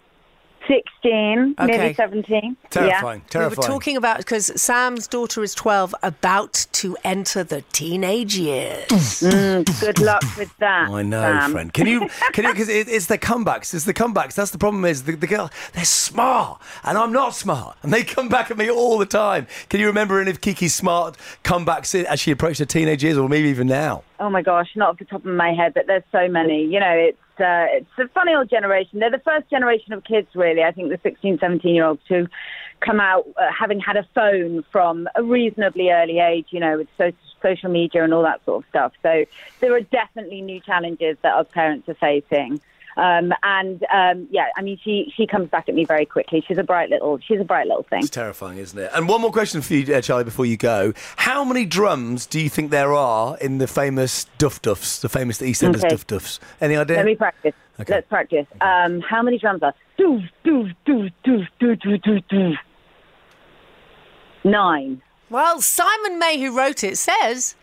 16, 0.68 1.54
Okay. 1.58 1.66
nearly 1.76 1.94
17. 1.94 2.56
Terrifying, 2.70 3.20
We 3.24 3.28
terrifying. 3.30 3.56
were 3.56 3.62
talking 3.62 3.96
about 3.96 4.18
because 4.18 4.52
Sam's 4.60 5.06
daughter 5.08 5.42
is 5.42 5.54
12, 5.54 5.94
about 6.02 6.66
to 6.72 6.96
enter 7.04 7.42
the 7.42 7.62
teenage 7.72 8.36
years. 8.36 8.86
Mm, 8.88 9.80
good 9.80 9.98
luck 9.98 10.22
with 10.36 10.56
that. 10.58 10.88
I 10.90 11.02
know, 11.02 11.20
Sam. 11.22 11.52
friend. 11.52 11.72
Can 11.72 11.86
you? 11.86 12.08
Can 12.32 12.44
you? 12.44 12.52
Because 12.52 12.68
it, 12.68 12.88
it's 12.88 13.06
the 13.06 13.18
comebacks. 13.18 13.72
It's 13.74 13.84
the 13.84 13.94
comebacks. 13.94 14.34
That's 14.34 14.50
the 14.50 14.58
problem. 14.58 14.84
Is 14.84 15.04
the, 15.04 15.16
the 15.16 15.26
girl? 15.26 15.50
They're 15.72 15.84
smart, 15.84 16.60
and 16.84 16.96
I'm 16.98 17.12
not 17.12 17.34
smart, 17.34 17.76
and 17.82 17.92
they 17.92 18.04
come 18.04 18.28
back 18.28 18.50
at 18.50 18.58
me 18.58 18.70
all 18.70 18.98
the 18.98 19.06
time. 19.06 19.46
Can 19.70 19.80
you 19.80 19.86
remember 19.86 20.20
any 20.20 20.30
of 20.30 20.40
Kiki's 20.40 20.74
smart 20.74 21.16
comebacks 21.44 21.94
as 22.04 22.20
she 22.20 22.30
approached 22.30 22.58
her 22.60 22.64
teenage 22.66 23.02
years, 23.02 23.16
or 23.18 23.28
maybe 23.28 23.48
even 23.48 23.66
now? 23.66 24.04
Oh 24.20 24.28
my 24.30 24.42
gosh, 24.42 24.68
not 24.76 24.90
off 24.90 24.98
the 24.98 25.04
top 25.04 25.24
of 25.24 25.32
my 25.32 25.52
head, 25.54 25.74
but 25.74 25.86
there's 25.86 26.02
so 26.12 26.28
many. 26.28 26.64
You 26.64 26.80
know, 26.80 26.90
it's 26.92 27.18
uh, 27.40 27.66
it's 27.70 27.86
a 27.98 28.08
funny 28.08 28.34
old 28.34 28.50
generation. 28.50 29.00
They're 29.00 29.10
the 29.10 29.18
first 29.18 29.48
generation 29.50 29.92
of 29.92 30.04
kids, 30.04 30.28
really. 30.34 30.62
I 30.62 30.72
think 30.72 30.90
the 30.90 30.98
16, 31.02 31.38
17 31.38 31.74
year 31.74 31.84
olds 31.84 32.02
who 32.08 32.26
come 32.80 33.00
out 33.00 33.26
uh, 33.36 33.48
having 33.58 33.80
had 33.80 33.96
a 33.96 34.06
phone 34.14 34.64
from 34.70 35.08
a 35.14 35.22
reasonably 35.22 35.90
early 35.90 36.18
age. 36.18 36.46
You 36.50 36.60
know, 36.60 36.78
with 36.78 36.88
so- 36.96 37.12
social 37.42 37.70
media 37.70 38.04
and 38.04 38.12
all 38.12 38.22
that 38.22 38.44
sort 38.44 38.64
of 38.64 38.68
stuff. 38.68 38.92
So 39.02 39.24
there 39.60 39.74
are 39.74 39.80
definitely 39.80 40.40
new 40.42 40.60
challenges 40.60 41.16
that 41.22 41.34
our 41.34 41.44
parents 41.44 41.88
are 41.88 41.94
facing. 41.94 42.60
Um, 42.98 43.32
and 43.44 43.84
um, 43.94 44.26
yeah, 44.30 44.48
I 44.56 44.62
mean, 44.62 44.76
she 44.82 45.12
she 45.16 45.24
comes 45.26 45.48
back 45.48 45.68
at 45.68 45.74
me 45.76 45.84
very 45.84 46.04
quickly. 46.04 46.44
She's 46.46 46.58
a 46.58 46.64
bright 46.64 46.90
little 46.90 47.18
she's 47.20 47.40
a 47.40 47.44
bright 47.44 47.68
little 47.68 47.84
thing. 47.84 48.00
It's 48.00 48.10
terrifying, 48.10 48.58
isn't 48.58 48.76
it? 48.78 48.90
And 48.92 49.08
one 49.08 49.20
more 49.20 49.30
question 49.30 49.62
for 49.62 49.74
you, 49.74 49.94
uh, 49.94 50.00
Charlie, 50.00 50.24
before 50.24 50.46
you 50.46 50.56
go. 50.56 50.92
How 51.16 51.44
many 51.44 51.64
drums 51.64 52.26
do 52.26 52.40
you 52.40 52.48
think 52.50 52.72
there 52.72 52.92
are 52.92 53.38
in 53.38 53.58
the 53.58 53.68
famous 53.68 54.24
Duff 54.38 54.60
Duffs, 54.62 55.00
the 55.00 55.08
famous 55.08 55.40
EastEnders 55.40 55.78
Okay. 55.78 55.88
Duff 55.90 56.06
Duffs? 56.08 56.40
Any 56.60 56.76
idea? 56.76 56.96
Let 56.96 57.06
me 57.06 57.14
practice. 57.14 57.54
Okay. 57.78 57.94
Let's 57.94 58.08
practice. 58.08 58.46
Um, 58.60 59.00
how 59.00 59.22
many 59.22 59.38
drums 59.38 59.62
are? 59.62 59.74
Doof, 59.96 60.28
doof, 60.44 60.74
doof, 60.84 61.12
doof, 61.24 61.46
doof, 61.60 61.80
doof, 61.80 62.02
doof, 62.02 62.24
doof. 62.28 62.54
Nine. 64.42 65.02
Well, 65.30 65.60
Simon 65.60 66.18
May, 66.18 66.40
who 66.40 66.56
wrote 66.56 66.82
it, 66.82 66.98
says 66.98 67.54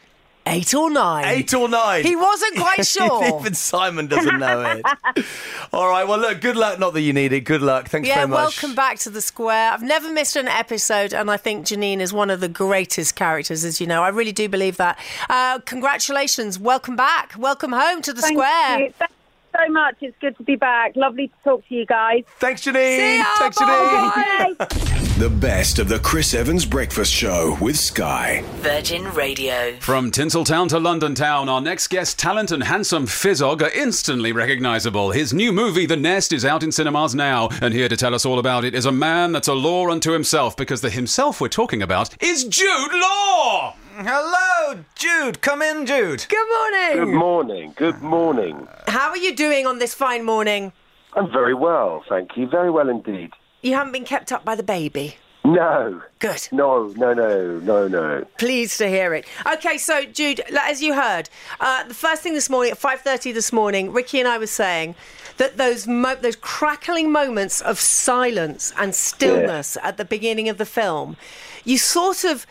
eight 0.48 0.74
or 0.74 0.90
nine. 0.90 1.26
Eight 1.26 1.54
or 1.54 1.68
nine? 1.68 2.04
He 2.04 2.16
wasn't 2.16 2.58
quite 2.58 2.86
sure. 2.88 3.40
Even 3.40 3.54
Simon 3.54 4.08
doesn't 4.08 4.40
know 4.40 4.62
it. 4.62 5.26
All 5.74 5.88
right. 5.90 6.08
Well, 6.08 6.20
look. 6.20 6.42
Good 6.42 6.56
luck. 6.56 6.80
Not 6.80 6.94
that 6.94 7.02
you 7.02 7.14
need 7.14 7.34
it. 7.34 7.42
Good 7.42 7.62
luck. 7.62 7.90
Thanks 7.90 8.08
yeah, 8.08 8.16
very 8.16 8.28
much. 8.28 8.62
welcome 8.62 8.76
back 8.76 9.00
to 9.00 9.10
the 9.10 9.22
square. 9.22 9.72
I've 9.72 9.82
never 9.84 10.12
missed 10.12 10.36
an 10.36 10.48
episode, 10.48 11.14
and 11.14 11.30
I 11.32 11.38
think 11.38 11.66
Janine 11.66 12.00
is 12.00 12.14
one 12.14 12.30
of 12.30 12.40
the 12.40 12.50
greatest 12.50 13.16
characters, 13.16 13.64
as 13.66 13.82
you 13.82 13.88
know. 13.88 14.04
I 14.04 14.10
really 14.10 14.32
do 14.32 14.48
believe 14.50 14.78
that. 14.78 15.00
Uh, 15.30 15.60
congratulations. 15.60 16.60
Welcome 16.60 16.96
back. 16.96 17.34
Welcome 17.38 17.72
home 17.72 18.02
to 18.04 18.14
the 18.14 18.22
Thank 18.22 18.38
square. 18.38 18.80
you. 18.80 18.94
Th- 19.56 19.68
so 19.68 19.72
much. 19.74 19.96
It's 20.02 20.18
good 20.20 20.38
to 20.38 20.44
be 20.44 20.56
back. 20.56 20.96
Lovely 20.96 21.28
to 21.28 21.34
talk 21.44 21.68
to 21.68 21.76
you 21.76 21.86
guys. 21.86 22.24
Thanks, 22.40 22.64
Janine. 22.64 22.98
See 22.98 23.18
ya, 23.18 23.26
Thanks, 23.38 23.58
bye. 23.60 24.54
Janine. 24.58 24.92
The 25.16 25.30
best 25.30 25.80
of 25.80 25.88
the 25.88 26.00
Chris 26.00 26.34
Evans 26.34 26.66
Breakfast 26.66 27.14
Show 27.14 27.58
with 27.62 27.78
Sky. 27.78 28.44
Virgin 28.56 29.06
Radio. 29.14 29.74
From 29.80 30.12
Tinseltown 30.12 30.68
to 30.68 30.78
London 30.78 31.16
Town, 31.16 31.48
our 31.48 31.62
next 31.62 31.88
guest, 31.88 32.20
talent 32.20 32.52
and 32.52 32.62
handsome 32.62 33.06
Fizzog, 33.06 33.62
are 33.62 33.70
instantly 33.70 34.34
recognisable. 34.34 35.12
His 35.12 35.34
new 35.34 35.54
movie, 35.54 35.86
The 35.86 35.96
Nest, 35.96 36.34
is 36.34 36.44
out 36.44 36.64
in 36.64 36.72
cinemas 36.74 37.16
now, 37.16 37.48
and 37.62 37.74
here 37.74 37.88
to 37.88 37.96
tell 37.96 38.14
us 38.14 38.26
all 38.26 38.40
about 38.40 38.66
it 38.66 38.76
is 38.76 38.86
a 38.86 38.92
man 38.92 39.32
that's 39.32 39.48
a 39.48 39.54
law 39.54 39.88
unto 39.90 40.12
himself, 40.12 40.58
because 40.58 40.82
the 40.82 40.90
himself 40.90 41.40
we're 41.40 41.48
talking 41.48 41.82
about 41.82 42.22
is 42.22 42.44
Jude 42.44 42.92
Law! 42.92 43.76
Hello, 43.98 44.84
Jude. 44.96 45.40
Come 45.42 45.62
in, 45.62 45.86
Jude. 45.86 46.26
Good 46.28 46.48
morning. 46.54 47.06
Good 47.06 47.16
morning. 47.18 47.74
Good 47.78 48.02
morning. 48.02 48.68
How 48.88 49.10
are 49.10 49.18
you 49.18 49.34
doing 49.34 49.66
on 49.66 49.80
this 49.80 49.94
fine 49.94 50.26
morning? 50.26 50.74
I'm 51.14 51.32
very 51.32 51.54
well, 51.54 52.04
thank 52.10 52.36
you. 52.36 52.46
Very 52.46 52.70
well 52.70 52.90
indeed. 52.90 53.32
You 53.62 53.74
haven't 53.76 53.94
been 53.94 54.04
kept 54.04 54.34
up 54.34 54.44
by 54.44 54.56
the 54.56 54.64
baby. 54.64 55.16
No. 55.46 56.02
Good. 56.20 56.46
No, 56.52 56.88
no, 56.98 57.14
no, 57.14 57.60
no, 57.60 57.88
no. 57.88 58.26
Pleased 58.38 58.80
to 58.80 58.90
hear 58.90 59.14
it. 59.14 59.26
Okay, 59.54 59.78
so 59.78 60.04
Jude, 60.04 60.42
as 60.60 60.82
you 60.82 60.94
heard, 60.94 61.30
uh, 61.62 61.86
the 61.88 61.94
first 61.94 62.22
thing 62.22 62.34
this 62.34 62.50
morning 62.50 62.74
at 62.74 62.78
five 62.78 63.00
thirty 63.00 63.32
this 63.32 63.54
morning, 63.54 63.94
Ricky 63.94 64.20
and 64.20 64.28
I 64.28 64.38
were 64.38 64.46
saying 64.48 64.96
that 65.38 65.56
those 65.56 65.88
mo- 65.88 66.16
those 66.16 66.36
crackling 66.36 67.14
moments 67.14 67.62
of 67.62 67.80
silence 67.80 68.74
and 68.78 68.94
stillness 68.94 69.78
at 69.82 69.96
the 69.96 70.04
beginning 70.06 70.50
of 70.50 70.58
the 70.58 70.66
film, 70.66 71.16
you 71.64 71.78
sort 71.78 72.26
of 72.26 72.46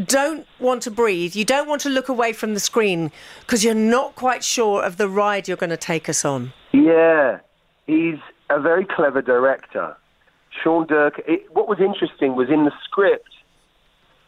don't 0.00 0.46
want 0.58 0.82
to 0.82 0.90
breathe. 0.90 1.34
You 1.34 1.44
don't 1.44 1.68
want 1.68 1.80
to 1.82 1.88
look 1.88 2.08
away 2.08 2.32
from 2.32 2.54
the 2.54 2.60
screen 2.60 3.10
because 3.40 3.64
you're 3.64 3.74
not 3.74 4.14
quite 4.14 4.44
sure 4.44 4.82
of 4.82 4.96
the 4.96 5.08
ride 5.08 5.48
you're 5.48 5.56
going 5.56 5.70
to 5.70 5.76
take 5.76 6.08
us 6.08 6.24
on. 6.24 6.52
Yeah, 6.72 7.40
he's 7.86 8.18
a 8.48 8.60
very 8.60 8.84
clever 8.84 9.22
director. 9.22 9.96
Sean 10.62 10.86
Durkin. 10.86 11.24
It, 11.26 11.54
what 11.54 11.68
was 11.68 11.80
interesting 11.80 12.36
was 12.36 12.50
in 12.50 12.64
the 12.64 12.72
script, 12.84 13.30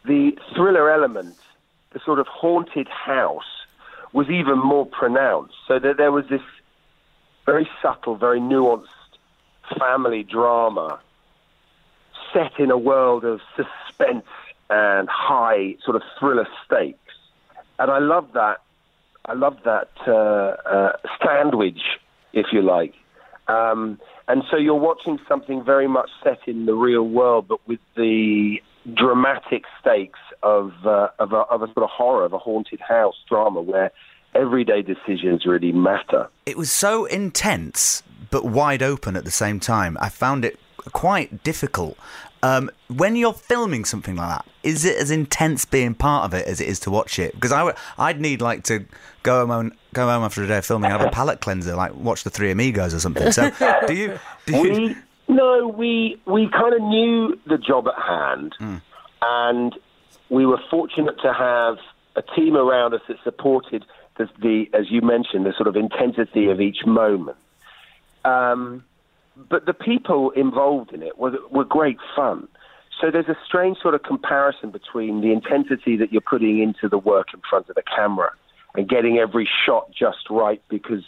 the 0.04 0.38
thriller 0.54 0.90
element, 0.90 1.36
the 1.92 2.00
sort 2.04 2.18
of 2.18 2.26
haunted 2.26 2.88
house, 2.88 3.66
was 4.12 4.28
even 4.28 4.58
more 4.58 4.86
pronounced. 4.86 5.54
So 5.66 5.78
that 5.78 5.96
there 5.96 6.12
was 6.12 6.26
this 6.28 6.42
very 7.46 7.68
subtle, 7.80 8.16
very 8.16 8.40
nuanced 8.40 8.88
family 9.78 10.22
drama 10.22 11.00
set 12.32 12.58
in 12.58 12.70
a 12.70 12.78
world 12.78 13.24
of 13.24 13.40
suspense 13.56 14.24
and 14.72 15.06
high 15.10 15.76
sort 15.84 15.96
of 15.96 16.02
thriller 16.18 16.48
stakes. 16.64 16.98
And 17.78 17.90
I 17.90 17.98
love 17.98 18.28
that. 18.32 18.62
I 19.26 19.34
love 19.34 19.58
that 19.64 19.90
uh, 20.08 20.56
uh, 20.68 20.92
sandwich, 21.24 21.82
if 22.32 22.46
you 22.52 22.62
like. 22.62 22.94
Um, 23.48 24.00
and 24.28 24.42
so 24.50 24.56
you're 24.56 24.74
watching 24.74 25.18
something 25.28 25.62
very 25.62 25.88
much 25.88 26.08
set 26.24 26.38
in 26.46 26.64
the 26.66 26.74
real 26.74 27.06
world, 27.06 27.46
but 27.48 27.58
with 27.68 27.80
the 27.96 28.56
dramatic 28.94 29.64
stakes 29.80 30.18
of 30.42 30.72
uh, 30.84 31.08
of, 31.18 31.32
a, 31.32 31.42
of 31.54 31.62
a 31.62 31.66
sort 31.66 31.84
of 31.84 31.90
horror, 31.90 32.24
of 32.24 32.32
a 32.32 32.38
haunted 32.38 32.80
house 32.80 33.16
drama, 33.28 33.60
where 33.60 33.90
everyday 34.34 34.80
decisions 34.82 35.44
really 35.44 35.72
matter. 35.72 36.28
It 36.46 36.56
was 36.56 36.72
so 36.72 37.04
intense, 37.04 38.02
but 38.30 38.44
wide 38.46 38.82
open 38.82 39.16
at 39.16 39.24
the 39.24 39.30
same 39.30 39.60
time. 39.60 39.98
I 40.00 40.08
found 40.08 40.44
it 40.44 40.58
quite 40.92 41.42
difficult. 41.42 41.96
Um, 42.44 42.70
when 42.88 43.14
you're 43.14 43.32
filming 43.32 43.84
something 43.84 44.16
like 44.16 44.28
that, 44.28 44.46
is 44.64 44.84
it 44.84 44.96
as 44.96 45.10
intense 45.10 45.64
being 45.64 45.94
part 45.94 46.24
of 46.24 46.34
it 46.34 46.46
as 46.46 46.60
it 46.60 46.68
is 46.68 46.80
to 46.80 46.90
watch 46.90 47.18
it? 47.18 47.34
Because 47.34 47.52
I 47.52 47.62
would, 47.62 47.76
I'd 47.98 48.20
need 48.20 48.40
like 48.40 48.64
to 48.64 48.84
go 49.22 49.46
home, 49.46 49.72
go 49.92 50.08
home 50.08 50.24
after 50.24 50.42
a 50.42 50.48
day 50.48 50.58
of 50.58 50.66
filming, 50.66 50.90
and 50.90 51.00
have 51.00 51.08
a 51.08 51.12
palate 51.14 51.40
cleanser, 51.40 51.76
like 51.76 51.94
watch 51.94 52.24
the 52.24 52.30
Three 52.30 52.50
Amigos 52.50 52.94
or 52.94 53.00
something. 53.00 53.30
So, 53.30 53.50
do 53.86 53.94
you? 53.94 54.18
Do 54.46 54.56
you 54.56 54.62
we 54.62 54.96
no, 55.28 55.68
we 55.68 56.20
we 56.26 56.48
kind 56.48 56.74
of 56.74 56.82
knew 56.82 57.38
the 57.46 57.58
job 57.58 57.86
at 57.86 58.02
hand, 58.02 58.54
and 59.22 59.74
we 60.28 60.44
were 60.44 60.60
fortunate 60.70 61.20
to 61.22 61.32
have 61.32 61.78
a 62.16 62.22
team 62.22 62.56
around 62.56 62.94
us 62.94 63.02
that 63.08 63.18
supported 63.22 63.84
the, 64.16 64.28
the 64.40 64.68
as 64.72 64.90
you 64.90 65.00
mentioned, 65.00 65.46
the 65.46 65.52
sort 65.52 65.68
of 65.68 65.76
intensity 65.76 66.48
of 66.48 66.60
each 66.60 66.84
moment. 66.84 67.38
Um, 68.24 68.84
but 69.36 69.66
the 69.66 69.72
people 69.72 70.30
involved 70.30 70.92
in 70.92 71.02
it 71.02 71.18
were 71.18 71.36
were 71.50 71.64
great 71.64 71.98
fun. 72.14 72.48
So 73.00 73.10
there's 73.10 73.28
a 73.28 73.36
strange 73.46 73.78
sort 73.80 73.94
of 73.94 74.02
comparison 74.02 74.70
between 74.70 75.22
the 75.22 75.32
intensity 75.32 75.96
that 75.96 76.12
you're 76.12 76.20
putting 76.20 76.60
into 76.60 76.88
the 76.88 76.98
work 76.98 77.28
in 77.34 77.40
front 77.48 77.68
of 77.68 77.74
the 77.74 77.82
camera 77.82 78.30
and 78.74 78.88
getting 78.88 79.18
every 79.18 79.48
shot 79.66 79.90
just 79.92 80.30
right 80.30 80.62
because 80.68 81.02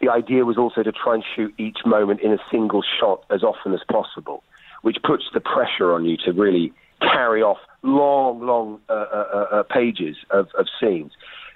the 0.00 0.08
idea 0.08 0.44
was 0.44 0.56
also 0.56 0.82
to 0.82 0.92
try 0.92 1.14
and 1.14 1.24
shoot 1.34 1.52
each 1.58 1.78
moment 1.84 2.20
in 2.20 2.32
a 2.32 2.38
single 2.50 2.82
shot 2.98 3.24
as 3.30 3.42
often 3.42 3.74
as 3.74 3.80
possible, 3.90 4.42
which 4.82 4.98
puts 5.04 5.24
the 5.34 5.40
pressure 5.40 5.92
on 5.92 6.04
you 6.04 6.16
to 6.24 6.32
really 6.32 6.72
carry 7.00 7.42
off 7.42 7.58
long, 7.82 8.40
long 8.44 8.80
uh, 8.88 8.92
uh, 8.92 9.46
uh, 9.52 9.62
pages 9.64 10.16
of, 10.30 10.48
of 10.58 10.66
scenes. 10.80 11.12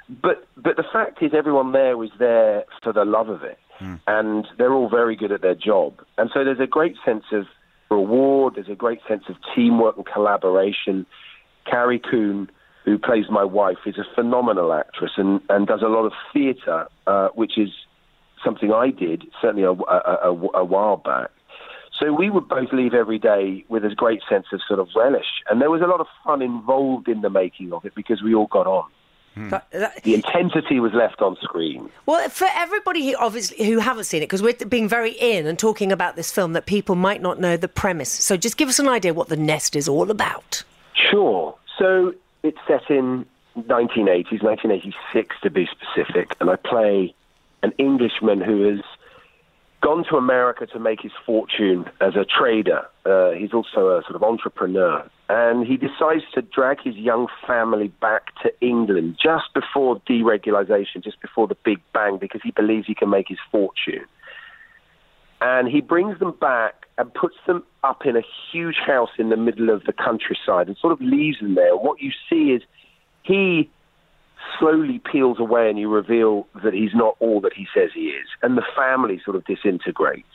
But 0.09 0.47
but 0.57 0.77
the 0.77 0.85
fact 0.93 1.23
is, 1.23 1.33
everyone 1.35 1.73
there 1.73 1.97
was 1.97 2.11
there 2.19 2.65
for 2.83 2.93
the 2.93 3.05
love 3.05 3.29
of 3.29 3.45
it, 3.45 3.59
and 4.07 4.47
they're 4.59 4.73
all 4.73 4.89
very 4.89 5.17
good 5.17 5.33
at 5.33 5.43
their 5.43 5.55
job. 5.55 6.03
And 6.19 6.31
so 6.33 6.45
there's 6.45 6.61
a 6.61 6.67
great 6.67 6.97
sense 7.05 7.25
of 7.33 7.47
reward. 7.91 8.55
There's 8.55 8.69
a 8.69 8.75
great 8.75 9.01
sense 9.09 9.25
of 9.29 9.37
teamwork 9.55 9.97
and 9.97 10.07
collaboration. 10.07 11.07
Carrie 11.71 12.01
Coon, 12.01 12.51
who 12.85 12.99
plays 12.99 13.27
my 13.31 13.45
wife, 13.45 13.79
is 13.87 13.99
a 13.99 14.15
phenomenal 14.15 14.73
actress 14.73 15.13
and, 15.17 15.41
and 15.49 15.67
does 15.67 15.83
a 15.83 15.89
lot 15.89 16.07
of 16.07 16.13
theatre, 16.33 16.87
uh, 17.07 17.29
which 17.35 17.59
is 17.59 17.71
something 18.45 18.73
I 18.73 18.91
did 18.91 19.25
certainly 19.41 19.65
a, 19.65 19.73
a, 19.73 20.31
a, 20.31 20.49
a 20.55 20.65
while 20.65 20.97
back. 20.97 21.31
So 22.01 22.13
we 22.13 22.31
would 22.31 22.49
both 22.49 22.73
leave 22.73 22.95
every 22.95 23.19
day 23.19 23.65
with 23.69 23.85
a 23.85 23.95
great 23.95 24.21
sense 24.29 24.47
of 24.53 24.61
sort 24.67 24.81
of 24.81 24.89
relish, 24.97 25.27
and 25.49 25.61
there 25.61 25.71
was 25.71 25.83
a 25.83 25.87
lot 25.87 26.01
of 26.01 26.07
fun 26.25 26.43
involved 26.43 27.07
in 27.07 27.21
the 27.21 27.31
making 27.31 27.73
of 27.73 27.85
it 27.85 27.95
because 27.95 28.23
we 28.23 28.35
all 28.35 28.49
got 28.49 28.67
on. 28.67 28.91
Hmm. 29.35 29.49
But 29.49 29.67
that- 29.71 30.03
The 30.03 30.15
intensity 30.15 30.79
was 30.81 30.93
left 30.93 31.23
on 31.23 31.37
screen. 31.43 31.91
Well, 32.07 32.29
for 32.29 32.49
everybody 32.55 33.11
who 33.11 33.17
obviously 33.19 33.65
who 33.67 33.79
haven't 33.79 34.05
seen 34.05 34.23
it, 34.23 34.27
because 34.27 34.43
we're 34.43 34.55
being 34.69 34.89
very 34.89 35.13
in 35.13 35.47
and 35.47 35.59
talking 35.59 35.91
about 35.93 36.17
this 36.17 36.31
film, 36.31 36.53
that 36.53 36.67
people 36.67 36.95
might 36.95 37.23
not 37.23 37.41
know 37.41 37.57
the 37.57 37.69
premise. 37.69 38.11
So 38.11 38.37
just 38.37 38.57
give 38.57 38.69
us 38.69 38.79
an 38.79 38.89
idea 38.89 39.15
what 39.15 39.29
the 39.29 39.37
nest 39.37 39.75
is 39.77 39.89
all 39.89 40.11
about. 40.11 40.65
Sure. 40.95 41.55
So 41.79 42.15
it's 42.43 42.59
set 42.67 42.91
in 42.91 43.25
1980s, 43.57 44.43
1986 44.43 45.37
to 45.43 45.51
be 45.51 45.67
specific, 45.67 46.35
and 46.41 46.51
I 46.51 46.57
play 46.57 47.15
an 47.63 47.73
Englishman 47.79 48.41
who 48.41 48.63
has 48.63 48.81
gone 49.83 50.05
to 50.09 50.17
America 50.17 50.65
to 50.67 50.79
make 50.79 51.01
his 51.03 51.13
fortune 51.27 51.85
as 52.01 52.15
a 52.15 52.25
trader. 52.25 52.87
Uh, 53.05 53.33
he's 53.33 53.53
also 53.53 53.89
a 53.89 54.03
sort 54.03 54.15
of 54.15 54.23
entrepreneur. 54.23 55.05
And 55.29 55.67
he 55.67 55.77
decides 55.77 56.23
to 56.35 56.43
drag 56.43 56.81
his 56.83 56.95
young 56.95 57.27
family 57.47 57.89
back 57.89 58.35
to 58.43 58.53
England 58.61 59.19
just 59.23 59.53
before 59.55 60.01
deregulation, 60.09 61.03
just 61.03 61.21
before 61.21 61.49
the 61.49 61.57
Big 61.65 61.79
Bang, 61.93 62.19
because 62.19 62.41
he 62.45 62.53
believes 62.53 62.87
he 62.87 62.95
can 62.95 63.11
make 63.11 63.29
his 63.29 63.39
fortune. 63.51 64.05
And 65.41 65.69
he 65.69 65.81
brings 65.81 66.19
them 66.21 66.37
back 66.41 66.87
and 66.97 67.13
puts 67.13 67.35
them 67.47 67.65
up 67.83 68.07
in 68.07 68.17
a 68.17 68.23
huge 68.53 68.77
house 68.77 69.11
in 69.19 69.31
the 69.31 69.37
middle 69.37 69.71
of 69.71 69.83
the 69.85 69.93
countryside 69.93 70.69
and 70.69 70.77
sort 70.77 70.93
of 70.93 71.01
leaves 71.01 71.41
them 71.41 71.57
there. 71.57 71.77
What 71.77 72.01
you 72.01 72.13
see 72.31 72.53
is 72.53 72.63
he 73.25 73.69
slowly 74.59 75.01
peels 75.11 75.39
away 75.39 75.69
and 75.69 75.79
you 75.79 75.89
reveal 75.89 76.47
that 76.63 76.75
he's 76.75 76.95
not 76.95 77.17
all 77.21 77.41
that 77.41 77.53
he 77.53 77.67
says 77.75 77.91
he 77.95 78.09
is. 78.09 78.27
And 78.43 78.57
the 78.57 78.65
family 78.77 79.21
sort 79.25 79.37
of 79.37 79.45
disintegrates. 79.45 80.27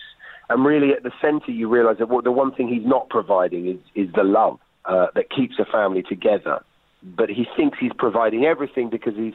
And 0.50 0.65
really, 0.65 0.91
at 0.91 1.04
the 1.04 1.12
center, 1.22 1.52
you 1.52 1.67
realize 1.67 1.98
that 1.98 2.10
what, 2.10 2.24
the 2.24 2.32
one 2.32 2.54
thing 2.54 2.67
he's 2.67 2.86
not 2.86 3.10
providing 3.10 3.67
is, 3.67 3.80
is 3.96 4.13
the 4.13 4.24
love 4.24 4.60
uh, 4.86 5.08
that 5.15 5.30
keeps 5.30 5.60
a 5.60 5.65
family 5.65 6.04
together. 6.04 6.63
But 7.04 7.30
he 7.30 7.46
thinks 7.56 7.78
he's 7.80 7.91
providing 7.98 8.46
everything 8.46 8.89
because 8.89 9.15
he's 9.15 9.34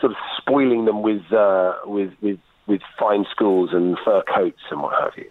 sort 0.00 0.12
of 0.12 0.18
spoiling 0.38 0.84
them 0.86 1.02
with, 1.02 1.30
uh, 1.32 1.74
with, 1.84 2.12
with, 2.20 2.38
with 2.66 2.80
fine 2.98 3.26
schools 3.30 3.70
and 3.72 3.98
fur 4.04 4.22
coats 4.22 4.60
and 4.70 4.82
what 4.82 4.94
have 5.00 5.12
you. 5.16 5.30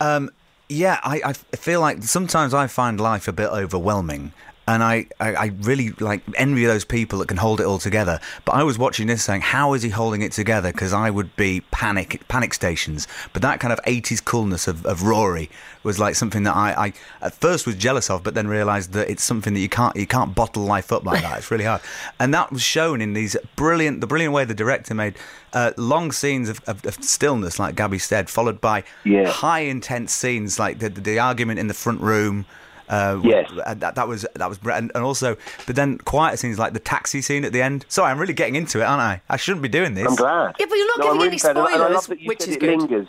Um, 0.00 0.30
yeah, 0.68 1.00
I, 1.02 1.20
I 1.24 1.32
feel 1.56 1.80
like 1.80 2.02
sometimes 2.02 2.54
I 2.54 2.66
find 2.66 3.00
life 3.00 3.28
a 3.28 3.32
bit 3.32 3.48
overwhelming. 3.48 4.32
And 4.68 4.80
I, 4.84 5.06
I, 5.18 5.34
I 5.34 5.46
really 5.62 5.90
like 5.98 6.22
envy 6.36 6.64
those 6.66 6.84
people 6.84 7.18
that 7.18 7.26
can 7.26 7.36
hold 7.36 7.60
it 7.60 7.64
all 7.64 7.78
together. 7.80 8.20
But 8.44 8.52
I 8.52 8.62
was 8.62 8.78
watching 8.78 9.08
this 9.08 9.24
saying, 9.24 9.40
how 9.40 9.72
is 9.72 9.82
he 9.82 9.88
holding 9.90 10.22
it 10.22 10.30
together? 10.30 10.70
Because 10.70 10.92
I 10.92 11.10
would 11.10 11.34
be 11.34 11.62
panic 11.72 12.22
panic 12.28 12.54
stations. 12.54 13.08
But 13.32 13.42
that 13.42 13.58
kind 13.58 13.72
of 13.72 13.80
80s 13.82 14.24
coolness 14.24 14.68
of, 14.68 14.86
of 14.86 15.02
Rory 15.02 15.50
was 15.82 15.98
like 15.98 16.14
something 16.14 16.44
that 16.44 16.54
I, 16.54 16.86
I 16.86 16.92
at 17.22 17.34
first 17.34 17.66
was 17.66 17.74
jealous 17.74 18.08
of, 18.08 18.22
but 18.22 18.34
then 18.34 18.46
realised 18.46 18.92
that 18.92 19.10
it's 19.10 19.24
something 19.24 19.52
that 19.54 19.58
you 19.60 19.68
can't 19.68 19.96
you 19.96 20.06
can't 20.06 20.32
bottle 20.32 20.62
life 20.62 20.92
up 20.92 21.04
like 21.04 21.22
that. 21.22 21.38
It's 21.38 21.50
really 21.50 21.64
hard. 21.64 21.80
And 22.20 22.32
that 22.32 22.52
was 22.52 22.62
shown 22.62 23.00
in 23.00 23.14
these 23.14 23.36
brilliant 23.56 24.00
the 24.00 24.06
brilliant 24.06 24.32
way 24.32 24.44
the 24.44 24.54
director 24.54 24.94
made 24.94 25.16
uh, 25.52 25.72
long 25.76 26.12
scenes 26.12 26.48
of, 26.48 26.60
of, 26.68 26.86
of 26.86 26.94
stillness, 27.02 27.58
like 27.58 27.74
Gaby 27.74 27.98
said, 27.98 28.30
followed 28.30 28.60
by 28.60 28.84
Yeah. 29.02 29.28
high 29.28 29.60
intense 29.60 30.12
scenes 30.14 30.58
like 30.60 30.78
the, 30.78 30.88
the 30.88 31.18
argument 31.18 31.58
in 31.58 31.66
the 31.66 31.74
front 31.74 32.00
room. 32.00 32.46
Uh, 32.88 33.20
Yes. 33.22 33.50
and 33.66 33.80
that, 33.80 33.94
that 33.94 34.08
was 34.08 34.26
that 34.34 34.48
was 34.48 34.58
br- 34.58 34.72
and, 34.72 34.90
and 34.94 35.04
also, 35.04 35.36
but 35.66 35.76
then 35.76 35.98
quieter 35.98 36.36
scenes 36.36 36.58
like 36.58 36.72
the 36.72 36.80
taxi 36.80 37.20
scene 37.22 37.44
at 37.44 37.52
the 37.52 37.62
end. 37.62 37.84
Sorry, 37.88 38.10
I'm 38.10 38.18
really 38.18 38.34
getting 38.34 38.56
into 38.56 38.80
it, 38.80 38.84
aren't 38.84 39.00
I? 39.00 39.22
I 39.28 39.36
shouldn't 39.36 39.62
be 39.62 39.68
doing 39.68 39.94
this. 39.94 40.06
I'm 40.06 40.16
glad. 40.16 40.56
Yeah, 40.58 40.66
but 40.68 40.74
you're 40.76 40.86
not 40.88 40.98
No, 40.98 41.04
giving 41.06 41.18
really 41.18 41.28
any 41.28 41.38
glad, 41.38 41.56
and 41.56 41.58
I- 41.66 41.70
spoilers, 41.72 41.94
love 41.94 42.06
that 42.08 42.20
you 42.20 42.28
which 42.28 42.40
said 42.40 42.48
is 42.50 42.56
it 42.56 42.60
good. 42.60 42.78
lingers 42.78 43.08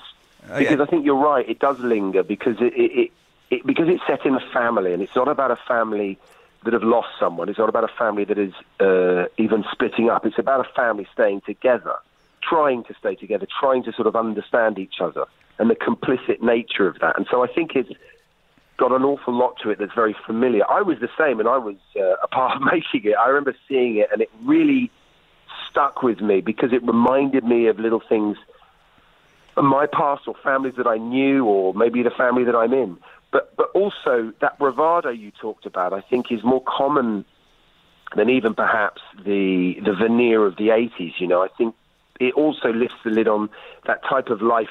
Oh, 0.51 0.59
because 0.59 0.77
yeah. 0.77 0.83
I 0.83 0.85
think 0.87 1.05
you're 1.05 1.15
right. 1.15 1.47
It 1.49 1.59
does 1.59 1.79
linger 1.79 2.21
because 2.21 2.57
it, 2.59 2.73
it, 2.73 2.91
it, 2.99 3.11
it 3.49 3.65
because 3.65 3.87
it's 3.87 4.05
set 4.05 4.25
in 4.25 4.35
a 4.35 4.41
family, 4.51 4.93
and 4.93 5.01
it's 5.01 5.15
not 5.15 5.27
about 5.29 5.51
a 5.51 5.55
family 5.55 6.17
that 6.65 6.73
have 6.73 6.83
lost 6.83 7.09
someone. 7.19 7.47
It's 7.49 7.59
not 7.59 7.69
about 7.69 7.83
a 7.85 7.93
family 7.97 8.23
that 8.25 8.37
is 8.37 8.53
uh, 8.79 9.25
even 9.37 9.63
splitting 9.71 10.09
up. 10.09 10.25
It's 10.25 10.37
about 10.39 10.59
a 10.65 10.69
family 10.73 11.07
staying 11.13 11.41
together, 11.41 11.95
trying 12.41 12.83
to 12.85 12.93
stay 12.93 13.15
together, 13.15 13.47
trying 13.59 13.83
to 13.83 13.93
sort 13.93 14.07
of 14.07 14.15
understand 14.15 14.77
each 14.79 14.99
other, 15.01 15.25
and 15.59 15.69
the 15.69 15.75
complicit 15.75 16.41
nature 16.41 16.87
of 16.87 16.99
that. 16.99 17.17
And 17.17 17.25
so 17.31 17.43
I 17.43 17.47
think 17.47 17.75
it's 17.75 17.91
got 18.77 18.91
an 18.91 19.03
awful 19.03 19.33
lot 19.33 19.57
to 19.63 19.69
it 19.69 19.79
that's 19.79 19.93
very 19.93 20.15
familiar. 20.25 20.69
I 20.69 20.81
was 20.81 20.99
the 20.99 21.09
same, 21.17 21.39
and 21.39 21.47
I 21.47 21.57
was 21.57 21.75
uh, 21.95 22.01
a 22.23 22.27
part 22.27 22.55
of 22.55 22.61
making 22.61 23.09
it. 23.11 23.15
I 23.17 23.27
remember 23.27 23.55
seeing 23.67 23.97
it, 23.97 24.09
and 24.11 24.21
it 24.21 24.29
really 24.43 24.91
stuck 25.69 26.03
with 26.03 26.21
me 26.21 26.41
because 26.41 26.73
it 26.73 26.85
reminded 26.85 27.43
me 27.43 27.67
of 27.67 27.79
little 27.79 28.01
things 28.07 28.37
in 29.57 29.65
my 29.65 29.85
past 29.85 30.27
or 30.27 30.35
families 30.43 30.75
that 30.77 30.87
I 30.87 30.97
knew, 30.97 31.45
or 31.45 31.73
maybe 31.73 32.01
the 32.03 32.11
family 32.11 32.43
that 32.43 32.55
I'm 32.55 32.73
in. 32.73 32.97
But 33.31 33.55
but 33.55 33.69
also 33.73 34.31
that 34.41 34.59
bravado 34.59 35.09
you 35.09 35.31
talked 35.31 35.65
about, 35.65 35.93
I 35.93 36.01
think, 36.01 36.31
is 36.31 36.43
more 36.43 36.63
common 36.65 37.25
than 38.15 38.29
even 38.29 38.53
perhaps 38.53 39.01
the 39.23 39.79
the 39.83 39.93
veneer 39.93 40.45
of 40.45 40.55
the 40.57 40.69
80s. 40.69 41.13
You 41.19 41.27
know, 41.27 41.41
I 41.41 41.47
think 41.57 41.75
it 42.19 42.33
also 42.35 42.71
lifts 42.71 42.97
the 43.03 43.09
lid 43.09 43.27
on 43.27 43.49
that 43.85 44.03
type 44.03 44.29
of 44.29 44.41
life 44.41 44.69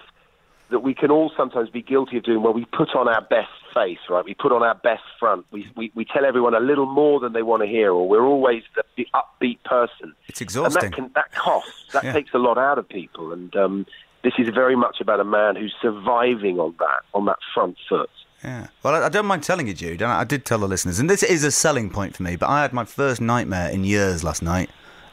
that 0.72 0.80
we 0.80 0.94
can 0.94 1.10
all 1.10 1.30
sometimes 1.36 1.70
be 1.70 1.80
guilty 1.82 2.16
of 2.18 2.24
doing 2.24 2.42
where 2.42 2.52
we 2.52 2.64
put 2.66 2.94
on 2.96 3.06
our 3.08 3.20
best 3.22 3.50
face, 3.72 3.98
right? 4.10 4.24
We 4.24 4.34
put 4.34 4.50
on 4.52 4.62
our 4.62 4.74
best 4.74 5.02
front. 5.20 5.46
We, 5.52 5.66
we, 5.76 5.92
we 5.94 6.04
tell 6.04 6.24
everyone 6.24 6.54
a 6.54 6.60
little 6.60 6.86
more 6.86 7.20
than 7.20 7.32
they 7.32 7.42
want 7.42 7.62
to 7.62 7.68
hear, 7.68 7.92
or 7.92 8.08
we're 8.08 8.24
always 8.26 8.62
the, 8.74 8.82
the 8.96 9.06
upbeat 9.14 9.62
person. 9.64 10.14
It's 10.28 10.40
exhausting. 10.40 10.82
And 10.84 10.92
that, 10.92 10.96
can, 10.96 11.10
that 11.14 11.32
costs. 11.32 11.70
That 11.92 12.04
Yeah. 12.04 12.12
takes 12.12 12.32
a 12.34 12.38
lot 12.38 12.58
out 12.58 12.78
of 12.78 12.88
people. 12.88 13.32
And 13.32 13.54
um, 13.54 13.86
this 14.24 14.32
is 14.38 14.48
very 14.54 14.76
much 14.76 14.96
about 15.00 15.20
a 15.20 15.24
man 15.24 15.56
who's 15.56 15.74
surviving 15.80 16.58
on 16.58 16.74
that, 16.78 17.02
on 17.14 17.26
that 17.26 17.36
front 17.54 17.76
foot. 17.88 18.10
Yeah. 18.42 18.68
Well, 18.82 18.94
I, 18.94 19.06
I 19.06 19.08
don't 19.08 19.26
mind 19.26 19.42
telling 19.44 19.68
you, 19.68 19.74
Jude. 19.74 20.02
and 20.02 20.10
I, 20.10 20.20
I 20.20 20.24
did 20.24 20.44
tell 20.44 20.58
the 20.58 20.66
listeners, 20.66 20.98
and 20.98 21.08
this 21.08 21.22
is 21.22 21.44
a 21.44 21.50
selling 21.50 21.90
point 21.90 22.16
for 22.16 22.22
me. 22.24 22.36
But 22.36 22.48
I 22.48 22.62
had 22.62 22.72
my 22.72 22.84
first 22.84 23.20
nightmare 23.20 23.68
in 23.70 23.84
years 23.84 24.24
last 24.24 24.42
night, 24.42 24.70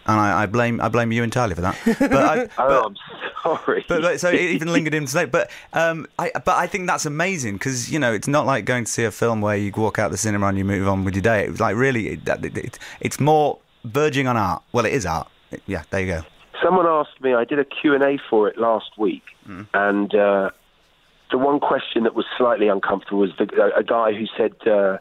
and 0.08 0.20
I, 0.20 0.44
I 0.44 0.46
blame 0.46 0.80
I 0.82 0.90
blame 0.90 1.12
you 1.12 1.24
entirely 1.24 1.56
for 1.56 1.62
that. 1.62 1.78
But 2.00 2.14
I, 2.14 2.48
Oh, 2.58 2.86
I'm 2.88 2.96
sorry. 3.44 3.86
but, 3.88 4.02
but 4.02 4.20
so 4.20 4.30
it 4.30 4.42
even 4.42 4.72
lingered 4.74 4.94
in 4.94 5.06
today. 5.06 5.26
But 5.26 5.50
um, 5.74 6.08
I 6.18 6.32
but 6.34 6.58
I 6.58 6.68
think 6.68 6.88
that's 6.88 7.06
amazing 7.06 7.54
because 7.56 7.92
you 7.92 8.00
know 8.00 8.12
it's 8.14 8.28
not 8.28 8.46
like 8.46 8.66
going 8.66 8.84
to 8.86 8.92
see 8.92 9.04
a 9.06 9.12
film 9.12 9.42
where 9.42 9.56
you 9.56 9.72
walk 9.76 9.98
out 10.00 10.12
the 10.12 10.18
cinema 10.18 10.48
and 10.48 10.58
you 10.58 10.66
move 10.66 10.88
on 10.88 11.06
with 11.06 11.16
your 11.16 11.22
day. 11.22 11.46
It 11.46 11.52
was 11.52 11.60
like 11.62 11.76
really 11.76 12.08
it, 12.10 12.28
it, 12.28 12.58
it, 12.58 12.80
it's 13.00 13.20
more 13.20 13.60
verging 13.86 14.28
on 14.28 14.36
art. 14.36 14.62
Well, 14.74 14.86
it 14.86 14.94
is 14.94 15.06
art. 15.06 15.28
Yeah, 15.68 15.84
there 15.90 16.02
you 16.02 16.08
go. 16.08 16.22
Someone 16.62 16.86
asked 16.86 17.22
me, 17.22 17.34
I 17.34 17.46
did 17.46 17.58
a 17.58 17.64
Q&A 17.66 18.20
for 18.30 18.50
it 18.50 18.58
last 18.58 18.98
week, 18.98 19.24
and 19.74 20.14
uh, 20.14 20.50
the 21.32 21.38
one 21.38 21.62
question 21.62 22.04
that 22.04 22.14
was 22.16 22.26
slightly 22.38 22.68
uncomfortable 22.68 23.20
was 23.20 23.32
the, 23.38 23.48
a, 23.74 23.80
a 23.80 23.84
guy 23.84 24.12
who 24.14 24.26
said, 24.38 24.54
uh, 24.68 24.98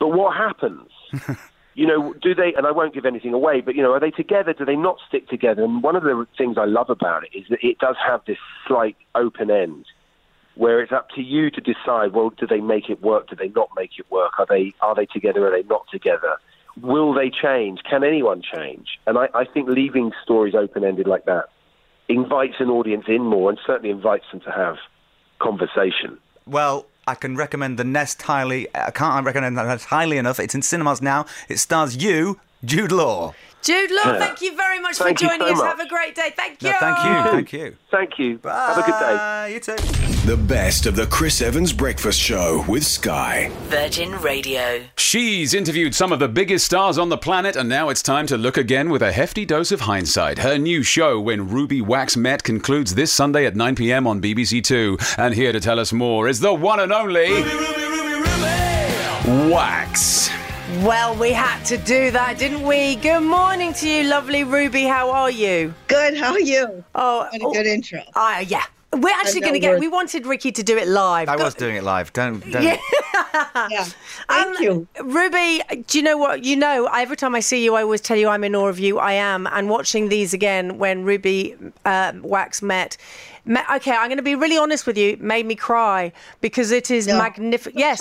but 0.00 0.08
what 0.08 0.34
happens? 0.34 0.88
you 1.74 1.86
know, 1.86 2.14
do 2.14 2.34
they, 2.34 2.52
and 2.54 2.66
I 2.66 2.70
won't 2.70 2.94
give 2.94 3.06
anything 3.06 3.32
away, 3.32 3.60
but, 3.60 3.74
you 3.74 3.82
know, 3.82 3.92
are 3.92 4.00
they 4.00 4.10
together? 4.10 4.52
Do 4.52 4.64
they 4.64 4.76
not 4.76 4.98
stick 5.08 5.28
together? 5.28 5.64
And 5.64 5.82
one 5.82 5.96
of 5.96 6.02
the 6.02 6.26
things 6.36 6.56
I 6.58 6.66
love 6.66 6.90
about 6.90 7.24
it 7.24 7.36
is 7.36 7.44
that 7.50 7.58
it 7.62 7.78
does 7.78 7.96
have 8.06 8.20
this 8.26 8.38
slight 8.66 8.96
open 9.14 9.50
end 9.50 9.86
where 10.54 10.82
it's 10.82 10.92
up 10.92 11.08
to 11.10 11.22
you 11.22 11.50
to 11.50 11.60
decide, 11.60 12.12
well, 12.12 12.30
do 12.30 12.46
they 12.46 12.60
make 12.60 12.90
it 12.90 13.00
work? 13.00 13.28
Do 13.28 13.36
they 13.36 13.48
not 13.48 13.70
make 13.74 13.92
it 13.98 14.10
work? 14.10 14.38
Are 14.38 14.46
they, 14.46 14.74
are 14.82 14.94
they 14.94 15.06
together? 15.06 15.46
Are 15.46 15.50
they 15.50 15.66
not 15.66 15.86
together? 15.90 16.36
Will 16.80 17.14
they 17.14 17.30
change? 17.30 17.80
Can 17.88 18.04
anyone 18.04 18.42
change? 18.42 18.98
And 19.06 19.16
I, 19.16 19.28
I 19.34 19.44
think 19.44 19.68
leaving 19.68 20.12
stories 20.22 20.54
open 20.54 20.84
ended 20.84 21.06
like 21.06 21.24
that 21.24 21.46
invites 22.08 22.56
an 22.58 22.68
audience 22.68 23.04
in 23.08 23.22
more 23.22 23.48
and 23.48 23.58
certainly 23.66 23.90
invites 23.90 24.24
them 24.30 24.40
to 24.40 24.50
have 24.50 24.76
conversation. 25.38 26.18
Well, 26.46 26.86
I 27.06 27.16
can 27.16 27.36
recommend 27.36 27.78
The 27.78 27.84
Nest 27.84 28.22
highly. 28.22 28.68
I 28.74 28.92
can't 28.92 29.26
recommend 29.26 29.58
that 29.58 29.66
Nest 29.66 29.86
highly 29.86 30.18
enough. 30.18 30.38
It's 30.38 30.54
in 30.54 30.62
cinemas 30.62 31.02
now. 31.02 31.26
It 31.48 31.58
stars 31.58 31.96
you, 31.96 32.38
Jude 32.64 32.92
Law. 32.92 33.34
Jude 33.62 33.90
Law, 33.92 34.12
Yeah. 34.14 34.18
thank 34.18 34.40
you 34.40 34.56
very 34.56 34.80
much 34.80 34.96
Thank 34.96 35.20
for 35.20 35.24
joining 35.26 35.46
so 35.46 35.52
us. 35.52 35.58
much. 35.58 35.66
Have 35.68 35.80
a 35.80 35.88
great 35.88 36.16
day. 36.16 36.32
Thank 36.36 36.62
you. 36.62 36.70
No, 36.70 36.76
thank 36.80 36.98
you. 37.04 37.30
Thank 37.30 37.52
you. 37.52 37.76
Thank 37.92 38.18
you. 38.18 38.38
Bye. 38.38 38.50
Have 38.74 38.78
a 38.78 38.82
good 38.82 38.98
day. 38.98 39.54
You 39.54 39.60
too. 39.60 40.26
The 40.28 40.36
best 40.36 40.86
of 40.86 40.96
the 40.96 41.06
Chris 41.06 41.40
Evans 41.40 41.72
Breakfast 41.72 42.18
Show 42.20 42.64
with 42.68 42.84
Sky. 42.84 43.50
Virgin 43.68 44.20
Radio. 44.20 44.82
She's 44.96 45.54
interviewed 45.54 45.94
some 45.94 46.10
of 46.12 46.18
the 46.18 46.26
biggest 46.28 46.64
stars 46.66 46.98
on 46.98 47.08
the 47.08 47.16
planet, 47.18 47.54
and 47.54 47.68
now 47.68 47.88
it's 47.88 48.02
time 48.02 48.26
to 48.28 48.36
look 48.36 48.56
again 48.56 48.90
with 48.90 49.02
a 49.02 49.12
hefty 49.12 49.44
dose 49.44 49.70
of 49.70 49.82
hindsight. 49.82 50.38
Her 50.38 50.58
new 50.58 50.82
show, 50.82 51.20
When 51.20 51.48
Ruby 51.48 51.80
Wax 51.80 52.16
Met, 52.16 52.42
concludes 52.42 52.96
this 52.96 53.12
Sunday 53.12 53.46
at 53.46 53.54
9 53.54 53.76
pm 53.76 54.06
on 54.08 54.20
BBC 54.20 54.60
Two. 54.60 54.98
And 55.16 55.34
here 55.34 55.52
to 55.52 55.60
tell 55.60 55.78
us 55.78 55.92
more 55.92 56.28
is 56.28 56.40
the 56.40 56.52
one 56.54 56.80
and 56.80 56.92
only 56.92 57.42
Ruby 57.42 57.52
Wax. 59.52 60.30
Well, 60.80 61.14
we 61.16 61.32
had 61.32 61.62
to 61.64 61.76
do 61.76 62.10
that, 62.12 62.38
didn't 62.38 62.62
we? 62.62 62.96
Good 62.96 63.20
morning 63.20 63.72
to 63.74 63.88
you, 63.88 64.04
lovely 64.04 64.42
Ruby. 64.42 64.84
How 64.84 65.10
are 65.10 65.30
you? 65.30 65.74
Good. 65.86 66.16
How 66.16 66.32
are 66.32 66.40
you? 66.40 66.82
Oh, 66.94 67.28
What 67.30 67.34
a 67.34 67.58
good 67.58 67.66
intro. 67.66 68.02
Ah, 68.14 68.40
yeah. 68.40 68.64
We're 68.92 69.14
actually 69.14 69.42
going 69.42 69.52
to 69.52 69.58
get. 69.60 69.70
words. 69.72 69.80
We 69.80 69.88
wanted 69.88 70.26
Ricky 70.26 70.50
to 70.50 70.62
do 70.62 70.76
it 70.78 70.88
live. 70.88 71.28
I 71.28 71.36
Go- 71.36 71.44
was 71.44 71.54
doing 71.54 71.76
it 71.76 71.84
live. 71.84 72.12
Don't. 72.14 72.40
don't. 72.50 72.62
Yeah. 72.62 72.78
Yeah. 73.70 73.84
Thank 74.28 74.60
you. 74.60 74.88
Ruby, 75.02 75.60
do 75.86 75.98
you 75.98 76.02
know 76.04 76.16
what? 76.16 76.42
You 76.44 76.56
know, 76.56 76.86
every 76.92 77.16
time 77.16 77.34
I 77.34 77.40
see 77.40 77.62
you, 77.62 77.74
I 77.74 77.82
always 77.82 78.00
tell 78.00 78.16
you 78.16 78.28
I'm 78.28 78.42
in 78.42 78.54
awe 78.56 78.68
of 78.68 78.78
you. 78.78 78.98
I 78.98 79.12
am. 79.12 79.46
And 79.52 79.68
watching 79.68 80.08
these 80.08 80.32
again 80.34 80.78
when 80.78 81.04
Ruby 81.04 81.54
uh, 81.84 82.12
Wax 82.22 82.60
met. 82.62 82.96
me- 83.44 83.60
Okay, 83.74 83.92
I'm 83.92 84.08
going 84.08 84.16
to 84.16 84.22
be 84.22 84.34
really 84.34 84.56
honest 84.58 84.86
with 84.86 84.96
you. 84.98 85.16
Made 85.20 85.44
me 85.46 85.54
cry 85.54 86.12
because 86.40 86.70
it 86.70 86.90
is 86.90 87.06
No. 87.06 87.18
magnificent. 87.18 87.76
Yes. 87.78 88.00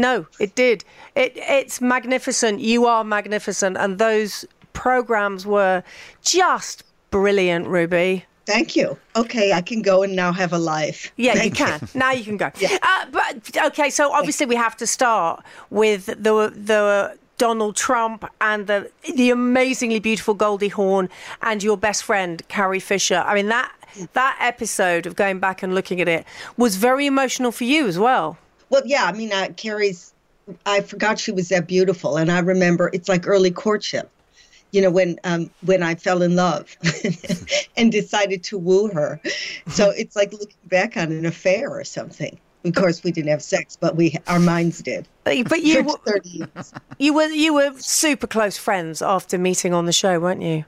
No, 0.00 0.26
it 0.38 0.54
did. 0.54 0.84
It 1.14 1.32
it's 1.36 1.80
magnificent. 1.80 2.60
You 2.60 2.86
are 2.86 3.04
magnificent, 3.04 3.76
and 3.76 3.98
those 3.98 4.46
programs 4.72 5.44
were 5.44 5.82
just 6.22 6.84
brilliant, 7.10 7.66
Ruby. 7.66 8.24
Thank 8.46 8.74
you. 8.76 8.98
Okay, 9.14 9.52
I 9.52 9.60
can 9.60 9.82
go 9.82 10.02
and 10.02 10.16
now 10.16 10.32
have 10.32 10.54
a 10.54 10.58
life. 10.58 11.12
Yeah, 11.16 11.34
you 11.34 11.50
Thank 11.50 11.56
can. 11.56 11.88
Now 11.94 12.12
you 12.12 12.24
can 12.24 12.38
go. 12.38 12.50
Uh, 12.82 13.06
but 13.12 13.56
okay, 13.66 13.90
so 13.90 14.10
obviously 14.10 14.46
we 14.46 14.56
have 14.56 14.76
to 14.78 14.86
start 14.86 15.44
with 15.68 16.06
the 16.06 16.50
the 16.70 17.18
Donald 17.36 17.76
Trump 17.76 18.24
and 18.40 18.66
the 18.66 18.90
the 19.14 19.30
amazingly 19.30 20.00
beautiful 20.00 20.34
Goldie 20.34 20.68
Hawn 20.68 21.08
and 21.42 21.62
your 21.62 21.76
best 21.76 22.04
friend 22.04 22.42
Carrie 22.48 22.80
Fisher. 22.80 23.22
I 23.26 23.34
mean 23.34 23.48
that 23.48 23.70
that 24.14 24.36
episode 24.40 25.06
of 25.06 25.14
going 25.14 25.40
back 25.40 25.62
and 25.62 25.74
looking 25.74 26.00
at 26.00 26.08
it 26.08 26.24
was 26.56 26.76
very 26.76 27.06
emotional 27.06 27.52
for 27.52 27.64
you 27.64 27.86
as 27.86 27.98
well. 27.98 28.38
Well, 28.70 28.82
yeah, 28.84 29.04
I 29.04 29.12
mean, 29.12 29.32
uh, 29.32 29.48
Carrie's, 29.56 30.14
I 30.64 30.80
forgot 30.80 31.18
she 31.18 31.32
was 31.32 31.48
that 31.48 31.66
beautiful. 31.66 32.16
And 32.16 32.30
I 32.30 32.38
remember 32.38 32.90
it's 32.92 33.08
like 33.08 33.26
early 33.26 33.50
courtship, 33.50 34.10
you 34.70 34.80
know, 34.80 34.90
when 34.90 35.18
um, 35.24 35.50
when 35.66 35.82
I 35.82 35.96
fell 35.96 36.22
in 36.22 36.36
love 36.36 36.76
and 37.76 37.92
decided 37.92 38.42
to 38.44 38.58
woo 38.58 38.88
her. 38.88 39.20
So 39.68 39.90
it's 39.90 40.16
like 40.16 40.32
looking 40.32 40.56
back 40.66 40.96
on 40.96 41.12
an 41.12 41.26
affair 41.26 41.68
or 41.70 41.84
something. 41.84 42.38
Of 42.64 42.74
course, 42.74 43.02
we 43.02 43.10
didn't 43.10 43.30
have 43.30 43.42
sex, 43.42 43.76
but 43.80 43.96
we 43.96 44.16
our 44.26 44.38
minds 44.38 44.82
did. 44.82 45.08
But 45.24 45.36
you 45.62 45.82
For 45.82 45.98
30 46.06 46.28
years. 46.28 46.74
you 46.98 47.14
were 47.14 47.28
you 47.28 47.54
were 47.54 47.72
super 47.78 48.26
close 48.26 48.56
friends 48.58 49.02
after 49.02 49.38
meeting 49.38 49.72
on 49.72 49.86
the 49.86 49.92
show, 49.92 50.20
weren't 50.20 50.42
you? 50.42 50.64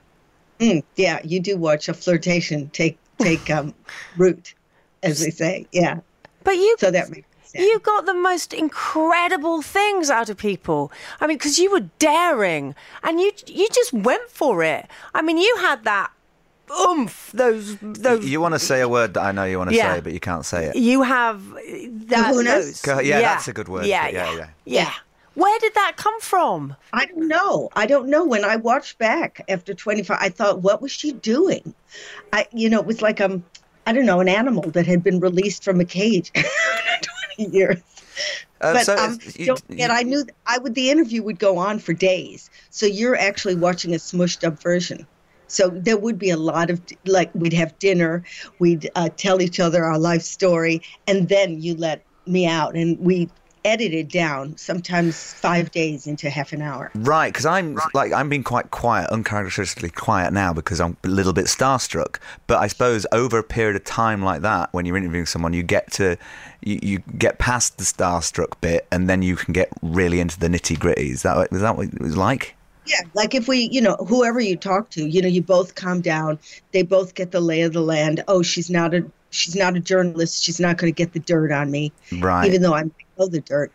Mm, 0.59 0.83
yeah, 0.95 1.19
you 1.23 1.39
do 1.39 1.57
watch 1.57 1.89
a 1.89 1.93
flirtation 1.93 2.69
take 2.69 2.97
take 3.19 3.49
um, 3.49 3.73
root, 4.17 4.55
as 5.03 5.19
they 5.19 5.29
say. 5.29 5.67
Yeah. 5.71 5.99
But 6.43 6.55
you 6.55 6.75
So 6.79 6.91
that 6.91 7.09
makes 7.09 7.27
sense. 7.53 7.65
You 7.65 7.79
got 7.79 8.05
the 8.05 8.13
most 8.13 8.53
incredible 8.53 9.61
things 9.61 10.09
out 10.09 10.29
of 10.29 10.37
people. 10.37 10.91
I 11.21 11.27
mean, 11.27 11.37
because 11.37 11.57
you 11.59 11.71
were 11.71 11.85
daring 11.99 12.75
and 13.03 13.19
you 13.19 13.31
you 13.47 13.67
just 13.71 13.93
went 13.93 14.29
for 14.29 14.63
it. 14.63 14.87
I 15.13 15.21
mean, 15.21 15.37
you 15.37 15.55
had 15.61 15.83
that 15.85 16.11
oomph. 16.87 17.31
Those 17.33 17.77
those. 17.81 18.25
You 18.25 18.41
want 18.41 18.53
to 18.55 18.59
say 18.59 18.81
a 18.81 18.89
word 18.89 19.13
that 19.15 19.23
I 19.23 19.31
know 19.31 19.43
you 19.43 19.57
want 19.57 19.69
to 19.71 19.75
Yeah. 19.75 19.95
say, 19.95 20.01
but 20.01 20.13
you 20.13 20.19
can't 20.19 20.45
say 20.45 20.65
it. 20.65 20.75
You 20.75 21.03
have 21.03 21.41
that. 21.51 22.33
Kahunas? 22.33 22.45
Those. 22.45 22.81
Go- 22.81 22.99
yeah, 22.99 23.21
that's 23.21 23.47
a 23.47 23.53
good 23.53 23.67
word. 23.67 23.85
Yeah, 23.85 24.07
Yeah, 24.07 24.31
yeah, 24.31 24.37
yeah. 24.37 24.47
yeah. 24.65 24.93
Where 25.35 25.59
did 25.59 25.73
that 25.73 25.93
come 25.97 26.19
from? 26.21 26.75
I 26.93 27.05
don't 27.07 27.27
know. 27.27 27.69
I 27.75 27.87
don't 27.87 28.07
know. 28.07 28.23
When 28.23 28.45
I 28.45 28.55
watched 28.55 28.99
back 28.99 29.41
after 29.49 29.73
25, 29.73 30.15
I 30.21 30.29
thought, 30.29 30.61
what 30.61 30.79
was 30.79 30.91
she 30.91 31.11
doing? 31.11 31.73
I, 32.31 32.45
you 32.53 32.69
know, 32.69 32.79
it 32.79 32.85
was 32.85 33.01
like 33.01 33.19
um, 33.19 33.43
I 33.87 33.93
don't 33.93 34.05
know, 34.05 34.19
an 34.19 34.29
animal 34.29 34.69
that 34.71 34.85
had 34.85 35.03
been 35.03 35.19
released 35.19 35.63
from 35.63 35.79
a 35.81 35.85
cage 35.85 36.31
20 37.35 37.51
years. 37.57 37.77
Uh, 38.61 38.73
but 38.73 38.85
so, 38.85 38.95
um, 38.95 39.19
you- 39.35 39.45
don't 39.45 39.65
forget, 39.65 39.91
I 39.91 40.03
knew 40.03 40.25
I 40.45 40.57
would. 40.57 40.75
The 40.75 40.89
interview 40.89 41.23
would 41.23 41.39
go 41.39 41.57
on 41.57 41.79
for 41.79 41.93
days, 41.93 42.49
so 42.69 42.85
you're 42.85 43.17
actually 43.17 43.55
watching 43.55 43.93
a 43.93 43.97
smushed 43.97 44.45
up 44.47 44.61
version. 44.61 45.05
So 45.47 45.69
there 45.69 45.97
would 45.97 46.17
be 46.17 46.29
a 46.29 46.37
lot 46.37 46.69
of 46.69 46.81
like 47.05 47.29
we'd 47.35 47.53
have 47.53 47.77
dinner, 47.79 48.23
we'd 48.59 48.89
uh, 48.95 49.09
tell 49.17 49.41
each 49.41 49.59
other 49.59 49.83
our 49.83 49.99
life 49.99 50.21
story, 50.21 50.81
and 51.07 51.29
then 51.29 51.61
you 51.61 51.75
let 51.75 52.03
me 52.25 52.47
out, 52.47 52.75
and 52.75 52.97
we 52.99 53.29
edited 53.65 54.09
down, 54.09 54.57
sometimes 54.57 55.33
five 55.33 55.71
days 55.71 56.07
into 56.07 56.29
half 56.29 56.53
an 56.53 56.61
hour. 56.61 56.91
Right, 56.95 57.31
because 57.31 57.45
I'm 57.45 57.79
like 57.93 58.11
I'm 58.13 58.29
being 58.29 58.43
quite 58.43 58.71
quiet, 58.71 59.09
uncharacteristically 59.09 59.89
quiet 59.89 60.33
now 60.33 60.53
because 60.53 60.79
I'm 60.81 60.97
a 61.03 61.07
little 61.07 61.33
bit 61.33 61.45
starstruck. 61.45 62.17
But 62.47 62.59
I 62.59 62.67
suppose 62.67 63.05
over 63.11 63.37
a 63.37 63.43
period 63.43 63.75
of 63.75 63.83
time 63.83 64.23
like 64.23 64.41
that, 64.41 64.73
when 64.73 64.85
you're 64.85 64.97
interviewing 64.97 65.25
someone, 65.25 65.53
you 65.53 65.63
get 65.63 65.91
to 65.93 66.17
you, 66.61 66.79
you 66.81 66.99
get 67.17 67.39
past 67.39 67.77
the 67.77 67.83
starstruck 67.83 68.59
bit, 68.61 68.87
and 68.91 69.09
then 69.09 69.21
you 69.21 69.35
can 69.35 69.53
get 69.53 69.69
really 69.81 70.19
into 70.19 70.39
the 70.39 70.47
nitty 70.47 70.79
gritty. 70.79 71.11
Is 71.11 71.23
that 71.23 71.49
is 71.51 71.61
that 71.61 71.77
what 71.77 71.87
it 71.87 72.01
was 72.01 72.17
like? 72.17 72.55
Yeah, 72.85 72.99
like 73.13 73.33
if 73.33 73.47
we, 73.47 73.69
you 73.71 73.79
know, 73.79 73.95
whoever 73.95 74.41
you 74.41 74.57
talk 74.57 74.89
to, 74.89 75.07
you 75.07 75.21
know, 75.21 75.27
you 75.29 75.41
both 75.41 75.75
calm 75.75 76.01
down. 76.01 76.37
They 76.73 76.81
both 76.81 77.15
get 77.15 77.31
the 77.31 77.39
lay 77.39 77.61
of 77.61 77.71
the 77.71 77.79
land. 77.79 78.21
Oh, 78.27 78.41
she's 78.43 78.69
not 78.69 78.93
a 78.93 79.05
she's 79.29 79.55
not 79.55 79.77
a 79.77 79.79
journalist. 79.79 80.43
She's 80.43 80.59
not 80.59 80.77
going 80.77 80.93
to 80.93 80.95
get 80.95 81.13
the 81.13 81.19
dirt 81.19 81.51
on 81.51 81.71
me, 81.71 81.93
Right. 82.19 82.45
even 82.45 82.61
though 82.61 82.73
I 82.75 82.83
know 83.17 83.27
the 83.27 83.41
dirt. 83.41 83.71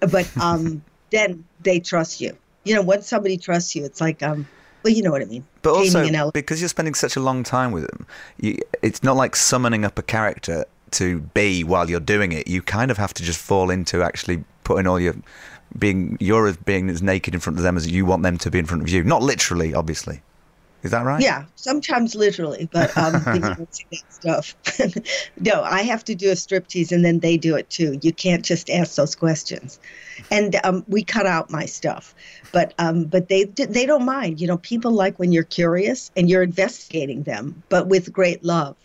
But 0.00 0.28
um, 0.38 0.82
then 1.10 1.44
they 1.62 1.80
trust 1.80 2.20
you. 2.20 2.36
You 2.64 2.74
know, 2.74 2.82
once 2.82 3.08
somebody 3.08 3.36
trusts 3.36 3.74
you, 3.74 3.84
it's 3.84 4.00
like, 4.00 4.22
um, 4.22 4.46
well, 4.82 4.92
you 4.92 5.02
know 5.02 5.10
what 5.10 5.22
I 5.22 5.26
mean. 5.26 5.44
But 5.62 5.74
also 5.74 6.30
because 6.32 6.60
you're 6.60 6.68
spending 6.68 6.94
such 6.94 7.16
a 7.16 7.20
long 7.20 7.42
time 7.42 7.72
with 7.72 7.86
them, 7.88 8.06
you, 8.38 8.58
it's 8.82 9.02
not 9.02 9.16
like 9.16 9.36
summoning 9.36 9.84
up 9.84 9.98
a 9.98 10.02
character 10.02 10.64
to 10.92 11.20
be 11.20 11.64
while 11.64 11.88
you're 11.88 12.00
doing 12.00 12.32
it. 12.32 12.48
You 12.48 12.62
kind 12.62 12.90
of 12.90 12.98
have 12.98 13.14
to 13.14 13.22
just 13.22 13.40
fall 13.40 13.70
into 13.70 14.02
actually 14.02 14.44
putting 14.64 14.86
all 14.86 15.00
your 15.00 15.14
being 15.78 16.16
you're 16.20 16.46
as 16.46 16.56
being 16.56 16.90
as 16.90 17.02
naked 17.02 17.34
in 17.34 17.40
front 17.40 17.58
of 17.58 17.62
them 17.62 17.76
as 17.76 17.90
you 17.90 18.04
want 18.04 18.22
them 18.22 18.38
to 18.38 18.50
be 18.50 18.58
in 18.58 18.66
front 18.66 18.82
of 18.82 18.88
you. 18.88 19.02
Not 19.02 19.22
literally, 19.22 19.74
obviously. 19.74 20.22
Is 20.82 20.90
that 20.90 21.04
right? 21.04 21.22
Yeah, 21.22 21.44
sometimes 21.54 22.16
literally, 22.16 22.68
but 22.72 22.96
um, 22.98 23.14
you 23.34 23.40
don't 23.40 23.74
see 23.74 23.86
that 23.92 24.12
stuff. 24.12 24.54
no, 25.40 25.62
I 25.62 25.82
have 25.82 26.02
to 26.04 26.14
do 26.14 26.30
a 26.30 26.34
striptease, 26.34 26.90
and 26.90 27.04
then 27.04 27.20
they 27.20 27.36
do 27.36 27.54
it 27.54 27.70
too. 27.70 27.98
You 28.02 28.12
can't 28.12 28.44
just 28.44 28.68
ask 28.68 28.96
those 28.96 29.14
questions, 29.14 29.78
and 30.30 30.58
um, 30.64 30.84
we 30.88 31.04
cut 31.04 31.24
out 31.24 31.50
my 31.50 31.66
stuff, 31.66 32.14
but 32.50 32.74
um, 32.78 33.04
but 33.04 33.28
they 33.28 33.44
they 33.44 33.86
don't 33.86 34.04
mind. 34.04 34.40
You 34.40 34.48
know, 34.48 34.58
people 34.58 34.90
like 34.90 35.18
when 35.20 35.30
you're 35.30 35.44
curious 35.44 36.10
and 36.16 36.28
you're 36.28 36.42
investigating 36.42 37.22
them, 37.22 37.62
but 37.68 37.86
with 37.86 38.12
great 38.12 38.42
love. 38.44 38.76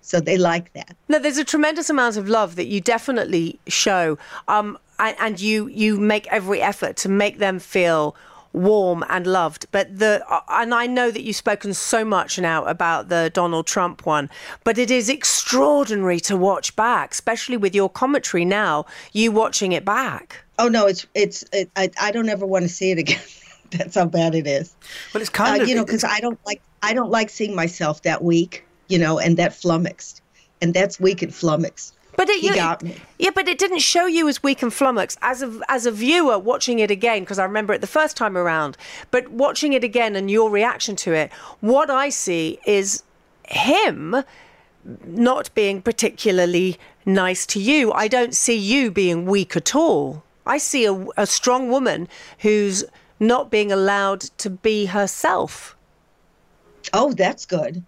So 0.00 0.20
they 0.20 0.38
like 0.38 0.72
that. 0.74 0.94
No, 1.08 1.18
there's 1.18 1.38
a 1.38 1.44
tremendous 1.44 1.90
amount 1.90 2.16
of 2.16 2.28
love 2.28 2.56
that 2.56 2.66
you 2.66 2.80
definitely 2.80 3.58
show, 3.66 4.18
um, 4.48 4.78
and, 4.98 5.16
and 5.18 5.40
you 5.40 5.68
you 5.68 5.98
make 5.98 6.26
every 6.28 6.60
effort 6.60 6.96
to 6.98 7.08
make 7.08 7.38
them 7.38 7.58
feel 7.58 8.14
warm 8.56 9.04
and 9.08 9.26
loved. 9.26 9.66
But 9.70 9.98
the 9.98 10.24
uh, 10.28 10.40
and 10.48 10.74
I 10.74 10.86
know 10.86 11.10
that 11.10 11.22
you've 11.22 11.36
spoken 11.36 11.74
so 11.74 12.04
much 12.04 12.38
now 12.38 12.64
about 12.64 13.08
the 13.08 13.30
Donald 13.32 13.66
Trump 13.66 14.06
one, 14.06 14.28
but 14.64 14.78
it 14.78 14.90
is 14.90 15.08
extraordinary 15.08 16.18
to 16.20 16.36
watch 16.36 16.74
back, 16.74 17.12
especially 17.12 17.56
with 17.56 17.74
your 17.74 17.88
commentary 17.88 18.44
now. 18.44 18.86
You 19.12 19.30
watching 19.30 19.72
it 19.72 19.84
back. 19.84 20.42
Oh 20.58 20.68
no, 20.68 20.86
it's 20.86 21.06
it's 21.14 21.44
it, 21.52 21.70
I 21.76 21.90
I 22.00 22.10
don't 22.10 22.28
ever 22.28 22.46
want 22.46 22.64
to 22.64 22.68
see 22.68 22.90
it 22.90 22.98
again. 22.98 23.20
That's 23.70 23.96
how 23.96 24.06
bad 24.06 24.34
it 24.34 24.46
is. 24.46 24.74
Well, 25.12 25.20
it's 25.20 25.30
kind 25.30 25.62
of 25.62 25.68
you 25.68 25.74
know 25.74 25.84
because 25.84 26.04
I 26.04 26.20
don't 26.20 26.38
like 26.46 26.62
I 26.82 26.94
don't 26.94 27.10
like 27.10 27.30
seeing 27.30 27.54
myself 27.54 28.02
that 28.02 28.24
weak, 28.24 28.64
you 28.88 28.98
know, 28.98 29.18
and 29.18 29.36
that 29.36 29.54
flummoxed, 29.54 30.22
and 30.62 30.72
that's 30.72 30.98
weak 30.98 31.22
and 31.22 31.34
flummoxed. 31.34 31.95
But 32.16 32.28
it, 32.30 32.42
you 32.42 32.54
got 32.54 32.82
me. 32.82 32.96
Yeah, 33.18 33.30
but 33.34 33.46
it 33.46 33.58
didn't 33.58 33.80
show 33.80 34.06
you 34.06 34.26
as 34.28 34.42
weak 34.42 34.62
and 34.62 34.72
flummoxed 34.72 35.18
as 35.22 35.42
a 35.42 35.60
as 35.68 35.86
a 35.86 35.90
viewer 35.90 36.38
watching 36.38 36.78
it 36.78 36.90
again 36.90 37.20
because 37.20 37.38
I 37.38 37.44
remember 37.44 37.74
it 37.74 37.80
the 37.80 37.86
first 37.86 38.16
time 38.16 38.36
around. 38.36 38.76
But 39.10 39.28
watching 39.30 39.74
it 39.74 39.84
again 39.84 40.16
and 40.16 40.30
your 40.30 40.50
reaction 40.50 40.96
to 40.96 41.12
it, 41.12 41.32
what 41.60 41.90
I 41.90 42.08
see 42.08 42.58
is 42.66 43.02
him 43.48 44.16
not 45.04 45.54
being 45.54 45.82
particularly 45.82 46.78
nice 47.04 47.44
to 47.46 47.60
you. 47.60 47.92
I 47.92 48.08
don't 48.08 48.34
see 48.34 48.56
you 48.56 48.90
being 48.90 49.26
weak 49.26 49.56
at 49.56 49.74
all. 49.74 50.22
I 50.46 50.58
see 50.58 50.84
a, 50.84 51.06
a 51.16 51.26
strong 51.26 51.68
woman 51.68 52.08
who's 52.40 52.84
not 53.18 53.50
being 53.50 53.72
allowed 53.72 54.20
to 54.38 54.50
be 54.50 54.86
herself. 54.86 55.76
Oh, 56.92 57.12
that's 57.12 57.46
good. 57.46 57.84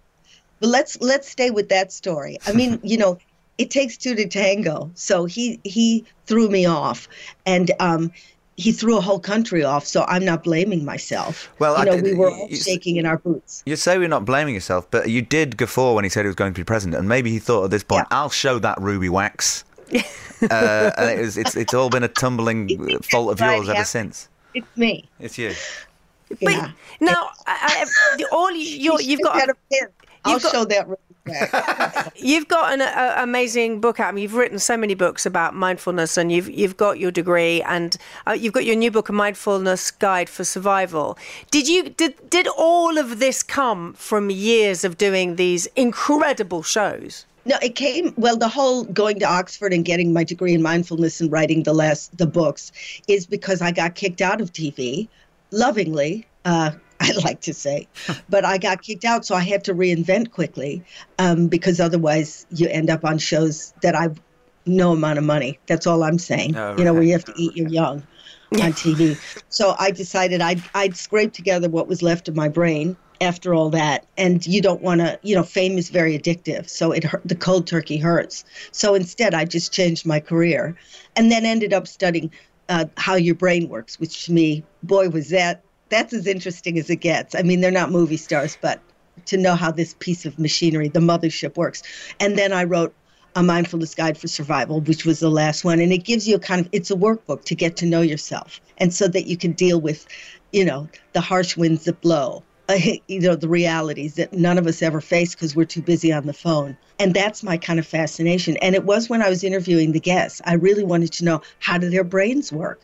But 0.59 0.69
let's 0.69 0.99
let's 0.99 1.29
stay 1.29 1.51
with 1.51 1.69
that 1.69 1.91
story. 1.93 2.37
I 2.45 2.51
mean, 2.51 2.79
you 2.83 2.97
know, 2.97 3.17
it 3.59 3.69
takes 3.69 3.95
two 3.97 4.15
to 4.15 4.27
tango. 4.27 4.89
So 4.95 5.25
he 5.25 5.59
he 5.63 6.03
threw 6.25 6.49
me 6.49 6.65
off, 6.65 7.07
and 7.45 7.71
um, 7.79 8.11
he 8.57 8.71
threw 8.71 8.97
a 8.97 9.01
whole 9.01 9.19
country 9.19 9.63
off. 9.63 9.85
So 9.85 10.03
I'm 10.07 10.25
not 10.25 10.43
blaming 10.43 10.83
myself. 10.85 11.49
Well, 11.59 11.77
you 11.77 11.85
know, 11.85 11.95
did- 11.97 12.03
we 12.05 12.13
were 12.15 12.31
all 12.31 12.47
you- 12.49 12.55
shaking 12.57 12.95
in 12.97 13.05
our 13.05 13.17
boots. 13.17 13.61
You 13.65 13.75
say 13.75 13.97
we're 13.99 14.07
not 14.07 14.25
blaming 14.25 14.53
yourself, 14.55 14.89
but 14.89 15.09
you 15.09 15.21
did 15.21 15.57
guffaw 15.57 15.93
when 15.93 16.03
he 16.03 16.09
said 16.09 16.21
he 16.23 16.27
was 16.27 16.35
going 16.35 16.53
to 16.53 16.59
be 16.59 16.63
president, 16.63 16.97
and 16.97 17.07
maybe 17.07 17.29
he 17.29 17.39
thought 17.39 17.65
at 17.65 17.71
this 17.71 17.83
point, 17.83 18.07
"I'll 18.11 18.29
show 18.31 18.57
that 18.59 18.79
ruby 18.81 19.09
wax." 19.09 19.65
uh, 19.93 20.91
and 20.97 21.19
it 21.19 21.21
was, 21.21 21.37
it's 21.37 21.55
it's 21.55 21.73
all 21.73 21.89
been 21.89 22.03
a 22.03 22.07
tumbling 22.07 22.67
fault 23.03 23.31
of 23.31 23.39
yours 23.39 23.67
ever 23.69 23.83
since. 23.83 24.29
It's 24.53 24.67
me. 24.77 25.07
It's 25.19 25.37
you. 25.37 25.53
Yeah. 26.39 26.71
Now, 27.01 27.29
I, 27.47 27.85
I, 27.85 28.23
all 28.31 28.51
you, 28.59 28.59
you're, 28.61 29.01
you've 29.01 29.21
got. 29.21 29.49
a 29.49 29.55
pin. 29.71 29.87
I'll 30.25 30.33
you've 30.33 30.43
got- 30.43 30.51
show 30.51 30.65
that. 30.65 30.87
really 30.87 30.97
back. 30.97 31.08
You've 32.15 32.47
got 32.47 32.73
an 32.73 32.81
uh, 32.81 33.15
amazing 33.17 33.79
book 33.79 33.99
out. 33.99 34.09
I 34.09 34.11
mean, 34.11 34.23
you've 34.23 34.35
written 34.35 34.59
so 34.59 34.75
many 34.75 34.93
books 34.93 35.25
about 35.25 35.55
mindfulness, 35.55 36.17
and 36.17 36.31
you've 36.31 36.49
you've 36.49 36.77
got 36.77 36.99
your 36.99 37.11
degree, 37.11 37.61
and 37.61 37.95
uh, 38.27 38.33
you've 38.33 38.53
got 38.53 38.65
your 38.65 38.75
new 38.75 38.91
book, 38.91 39.09
a 39.09 39.13
mindfulness 39.13 39.91
guide 39.91 40.29
for 40.29 40.43
survival. 40.43 41.17
Did 41.51 41.67
you 41.67 41.89
did 41.89 42.13
did 42.29 42.47
all 42.47 42.97
of 42.97 43.19
this 43.19 43.43
come 43.43 43.93
from 43.93 44.29
years 44.29 44.83
of 44.83 44.97
doing 44.97 45.35
these 45.35 45.65
incredible 45.75 46.63
shows? 46.63 47.25
No, 47.45 47.57
it 47.61 47.75
came 47.75 48.13
well. 48.17 48.37
The 48.37 48.49
whole 48.49 48.83
going 48.85 49.19
to 49.19 49.25
Oxford 49.25 49.73
and 49.73 49.85
getting 49.85 50.13
my 50.13 50.23
degree 50.23 50.53
in 50.53 50.61
mindfulness 50.61 51.21
and 51.21 51.31
writing 51.31 51.63
the 51.63 51.73
last 51.73 52.17
the 52.17 52.27
books 52.27 52.71
is 53.07 53.25
because 53.25 53.61
I 53.61 53.71
got 53.71 53.95
kicked 53.95 54.21
out 54.21 54.41
of 54.41 54.51
TV, 54.51 55.07
lovingly. 55.51 56.27
Uh, 56.45 56.71
I 57.01 57.11
like 57.23 57.41
to 57.41 57.53
say, 57.53 57.87
but 58.29 58.45
I 58.45 58.57
got 58.57 58.81
kicked 58.81 59.05
out, 59.05 59.25
so 59.25 59.35
I 59.35 59.41
had 59.41 59.63
to 59.65 59.73
reinvent 59.73 60.31
quickly 60.31 60.83
um, 61.17 61.47
because 61.47 61.79
otherwise 61.79 62.45
you 62.51 62.67
end 62.67 62.89
up 62.89 63.05
on 63.05 63.17
shows 63.17 63.73
that 63.81 63.95
I've 63.95 64.19
no 64.65 64.91
amount 64.91 65.17
of 65.17 65.23
money. 65.23 65.59
That's 65.67 65.87
all 65.87 66.03
I'm 66.03 66.19
saying. 66.19 66.55
Oh, 66.55 66.75
You 66.77 66.83
know, 66.83 66.93
where 66.93 67.03
you 67.03 67.13
have 67.13 67.25
to 67.25 67.33
eat 67.35 67.55
your 67.55 67.67
young 67.69 68.03
on 68.53 68.73
TV. 68.73 69.17
So 69.49 69.75
I 69.79 69.91
decided 69.91 70.41
I'd, 70.41 70.61
I'd 70.75 70.95
scrape 70.95 71.33
together 71.33 71.69
what 71.69 71.87
was 71.87 72.01
left 72.01 72.27
of 72.27 72.35
my 72.35 72.49
brain 72.49 72.95
after 73.21 73.53
all 73.53 73.69
that. 73.71 74.05
And 74.17 74.45
you 74.45 74.61
don't 74.61 74.81
want 74.81 75.01
to, 75.01 75.19
you 75.23 75.35
know, 75.35 75.43
fame 75.43 75.77
is 75.77 75.89
very 75.89 76.17
addictive. 76.17 76.69
So 76.69 76.91
it 76.91 77.03
hurt, 77.03 77.21
the 77.25 77.35
cold 77.35 77.67
turkey 77.67 77.97
hurts. 77.97 78.45
So 78.71 78.95
instead, 78.95 79.33
I 79.33 79.45
just 79.45 79.73
changed 79.73 80.05
my 80.05 80.19
career 80.19 80.75
and 81.15 81.31
then 81.31 81.45
ended 81.45 81.73
up 81.73 81.87
studying 81.87 82.31
uh, 82.69 82.85
how 82.97 83.15
your 83.15 83.35
brain 83.35 83.67
works, 83.69 83.99
which 83.99 84.25
to 84.25 84.31
me, 84.31 84.63
boy, 84.83 85.09
was 85.09 85.29
that, 85.29 85.63
that's 85.89 86.13
as 86.13 86.27
interesting 86.27 86.77
as 86.77 86.89
it 86.89 86.97
gets. 86.97 87.35
I 87.35 87.41
mean, 87.41 87.61
they're 87.61 87.71
not 87.71 87.91
movie 87.91 88.17
stars, 88.17 88.57
but 88.61 88.79
to 89.25 89.37
know 89.37 89.55
how 89.55 89.71
this 89.71 89.95
piece 89.99 90.25
of 90.25 90.39
machinery, 90.39 90.87
the 90.87 90.99
mothership 90.99 91.57
works. 91.57 91.83
And 92.19 92.37
then 92.37 92.53
I 92.53 92.63
wrote 92.63 92.93
a 93.35 93.43
mindfulness 93.43 93.95
guide 93.95 94.17
for 94.17 94.27
survival, 94.27 94.81
which 94.81 95.05
was 95.05 95.19
the 95.19 95.29
last 95.29 95.63
one. 95.63 95.79
And 95.79 95.93
it 95.93 96.03
gives 96.03 96.27
you 96.27 96.35
a 96.35 96.39
kind 96.39 96.61
of, 96.65 96.69
it's 96.71 96.91
a 96.91 96.95
workbook 96.95 97.43
to 97.45 97.55
get 97.55 97.77
to 97.77 97.85
know 97.85 98.01
yourself 98.01 98.59
and 98.77 98.93
so 98.93 99.07
that 99.07 99.27
you 99.27 99.37
can 99.37 99.51
deal 99.53 99.79
with, 99.79 100.07
you 100.51 100.65
know, 100.65 100.87
the 101.13 101.21
harsh 101.21 101.55
winds 101.55 101.85
that 101.85 102.01
blow, 102.01 102.43
uh, 102.69 102.77
you 103.07 103.19
know, 103.19 103.35
the 103.35 103.47
realities 103.47 104.15
that 104.15 104.33
none 104.33 104.57
of 104.57 104.67
us 104.67 104.81
ever 104.81 105.01
face 105.01 105.35
because 105.35 105.55
we're 105.55 105.65
too 105.65 105.81
busy 105.81 106.11
on 106.11 106.25
the 106.25 106.33
phone. 106.33 106.75
And 106.97 107.13
that's 107.13 107.43
my 107.43 107.57
kind 107.57 107.79
of 107.79 107.87
fascination. 107.87 108.57
And 108.57 108.75
it 108.75 108.83
was 108.83 109.09
when 109.09 109.21
I 109.21 109.29
was 109.29 109.43
interviewing 109.43 109.91
the 109.91 109.99
guests, 109.99 110.41
I 110.45 110.55
really 110.55 110.83
wanted 110.83 111.11
to 111.13 111.25
know 111.25 111.41
how 111.59 111.77
do 111.77 111.89
their 111.89 112.03
brains 112.03 112.51
work? 112.51 112.81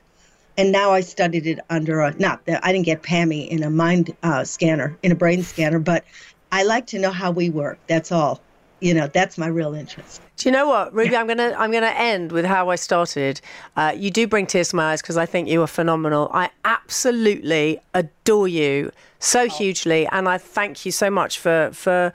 And 0.58 0.72
now 0.72 0.92
I 0.92 1.02
studied 1.02 1.48
it 1.48 1.60
under 1.70 2.00
a, 2.00 2.18
not 2.18 2.46
that 2.46 2.64
I 2.64 2.72
didn't 2.72 2.86
get 2.86 3.04
Pammy 3.04 3.48
in 3.48 3.64
a 3.64 3.70
mind 3.70 4.16
uh, 4.24 4.44
scanner, 4.44 4.98
in 5.04 5.12
a 5.12 5.16
brain 5.16 5.44
scanner, 5.44 5.80
but 5.80 6.06
I 6.52 6.64
like 6.64 6.88
to 6.88 7.00
know 7.00 7.12
how 7.12 7.32
we 7.32 7.50
work. 7.50 7.78
That's 7.88 8.12
all. 8.12 8.42
You 8.80 8.94
know, 8.94 9.08
that's 9.08 9.38
my 9.38 9.48
real 9.48 9.74
interest. 9.74 10.22
Do 10.38 10.50
you 10.50 10.54
know 10.54 10.68
what, 10.68 10.94
Ruby? 10.94 11.16
I'm 11.16 11.28
gonna 11.28 11.56
I'm 11.58 11.72
gonna 11.72 11.94
end 11.96 12.32
with 12.32 12.46
how 12.46 12.70
I 12.70 12.76
started. 12.76 13.40
Uh, 13.76 13.94
you 13.96 14.12
do 14.12 14.28
bring 14.28 14.46
tears 14.46 14.70
to 14.70 14.76
my 14.76 14.92
eyes 14.92 15.02
because 15.02 15.18
I 15.18 15.26
think 15.26 15.48
you 15.48 15.62
are 15.62 15.68
phenomenal. 15.68 16.30
I 16.34 16.50
absolutely 16.66 17.80
adore 17.94 18.48
you 18.48 18.92
so 19.20 19.48
hugely, 19.48 20.08
and 20.08 20.28
I 20.28 20.38
thank 20.38 20.86
you 20.86 20.92
so 20.92 21.10
much 21.10 21.40
for 21.40 21.72
for 21.74 22.14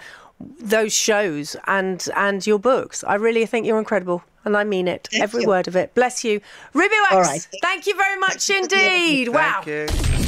those 0.61 0.93
shows 0.93 1.57
and 1.66 2.07
and 2.14 2.47
your 2.47 2.59
books. 2.59 3.05
I 3.05 3.14
really 3.14 3.47
think 3.47 3.66
you're 3.66 3.78
incredible, 3.78 4.22
and 4.45 4.57
I 4.57 4.64
mean 4.64 4.88
it, 4.88 5.09
every 5.12 5.43
you. 5.43 5.49
word 5.49 5.68
of 5.68 5.76
it. 5.76 5.95
Bless 5.95 6.24
you, 6.24 6.41
Ruby 6.74 6.95
Wax. 7.11 7.28
Right. 7.28 7.49
Thank 7.62 7.86
you 7.86 7.97
very 7.97 8.18
much 8.18 8.51
indeed. 8.51 9.28
Wow. 9.28 9.62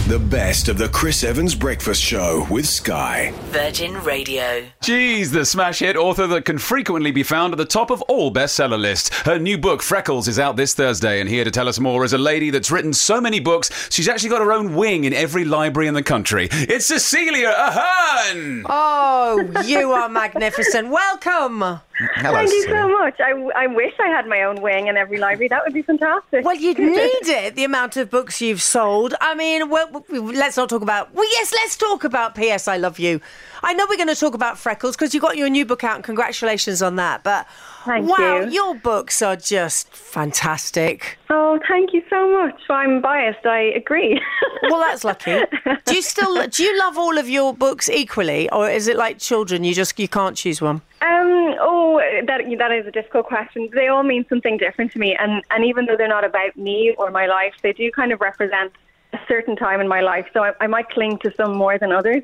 Thank 0.03 0.11
you. 0.11 0.19
The 0.19 0.19
best 0.19 0.69
of 0.69 0.79
the 0.79 0.89
Chris 0.89 1.25
Evans 1.25 1.55
Breakfast 1.55 2.03
Show 2.03 2.47
with 2.51 2.67
Sky. 2.67 3.33
Virgin 3.47 3.95
Radio. 4.03 4.67
Geez, 4.83 5.31
the 5.31 5.45
smash 5.45 5.79
hit 5.79 5.97
author 5.97 6.27
that 6.27 6.45
can 6.45 6.59
frequently 6.59 7.11
be 7.13 7.23
found 7.23 7.53
at 7.55 7.57
the 7.57 7.65
top 7.65 7.91
of 7.91 8.03
all 8.03 8.31
bestseller 8.33 8.79
lists. 8.79 9.09
Her 9.21 9.39
new 9.39 9.57
book, 9.57 9.81
Freckles, 9.83 10.29
is 10.29 10.39
out 10.39 10.57
this 10.57 10.75
Thursday, 10.75 11.21
and 11.21 11.29
here 11.31 11.45
to 11.45 11.51
tell 11.51 11.69
us 11.69 11.79
more 11.79 12.05
is 12.05 12.13
a 12.13 12.19
lady 12.19 12.51
that's 12.51 12.71
written 12.71 12.93
so 12.93 13.21
many 13.21 13.41
books, 13.41 13.89
she's 13.91 14.09
actually 14.09 14.31
got 14.31 14.43
her 14.43 14.53
own 14.53 14.75
wing 14.75 15.05
in 15.05 15.15
every 15.15 15.45
library 15.45 15.89
in 15.89 15.95
the 15.95 16.03
country. 16.03 16.49
It's 16.51 16.87
Cecelia 16.87 17.55
Ahern! 17.57 18.67
Oh, 18.69 19.63
you 19.65 19.93
are 19.93 20.09
magnificent. 20.09 20.89
Welcome. 20.91 21.81
Hello, 22.17 22.35
Thank 22.35 22.51
you 22.51 22.63
so 22.65 22.89
much. 22.89 23.21
I, 23.21 23.31
I 23.55 23.67
wish 23.69 23.93
I 24.01 24.09
had 24.09 24.27
my 24.27 24.43
own 24.43 24.61
wing 24.61 24.89
in 24.89 24.97
every 24.97 25.19
library. 25.19 25.49
That 25.49 25.63
would 25.65 25.75
be 25.75 25.83
fantastic. 25.83 26.45
Well, 26.45 26.57
you'd 26.57 26.79
need 26.81 27.29
it, 27.29 27.55
the 27.55 27.65
amount 27.65 27.97
of 27.97 28.11
books 28.11 28.41
you've 28.41 28.63
sold. 28.63 29.15
I 29.21 29.35
mean, 29.35 29.71
well, 29.71 29.89
let's 30.09 30.57
not 30.57 30.69
talk 30.69 30.83
about. 30.83 31.15
Well, 31.15 31.29
yes, 31.31 31.53
let's 31.53 31.77
talk 31.77 32.05
about 32.05 32.35
P.S. 32.35 32.69
I 32.69 32.77
Love 32.77 32.99
You. 32.99 33.21
I 33.63 33.75
know 33.75 33.87
we're 33.89 33.97
going 33.97 34.09
to 34.09 34.15
talk 34.17 34.35
about 34.35 34.59
Freckles 34.59 34.97
because 34.97 35.15
you 35.15 35.21
got 35.21 35.37
your 35.37 35.49
new 35.49 35.65
book 35.65 35.85
out, 35.85 35.97
and 35.97 36.05
congratulations 36.05 36.83
on 36.83 36.97
that. 36.97 37.23
But 37.23 37.47
Thank 37.85 38.09
wow, 38.09 38.41
you. 38.41 38.51
your 38.51 38.75
books 38.75 39.23
are 39.23 39.37
just 39.37 39.93
fantastic. 39.95 41.19
Oh, 41.31 41.59
thank 41.69 41.93
you 41.93 42.03
so 42.11 42.33
much. 42.33 42.61
I'm 42.69 43.01
biased. 43.01 43.47
I 43.47 43.61
agree. 43.77 44.21
Well, 44.71 44.79
that's 44.79 45.03
lucky. 45.03 45.41
Do 45.87 45.95
you 45.95 46.03
still 46.03 46.47
do 46.47 46.63
you 46.63 46.79
love 46.79 46.97
all 46.97 47.19
of 47.19 47.29
your 47.29 47.53
books 47.53 47.89
equally, 47.89 48.49
or 48.51 48.71
is 48.71 48.87
it 48.87 48.97
like 48.97 49.19
children? 49.19 49.65
You 49.65 49.75
just 49.75 49.99
you 49.99 50.07
can't 50.07 50.37
choose 50.37 50.63
one. 50.63 50.77
Um, 51.01 51.57
oh, 51.61 52.01
that 52.29 52.43
that 52.59 52.71
is 52.71 52.87
a 52.87 52.93
difficult 52.93 53.27
question. 53.27 53.69
They 53.75 53.89
all 53.89 54.05
mean 54.05 54.25
something 54.29 54.59
different 54.59 54.93
to 54.93 55.01
me, 55.01 55.17
and 55.19 55.43
and 55.51 55.65
even 55.65 55.87
though 55.87 55.97
they're 55.97 56.07
not 56.07 56.25
about 56.25 56.57
me 56.57 56.95
or 56.97 57.11
my 57.11 57.27
life, 57.27 57.55
they 57.63 57.73
do 57.73 57.91
kind 57.91 58.13
of 58.13 58.21
represent 58.21 58.73
a 59.13 59.19
certain 59.29 59.57
time 59.57 59.81
in 59.81 59.89
my 59.89 60.01
life. 60.01 60.27
So 60.33 60.43
I, 60.43 60.53
I 60.61 60.67
might 60.67 60.89
cling 60.91 61.19
to 61.19 61.33
some 61.37 61.57
more 61.57 61.79
than 61.79 61.93
others. 61.93 62.23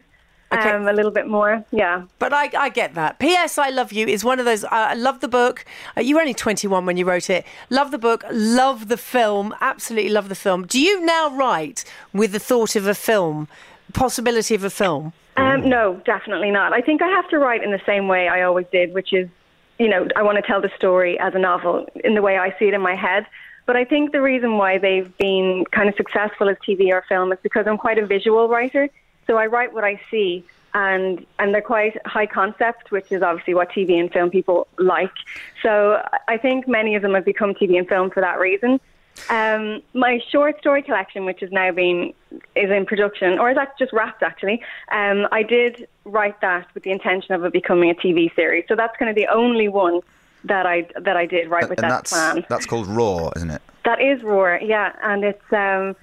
Okay. 0.51 0.70
Um, 0.70 0.89
a 0.89 0.95
little 0.95 1.11
bit 1.11 1.28
more, 1.28 1.62
yeah. 1.72 2.05
But 2.18 2.32
I, 2.32 2.49
I 2.59 2.70
get 2.70 2.95
that. 2.95 3.18
P.S. 3.18 3.59
I 3.59 3.68
Love 3.68 3.93
You 3.93 4.07
is 4.07 4.24
one 4.24 4.39
of 4.39 4.47
those. 4.47 4.64
Uh, 4.64 4.68
I 4.70 4.95
love 4.95 5.20
the 5.20 5.28
book. 5.28 5.62
Uh, 5.95 6.01
you 6.01 6.14
were 6.14 6.22
only 6.22 6.32
21 6.32 6.86
when 6.86 6.97
you 6.97 7.05
wrote 7.05 7.28
it. 7.28 7.45
Love 7.68 7.91
the 7.91 7.99
book. 7.99 8.24
Love 8.32 8.89
the 8.89 8.97
film. 8.97 9.55
Absolutely 9.61 10.09
love 10.11 10.30
the 10.30 10.34
film. 10.34 10.66
Do 10.66 10.80
you 10.80 11.05
now 11.05 11.28
write 11.36 11.84
with 12.14 12.32
the 12.32 12.39
thought 12.39 12.76
of 12.76 12.86
a 12.86 12.95
film, 12.95 13.47
possibility 13.93 14.55
of 14.55 14.64
a 14.64 14.70
film? 14.70 15.12
Um, 15.36 15.68
no, 15.68 16.01
definitely 16.07 16.51
not. 16.51 16.72
I 16.72 16.80
think 16.80 17.03
I 17.03 17.09
have 17.09 17.28
to 17.28 17.39
write 17.39 17.62
in 17.62 17.70
the 17.70 17.80
same 17.84 18.09
way 18.09 18.28
I 18.28 18.43
always 18.43 18.66
did, 18.72 18.95
which 18.95 19.12
is, 19.12 19.28
you 19.78 19.89
know, 19.89 20.09
I 20.16 20.22
want 20.22 20.36
to 20.36 20.43
tell 20.43 20.62
the 20.62 20.70
story 20.76 21.18
as 21.20 21.34
a 21.34 21.39
novel 21.39 21.86
in 22.03 22.14
the 22.14 22.22
way 22.22 22.39
I 22.39 22.59
see 22.59 22.68
it 22.68 22.74
in 22.74 22.80
my 22.80 22.95
head. 22.95 23.26
But 23.69 23.77
I 23.77 23.85
think 23.85 24.12
the 24.12 24.23
reason 24.23 24.57
why 24.57 24.79
they've 24.79 25.14
been 25.19 25.66
kind 25.73 25.91
of 25.91 25.95
successful 25.95 26.49
as 26.49 26.57
TV 26.66 26.91
or 26.91 27.05
film 27.07 27.33
is 27.33 27.39
because 27.43 27.66
I'm 27.66 27.77
quite 27.77 27.99
a 27.99 28.07
visual 28.07 28.49
writer. 28.49 28.89
So 29.27 29.37
I 29.37 29.45
write 29.45 29.75
what 29.75 29.85
I 29.85 30.01
see, 30.11 30.43
and 30.73 31.27
and 31.39 31.53
they're 31.53 31.61
quite 31.61 31.95
high 32.07 32.25
concept, 32.25 32.91
which 32.91 33.12
is 33.12 33.21
obviously 33.21 33.53
what 33.53 33.69
TV 33.71 34.01
and 34.01 34.11
film 34.11 34.31
people 34.31 34.69
like. 34.79 35.12
So 35.62 36.03
I 36.29 36.39
think 36.39 36.66
many 36.66 36.95
of 36.95 37.03
them 37.03 37.12
have 37.12 37.27
become 37.27 37.53
TV 37.53 37.77
and 37.77 37.87
film 37.87 38.09
for 38.09 38.23
that 38.23 38.41
reason. 38.41 38.81
Um, 39.29 39.83
my 39.93 40.19
short 40.31 40.59
story 40.61 40.81
collection, 40.81 41.27
which 41.27 41.43
is 41.43 41.53
now 41.53 41.71
being 41.71 42.14
is 42.57 42.71
in 42.71 42.87
production, 42.87 43.39
or 43.39 43.51
is 43.51 43.57
that 43.57 43.79
just 43.79 43.93
wrapped 43.93 44.23
actually? 44.23 44.62
Um, 44.91 45.29
I 45.31 45.43
did 45.43 45.89
write 46.07 46.41
that 46.41 46.69
with 46.73 46.85
the 46.85 46.91
intention 46.91 47.35
of 47.35 47.45
it 47.45 47.53
becoming 47.53 47.91
a 47.91 47.95
TV 47.95 48.35
series. 48.35 48.64
So 48.66 48.77
that's 48.77 48.97
kind 48.97 49.11
of 49.11 49.14
the 49.14 49.27
only 49.27 49.69
one 49.69 50.01
that 50.45 50.66
I 50.66 50.86
that 51.01 51.16
I 51.16 51.26
did 51.26 51.49
write 51.49 51.68
with 51.68 51.78
and 51.78 51.91
that 51.91 52.05
that's 52.05 52.12
plan. 52.12 52.45
that's 52.49 52.66
called 52.66 52.86
Roar, 52.86 53.32
isn't 53.36 53.51
it? 53.51 53.62
That 53.84 54.01
is 54.01 54.22
Roar, 54.22 54.61
yeah, 54.62 54.93
and 55.03 55.24
it's 55.24 55.53
um, 55.53 55.97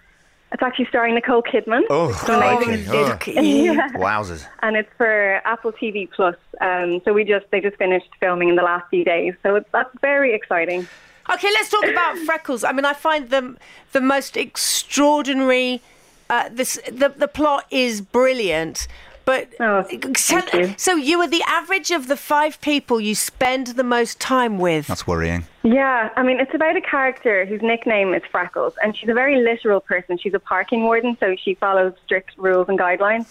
it's 0.51 0.63
actually 0.63 0.85
starring 0.85 1.15
Nicole 1.15 1.43
Kidman. 1.43 1.81
Oh, 1.89 2.09
amazing. 2.27 2.85
crikey. 2.85 3.35
Oh. 3.37 3.41
Yeah. 3.75 3.89
Wowzers. 3.89 4.45
And 4.61 4.77
it's 4.77 4.89
for 4.97 5.41
Apple 5.45 5.71
TV 5.71 6.09
Plus. 6.09 6.35
Um, 6.61 7.01
so 7.03 7.13
we 7.13 7.23
just 7.23 7.45
they 7.51 7.59
just 7.59 7.77
finished 7.77 8.09
filming 8.19 8.49
in 8.49 8.55
the 8.55 8.63
last 8.63 8.89
few 8.89 9.03
days. 9.03 9.33
So 9.43 9.55
it's, 9.55 9.69
that's 9.71 9.89
very 10.01 10.33
exciting. 10.33 10.87
Okay, 11.31 11.49
let's 11.51 11.69
talk 11.69 11.85
about 11.85 12.17
freckles. 12.19 12.63
I 12.63 12.71
mean, 12.71 12.85
I 12.85 12.93
find 12.93 13.29
them 13.31 13.57
the 13.91 14.01
most 14.01 14.37
extraordinary. 14.37 15.81
Uh, 16.29 16.49
this 16.51 16.79
the 16.91 17.09
the 17.09 17.27
plot 17.27 17.65
is 17.69 18.01
brilliant, 18.01 18.87
but 19.25 19.49
Oh, 19.59 19.83
so, 20.15 20.41
so 20.77 20.95
you 20.95 21.19
are 21.19 21.27
the 21.27 21.43
average 21.47 21.91
of 21.91 22.07
the 22.07 22.17
five 22.17 22.61
people 22.61 23.01
you 23.01 23.15
spend 23.15 23.67
the 23.67 23.83
most 23.83 24.19
time 24.19 24.59
with. 24.59 24.87
That's 24.87 25.07
worrying. 25.07 25.45
Yeah, 25.63 26.09
I 26.15 26.23
mean, 26.23 26.39
it's 26.39 26.53
about 26.53 26.75
a 26.75 26.81
character 26.81 27.45
whose 27.45 27.61
nickname 27.61 28.13
is 28.13 28.21
Freckles, 28.31 28.75
and 28.83 28.95
she's 28.95 29.09
a 29.09 29.13
very 29.13 29.41
literal 29.41 29.81
person. 29.81 30.17
She's 30.17 30.35
a 30.35 30.39
parking 30.39 30.83
warden, 30.83 31.17
so 31.19 31.35
she 31.35 31.55
follows 31.55 31.93
strict 32.05 32.37
rules 32.37 32.69
and 32.69 32.77
guidelines. 32.77 33.25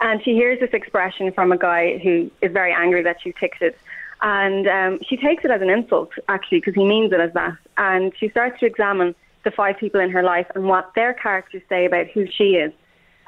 And 0.00 0.22
she 0.22 0.32
hears 0.32 0.60
this 0.60 0.74
expression 0.74 1.32
from 1.32 1.52
a 1.52 1.56
guy 1.56 1.98
who 1.98 2.30
is 2.42 2.52
very 2.52 2.72
angry 2.72 3.02
that 3.02 3.20
she 3.22 3.30
she's 3.30 3.40
ticketed. 3.40 3.74
And 4.22 4.66
um, 4.66 5.00
she 5.06 5.16
takes 5.16 5.44
it 5.44 5.50
as 5.50 5.60
an 5.62 5.70
insult, 5.70 6.10
actually, 6.28 6.58
because 6.58 6.74
he 6.74 6.86
means 6.86 7.12
it 7.12 7.20
as 7.20 7.32
that. 7.34 7.56
And 7.76 8.12
she 8.18 8.28
starts 8.30 8.58
to 8.60 8.66
examine 8.66 9.14
the 9.44 9.50
five 9.50 9.78
people 9.78 10.00
in 10.00 10.10
her 10.10 10.22
life 10.22 10.46
and 10.54 10.66
what 10.66 10.94
their 10.94 11.14
characters 11.14 11.62
say 11.68 11.84
about 11.84 12.06
who 12.08 12.26
she 12.26 12.56
is. 12.56 12.72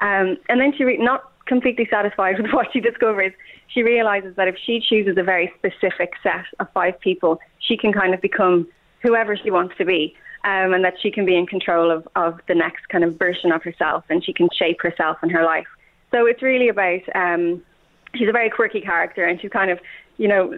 Um, 0.01 0.37
and 0.49 0.59
then 0.59 0.73
she, 0.75 0.83
re- 0.83 0.97
not 0.97 1.31
completely 1.49 1.87
satisfied 1.89 2.39
with 2.39 2.51
what 2.53 2.67
she 2.71 2.79
discovers, 2.79 3.33
she 3.67 3.83
realizes 3.83 4.35
that 4.37 4.47
if 4.47 4.55
she 4.65 4.79
chooses 4.79 5.17
a 5.17 5.23
very 5.23 5.51
specific 5.57 6.13
set 6.23 6.45
of 6.59 6.67
five 6.73 6.97
people, 7.01 7.39
she 7.59 7.75
can 7.75 7.91
kind 7.91 8.13
of 8.13 8.21
become 8.21 8.65
whoever 9.03 9.35
she 9.35 9.51
wants 9.51 9.75
to 9.77 9.85
be. 9.85 10.15
Um, 10.45 10.73
and 10.73 10.85
that 10.85 10.93
she 11.01 11.11
can 11.11 11.25
be 11.25 11.35
in 11.35 11.45
control 11.45 11.91
of, 11.91 12.07
of 12.15 12.39
the 12.47 12.55
next 12.55 12.87
kind 12.87 13.03
of 13.03 13.19
version 13.19 13.51
of 13.51 13.61
herself 13.61 14.05
and 14.09 14.23
she 14.23 14.31
can 14.31 14.47
shape 14.57 14.81
herself 14.81 15.17
and 15.21 15.29
her 15.33 15.43
life. 15.43 15.67
So 16.11 16.25
it's 16.27 16.41
really 16.41 16.69
about, 16.69 17.01
um, 17.13 17.61
she's 18.15 18.29
a 18.29 18.31
very 18.31 18.49
quirky 18.49 18.79
character 18.79 19.25
and 19.25 19.41
she's 19.41 19.51
kind 19.51 19.69
of, 19.69 19.79
you 20.15 20.29
know, 20.29 20.57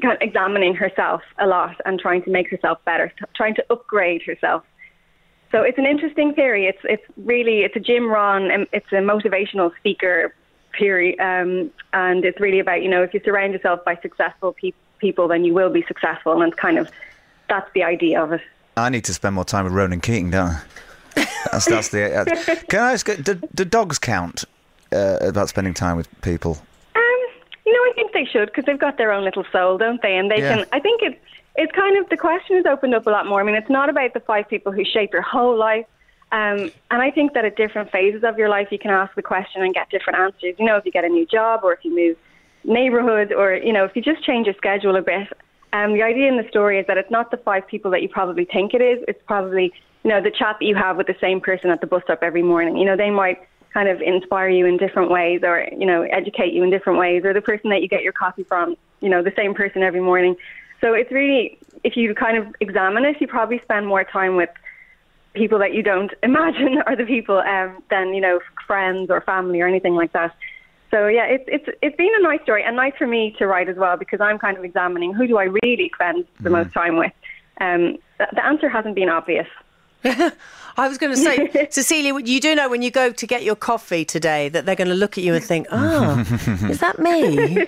kind 0.00 0.14
of 0.14 0.18
examining 0.20 0.74
herself 0.74 1.22
a 1.40 1.46
lot 1.48 1.74
and 1.84 1.98
trying 1.98 2.22
to 2.22 2.30
make 2.30 2.48
herself 2.50 2.78
better, 2.84 3.12
trying 3.34 3.56
to 3.56 3.64
upgrade 3.68 4.22
herself. 4.22 4.62
So 5.52 5.62
it's 5.62 5.78
an 5.78 5.86
interesting 5.86 6.32
theory. 6.34 6.66
It's 6.66 6.78
it's 6.84 7.02
really 7.16 7.62
it's 7.62 7.74
a 7.76 7.80
Jim 7.80 8.08
Rohn. 8.08 8.50
um, 8.50 8.66
It's 8.72 8.90
a 8.92 8.96
motivational 8.96 9.74
speaker 9.78 10.34
theory, 10.78 11.18
um, 11.18 11.70
and 11.92 12.24
it's 12.24 12.38
really 12.40 12.60
about 12.60 12.82
you 12.82 12.88
know 12.88 13.02
if 13.02 13.12
you 13.14 13.20
surround 13.24 13.52
yourself 13.52 13.84
by 13.84 13.96
successful 13.96 14.52
pe- 14.52 14.72
people, 14.98 15.26
then 15.28 15.44
you 15.44 15.52
will 15.54 15.70
be 15.70 15.82
successful, 15.88 16.40
and 16.40 16.52
it's 16.52 16.60
kind 16.60 16.78
of 16.78 16.88
that's 17.48 17.68
the 17.74 17.82
idea 17.82 18.22
of 18.22 18.32
it. 18.32 18.40
I 18.76 18.88
need 18.90 19.04
to 19.06 19.14
spend 19.14 19.34
more 19.34 19.44
time 19.44 19.64
with 19.64 19.72
Ronan 19.74 20.00
Keating, 20.00 20.30
don't 20.30 20.50
I? 20.50 20.62
That's, 21.50 21.64
that's 21.66 21.88
the. 21.88 22.14
Uh, 22.20 22.24
can 22.68 22.80
I 22.80 22.92
ask? 22.92 23.06
Do, 23.06 23.34
do 23.54 23.64
dogs 23.64 23.98
count 23.98 24.44
uh, 24.92 25.18
about 25.20 25.48
spending 25.48 25.74
time 25.74 25.96
with 25.96 26.08
people? 26.22 26.52
Um, 26.94 27.02
you 27.66 27.72
know, 27.72 27.90
I 27.90 27.92
think 27.96 28.12
they 28.12 28.24
should 28.24 28.46
because 28.46 28.64
they've 28.66 28.78
got 28.78 28.98
their 28.98 29.10
own 29.10 29.24
little 29.24 29.44
soul, 29.50 29.78
don't 29.78 30.00
they? 30.00 30.16
And 30.16 30.30
they 30.30 30.38
Yeah. 30.40 30.58
can. 30.58 30.66
I 30.72 30.78
think 30.78 31.02
it's 31.02 31.18
it's 31.56 31.72
kind 31.72 31.98
of 31.98 32.08
the 32.08 32.16
question 32.16 32.56
has 32.56 32.66
opened 32.66 32.94
up 32.94 33.06
a 33.06 33.10
lot 33.10 33.26
more. 33.26 33.40
I 33.40 33.44
mean, 33.44 33.54
it's 33.54 33.70
not 33.70 33.88
about 33.88 34.14
the 34.14 34.20
five 34.20 34.48
people 34.48 34.72
who 34.72 34.84
shape 34.84 35.12
your 35.12 35.22
whole 35.22 35.56
life. 35.58 35.86
Um, 36.32 36.70
and 36.90 37.02
I 37.02 37.10
think 37.10 37.34
that 37.34 37.44
at 37.44 37.56
different 37.56 37.90
phases 37.90 38.22
of 38.22 38.38
your 38.38 38.48
life, 38.48 38.68
you 38.70 38.78
can 38.78 38.92
ask 38.92 39.14
the 39.16 39.22
question 39.22 39.62
and 39.62 39.74
get 39.74 39.90
different 39.90 40.18
answers. 40.18 40.54
You 40.58 40.64
know, 40.64 40.76
if 40.76 40.84
you 40.84 40.92
get 40.92 41.04
a 41.04 41.08
new 41.08 41.26
job 41.26 41.60
or 41.64 41.72
if 41.72 41.84
you 41.84 41.94
move 41.94 42.16
neighborhood 42.64 43.32
or, 43.32 43.54
you 43.54 43.72
know, 43.72 43.84
if 43.84 43.96
you 43.96 44.02
just 44.02 44.24
change 44.24 44.46
your 44.46 44.54
schedule 44.54 44.96
a 44.96 45.02
bit. 45.02 45.28
Um, 45.72 45.94
the 45.94 46.02
idea 46.02 46.28
in 46.28 46.36
the 46.36 46.48
story 46.48 46.78
is 46.78 46.86
that 46.86 46.98
it's 46.98 47.10
not 47.10 47.30
the 47.30 47.36
five 47.36 47.66
people 47.66 47.90
that 47.92 48.02
you 48.02 48.08
probably 48.08 48.44
think 48.44 48.74
it 48.74 48.82
is. 48.82 49.02
It's 49.08 49.22
probably, 49.26 49.72
you 50.04 50.10
know, 50.10 50.20
the 50.20 50.30
chat 50.30 50.56
that 50.60 50.66
you 50.66 50.74
have 50.74 50.96
with 50.96 51.06
the 51.06 51.16
same 51.20 51.40
person 51.40 51.70
at 51.70 51.80
the 51.80 51.86
bus 51.86 52.02
stop 52.04 52.22
every 52.22 52.42
morning. 52.42 52.76
You 52.76 52.84
know, 52.84 52.96
they 52.96 53.10
might 53.10 53.38
kind 53.72 53.88
of 53.88 54.00
inspire 54.00 54.48
you 54.48 54.66
in 54.66 54.76
different 54.76 55.10
ways 55.10 55.42
or, 55.44 55.66
you 55.76 55.86
know, 55.86 56.02
educate 56.02 56.52
you 56.52 56.62
in 56.64 56.70
different 56.70 56.98
ways 56.98 57.24
or 57.24 57.32
the 57.32 57.40
person 57.40 57.70
that 57.70 57.82
you 57.82 57.88
get 57.88 58.02
your 58.02 58.12
coffee 58.12 58.42
from, 58.44 58.76
you 59.00 59.08
know, 59.08 59.22
the 59.22 59.32
same 59.36 59.54
person 59.54 59.82
every 59.82 60.00
morning. 60.00 60.36
So 60.80 60.94
it's 60.94 61.10
really, 61.10 61.58
if 61.84 61.96
you 61.96 62.14
kind 62.14 62.36
of 62.36 62.54
examine 62.60 63.04
it, 63.04 63.20
you 63.20 63.26
probably 63.26 63.60
spend 63.60 63.86
more 63.86 64.04
time 64.04 64.36
with 64.36 64.50
people 65.34 65.58
that 65.58 65.74
you 65.74 65.82
don't 65.82 66.12
imagine 66.22 66.82
are 66.86 66.96
the 66.96 67.04
people 67.04 67.38
um, 67.38 67.82
than, 67.90 68.14
you 68.14 68.20
know, 68.20 68.40
friends 68.66 69.10
or 69.10 69.20
family 69.20 69.60
or 69.60 69.66
anything 69.66 69.94
like 69.94 70.12
that. 70.12 70.34
So 70.90 71.06
yeah, 71.06 71.24
it's 71.24 71.44
it's 71.46 71.78
it's 71.82 71.96
been 71.96 72.10
a 72.18 72.22
nice 72.22 72.42
story 72.42 72.64
and 72.64 72.74
nice 72.74 72.94
for 72.98 73.06
me 73.06 73.34
to 73.38 73.46
write 73.46 73.68
as 73.68 73.76
well 73.76 73.96
because 73.96 74.20
I'm 74.20 74.38
kind 74.40 74.58
of 74.58 74.64
examining 74.64 75.14
who 75.14 75.28
do 75.28 75.38
I 75.38 75.44
really 75.44 75.88
spend 75.94 76.26
the 76.40 76.50
most 76.50 76.72
time 76.72 76.96
with. 76.96 77.12
Um, 77.60 77.98
the, 78.18 78.26
the 78.32 78.44
answer 78.44 78.68
hasn't 78.68 78.96
been 78.96 79.08
obvious. 79.08 79.46
I 80.04 80.88
was 80.88 80.98
going 80.98 81.14
to 81.14 81.18
say, 81.18 81.68
Cecelia, 81.70 82.18
you 82.24 82.40
do 82.40 82.54
know 82.54 82.68
when 82.68 82.82
you 82.82 82.90
go 82.90 83.12
to 83.12 83.26
get 83.26 83.44
your 83.44 83.54
coffee 83.54 84.04
today 84.04 84.48
that 84.48 84.66
they're 84.66 84.74
going 84.74 84.88
to 84.88 84.94
look 84.94 85.16
at 85.16 85.22
you 85.22 85.34
and 85.34 85.44
think, 85.44 85.68
"Oh, 85.70 86.18
is 86.68 86.80
that 86.80 86.98
me?" 86.98 87.66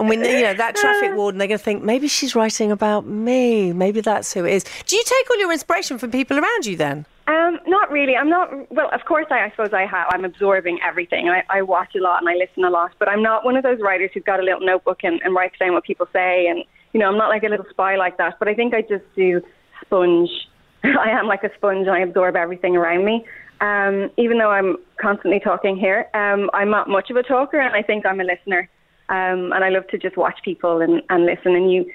And 0.00 0.08
when 0.08 0.24
you 0.24 0.42
know 0.42 0.54
that 0.54 0.76
traffic 0.76 1.12
warden, 1.14 1.38
they're 1.38 1.46
going 1.46 1.58
to 1.58 1.64
think 1.64 1.82
maybe 1.82 2.08
she's 2.08 2.34
writing 2.34 2.72
about 2.72 3.04
me. 3.04 3.72
Maybe 3.74 4.00
that's 4.00 4.32
who 4.32 4.46
it 4.46 4.54
is. 4.54 4.64
Do 4.86 4.96
you 4.96 5.02
take 5.04 5.30
all 5.30 5.38
your 5.38 5.52
inspiration 5.52 5.98
from 5.98 6.10
people 6.10 6.38
around 6.38 6.64
you 6.64 6.74
then? 6.74 7.04
Um, 7.26 7.58
not 7.66 7.90
really. 7.92 8.16
I'm 8.16 8.30
not. 8.30 8.72
Well, 8.72 8.88
of 8.92 9.04
course, 9.04 9.26
I, 9.30 9.44
I 9.44 9.50
suppose 9.50 9.74
I 9.74 9.84
have. 9.84 10.06
I'm 10.10 10.24
absorbing 10.24 10.78
everything. 10.82 11.28
I, 11.28 11.44
I 11.50 11.60
watch 11.60 11.94
a 11.94 12.00
lot 12.00 12.22
and 12.22 12.30
I 12.30 12.34
listen 12.34 12.64
a 12.64 12.70
lot, 12.70 12.92
but 12.98 13.10
I'm 13.10 13.22
not 13.22 13.44
one 13.44 13.56
of 13.56 13.62
those 13.62 13.78
writers 13.80 14.10
who's 14.14 14.24
got 14.24 14.40
a 14.40 14.42
little 14.42 14.60
notebook 14.60 15.00
and, 15.04 15.20
and 15.22 15.34
writes 15.34 15.56
down 15.60 15.74
what 15.74 15.84
people 15.84 16.08
say. 16.14 16.46
And 16.48 16.64
you 16.94 17.00
know, 17.00 17.06
I'm 17.06 17.18
not 17.18 17.28
like 17.28 17.42
a 17.42 17.48
little 17.48 17.66
spy 17.68 17.96
like 17.96 18.16
that. 18.16 18.38
But 18.38 18.48
I 18.48 18.54
think 18.54 18.72
I 18.72 18.80
just 18.80 19.04
do 19.14 19.42
sponge. 19.84 20.30
I 20.82 21.10
am 21.10 21.26
like 21.26 21.44
a 21.44 21.54
sponge 21.56 21.86
and 21.86 21.94
I 21.94 22.00
absorb 22.00 22.36
everything 22.36 22.74
around 22.74 23.04
me. 23.04 23.26
Um, 23.60 24.10
even 24.16 24.38
though 24.38 24.50
I'm 24.50 24.78
constantly 24.98 25.40
talking 25.40 25.76
here, 25.76 26.08
um, 26.14 26.48
I'm 26.54 26.70
not 26.70 26.88
much 26.88 27.10
of 27.10 27.16
a 27.16 27.22
talker, 27.22 27.60
and 27.60 27.76
I 27.76 27.82
think 27.82 28.06
I'm 28.06 28.18
a 28.18 28.24
listener. 28.24 28.70
Um, 29.10 29.52
and 29.52 29.64
I 29.64 29.68
love 29.68 29.86
to 29.88 29.98
just 29.98 30.16
watch 30.16 30.38
people 30.44 30.80
and, 30.80 31.02
and 31.10 31.26
listen. 31.26 31.54
And 31.54 31.70
you 31.70 31.92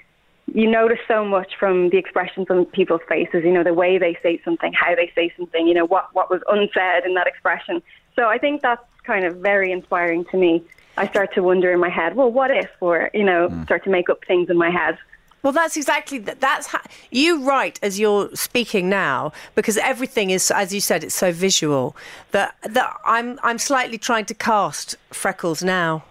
you 0.54 0.70
notice 0.70 1.00
so 1.08 1.26
much 1.26 1.54
from 1.60 1.90
the 1.90 1.98
expressions 1.98 2.48
on 2.50 2.66
people's 2.66 3.02
faces. 3.10 3.44
You 3.44 3.52
know 3.52 3.64
the 3.64 3.74
way 3.74 3.98
they 3.98 4.18
say 4.22 4.40
something, 4.46 4.74
how 4.74 4.94
they 4.94 5.12
say 5.16 5.34
something. 5.38 5.66
You 5.68 5.74
know 5.74 5.86
what 5.86 6.14
what 6.14 6.30
was 6.30 6.42
unsaid 6.48 7.06
in 7.06 7.16
that 7.16 7.26
expression. 7.26 7.82
So 8.16 8.28
I 8.28 8.38
think 8.38 8.62
that's 8.62 8.84
kind 9.04 9.26
of 9.26 9.38
very 9.38 9.72
inspiring 9.72 10.26
to 10.26 10.38
me. 10.38 10.64
I 10.98 11.08
start 11.08 11.34
to 11.34 11.44
wonder 11.44 11.72
in 11.72 11.80
my 11.80 11.90
head, 11.90 12.16
well, 12.16 12.32
what 12.32 12.52
if, 12.52 12.70
or 12.80 13.10
you 13.14 13.24
know, 13.24 13.50
start 13.66 13.84
to 13.84 13.90
make 13.90 14.10
up 14.10 14.24
things 14.26 14.50
in 14.50 14.58
my 14.58 14.70
head. 14.70 14.98
Well, 15.44 15.54
that's 15.54 15.78
exactly 15.78 16.18
that. 16.20 16.42
That's 16.42 16.68
how, 16.68 16.82
you 17.12 17.44
write 17.44 17.80
as 17.84 18.00
you're 18.00 18.36
speaking 18.36 18.90
now 18.90 19.32
because 19.54 19.78
everything 19.78 20.32
is, 20.32 20.50
as 20.52 20.74
you 20.74 20.82
said, 20.82 21.04
it's 21.04 21.16
so 21.16 21.32
visual 21.32 21.96
that 22.32 22.56
that 22.64 22.98
I'm 23.06 23.40
I'm 23.44 23.60
slightly 23.60 23.98
trying 23.98 24.26
to 24.26 24.34
cast 24.34 24.96
Freckles 25.12 25.64
now. 25.64 26.04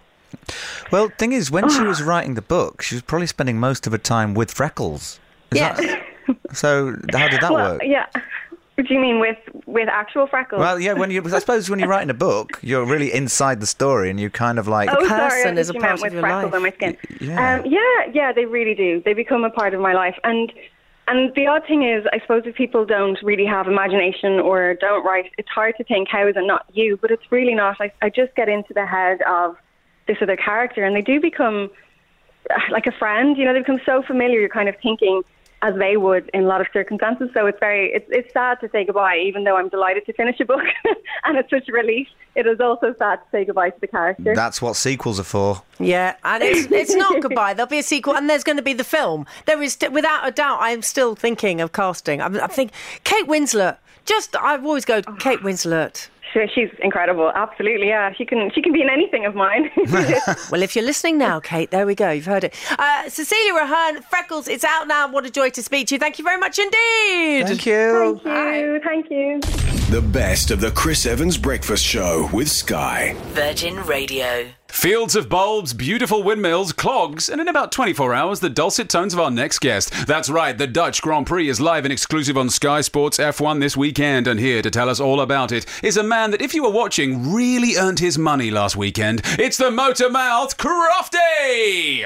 Well, 0.91 1.09
thing 1.17 1.33
is, 1.33 1.49
when 1.51 1.69
she 1.69 1.81
was 1.81 2.01
writing 2.11 2.35
the 2.35 2.41
book, 2.41 2.81
she 2.81 2.95
was 2.95 3.01
probably 3.01 3.27
spending 3.27 3.59
most 3.59 3.85
of 3.87 3.91
her 3.93 3.97
time 3.97 4.33
with 4.33 4.51
Freckles. 4.51 5.19
Is 5.51 5.59
Yes. 5.59 5.77
that- 5.77 6.01
so 6.53 6.95
how 7.13 7.27
did 7.27 7.41
that 7.41 7.51
well, 7.51 7.73
work? 7.73 7.81
yeah. 7.83 8.07
What 8.75 8.87
do 8.87 8.93
you 8.93 8.99
mean 8.99 9.19
with 9.19 9.37
with 9.67 9.87
actual 9.87 10.27
freckles? 10.27 10.59
Well, 10.59 10.79
yeah, 10.81 10.91
when 10.93 11.09
you, 11.09 11.23
I 11.23 11.39
suppose 11.39 11.69
when 11.69 11.79
you're 11.79 11.87
writing 11.87 12.09
a 12.09 12.13
book, 12.15 12.59
you're 12.61 12.83
really 12.85 13.13
inside 13.13 13.61
the 13.61 13.65
story, 13.67 14.09
and 14.09 14.19
you 14.19 14.29
kind 14.29 14.59
of 14.59 14.67
like. 14.67 14.89
oh, 14.91 15.07
sorry, 15.07 15.43
I 15.43 15.53
thought 15.53 15.73
you 15.73 15.79
meant 15.79 16.01
with 16.01 16.19
freckles 16.19 16.53
on 16.53 16.61
my 16.61 16.71
skin. 16.71 16.97
Yeah. 17.21 17.55
Um, 17.59 17.65
yeah, 17.65 17.79
yeah, 18.11 18.33
they 18.33 18.45
really 18.45 18.75
do. 18.75 19.01
They 19.05 19.13
become 19.13 19.45
a 19.45 19.49
part 19.49 19.73
of 19.73 19.79
my 19.79 19.93
life, 19.93 20.17
and 20.25 20.51
and 21.07 21.33
the 21.35 21.47
odd 21.47 21.65
thing 21.67 21.83
is, 21.83 22.05
I 22.11 22.19
suppose 22.19 22.43
if 22.45 22.55
people 22.55 22.83
don't 22.85 23.17
really 23.23 23.45
have 23.45 23.67
imagination 23.67 24.41
or 24.41 24.73
don't 24.73 25.05
write, 25.05 25.31
it's 25.37 25.47
hard 25.49 25.75
to 25.77 25.83
think 25.85 26.09
how 26.09 26.27
is 26.27 26.35
it 26.35 26.43
not 26.45 26.65
you, 26.73 26.97
but 26.97 27.11
it's 27.11 27.31
really 27.31 27.53
not. 27.55 27.77
I 27.79 27.93
I 28.01 28.09
just 28.09 28.35
get 28.35 28.49
into 28.49 28.73
the 28.73 28.85
head 28.85 29.21
of 29.21 29.55
this 30.07 30.17
other 30.21 30.37
character, 30.37 30.83
and 30.83 30.95
they 30.95 31.01
do 31.01 31.19
become 31.19 31.69
uh, 32.49 32.59
like 32.71 32.87
a 32.87 32.91
friend. 32.91 33.37
You 33.37 33.45
know, 33.45 33.53
they 33.53 33.59
become 33.59 33.81
so 33.85 34.01
familiar. 34.03 34.39
You're 34.39 34.49
kind 34.49 34.69
of 34.69 34.75
thinking 34.81 35.23
as 35.61 35.75
they 35.75 35.97
would 35.97 36.29
in 36.33 36.43
a 36.43 36.47
lot 36.47 36.61
of 36.61 36.67
circumstances. 36.71 37.29
So 37.33 37.45
it's 37.47 37.59
very 37.59 37.91
it's 37.91 38.05
it's 38.09 38.31
sad 38.33 38.59
to 38.61 38.69
say 38.69 38.85
goodbye, 38.85 39.17
even 39.17 39.43
though 39.45 39.57
I'm 39.57 39.69
delighted 39.69 40.05
to 40.05 40.13
finish 40.13 40.39
a 40.39 40.45
book, 40.45 40.63
and 41.23 41.37
it's 41.37 41.49
such 41.49 41.67
a 41.67 41.71
relief. 41.71 42.07
It 42.35 42.45
is 42.45 42.59
also 42.59 42.93
sad 42.99 43.15
to 43.15 43.25
say 43.31 43.45
goodbye 43.45 43.71
to 43.71 43.79
the 43.79 43.87
character. 43.87 44.35
That's 44.35 44.61
what 44.61 44.75
sequels 44.75 45.19
are 45.19 45.23
for. 45.23 45.63
Yeah, 45.79 46.15
and 46.23 46.43
it's 46.43 46.71
it's 46.71 46.95
not 46.95 47.21
goodbye. 47.21 47.53
There'll 47.53 47.69
be 47.69 47.79
a 47.79 47.83
sequel, 47.83 48.15
and 48.15 48.29
there's 48.29 48.43
going 48.43 48.57
to 48.57 48.63
be 48.63 48.73
the 48.73 48.83
film. 48.83 49.25
There 49.45 49.61
is, 49.61 49.77
without 49.91 50.27
a 50.27 50.31
doubt, 50.31 50.59
I'm 50.61 50.81
still 50.81 51.15
thinking 51.15 51.61
of 51.61 51.71
casting. 51.71 52.21
I'm, 52.21 52.39
I 52.39 52.47
think 52.47 52.71
Kate 53.03 53.27
Winslet. 53.27 53.77
Just 54.05 54.35
I 54.35 54.57
always 54.57 54.85
go 54.85 55.01
Kate 55.17 55.39
Winslet. 55.39 56.09
She- 56.35 56.45
She's 56.55 56.69
incredible. 56.81 57.31
Absolutely, 57.33 57.87
yeah. 57.87 58.13
She 58.13 58.25
can 58.25 58.51
she 58.53 58.61
can 58.61 58.73
be 58.73 58.81
in 58.81 58.89
anything 58.89 59.25
of 59.25 59.35
mine. 59.35 59.69
well, 60.51 60.61
if 60.61 60.75
you're 60.75 60.85
listening 60.85 61.17
now, 61.17 61.39
Kate, 61.39 61.71
there 61.71 61.85
we 61.85 61.95
go. 61.95 62.11
You've 62.11 62.25
heard 62.25 62.43
it. 62.43 62.53
Uh, 62.77 63.09
Cecelia 63.09 63.53
Ahern, 63.55 64.01
Freckles, 64.01 64.47
it's 64.47 64.63
out 64.63 64.87
now. 64.87 65.07
What 65.11 65.25
a 65.25 65.29
joy 65.29 65.49
to 65.51 65.63
speak 65.63 65.87
to 65.87 65.95
you. 65.95 65.99
Thank 65.99 66.17
you 66.19 66.23
very 66.25 66.37
much 66.37 66.59
indeed. 66.59 67.47
Thank 67.47 67.65
you. 67.65 68.19
Thank 68.23 68.65
you. 68.65 68.79
Thank 68.83 69.09
you. 69.09 69.39
The 69.91 70.01
best 70.01 70.51
of 70.51 70.59
the 70.61 70.71
Chris 70.71 71.05
Evans 71.05 71.37
Breakfast 71.37 71.83
Show 71.85 72.29
with 72.33 72.49
Sky. 72.49 73.15
Virgin 73.33 73.75
Radio. 73.85 74.47
Fields 74.67 75.15
of 75.15 75.29
bulbs, 75.29 75.73
beautiful 75.73 76.21
windmills, 76.21 76.73
clogs, 76.73 77.29
and 77.29 77.39
in 77.39 77.47
about 77.47 77.71
24 77.71 78.13
hours, 78.13 78.39
the 78.39 78.49
dulcet 78.49 78.89
tones 78.89 79.13
of 79.13 79.19
our 79.19 79.31
next 79.31 79.59
guest. 79.59 79.91
That's 80.05 80.29
right, 80.29 80.57
the 80.57 80.67
Dutch 80.67 81.01
Grand 81.01 81.27
Prix 81.27 81.47
is 81.47 81.61
live 81.61 81.85
and 81.85 81.91
exclusive 81.93 82.37
on 82.37 82.49
Sky 82.49 82.81
Sports 82.81 83.17
F1 83.17 83.61
this 83.61 83.77
weekend, 83.77 84.27
and 84.27 84.39
here 84.39 84.61
to 84.61 84.69
tell 84.69 84.89
us 84.89 84.99
all 84.99 85.21
about 85.21 85.51
it 85.51 85.65
is 85.81 85.97
a 85.97 86.03
man 86.03 86.31
that, 86.31 86.41
if 86.41 86.53
you 86.53 86.63
were 86.63 86.69
watching, 86.71 87.31
really 87.31 87.77
earned 87.77 87.99
his 87.99 88.17
money 88.17 88.51
last 88.51 88.75
weekend. 88.75 89.21
It's 89.39 89.57
the 89.57 89.71
Motor 89.71 90.09
Mouth 90.09 90.57
Crofty! 90.57 92.05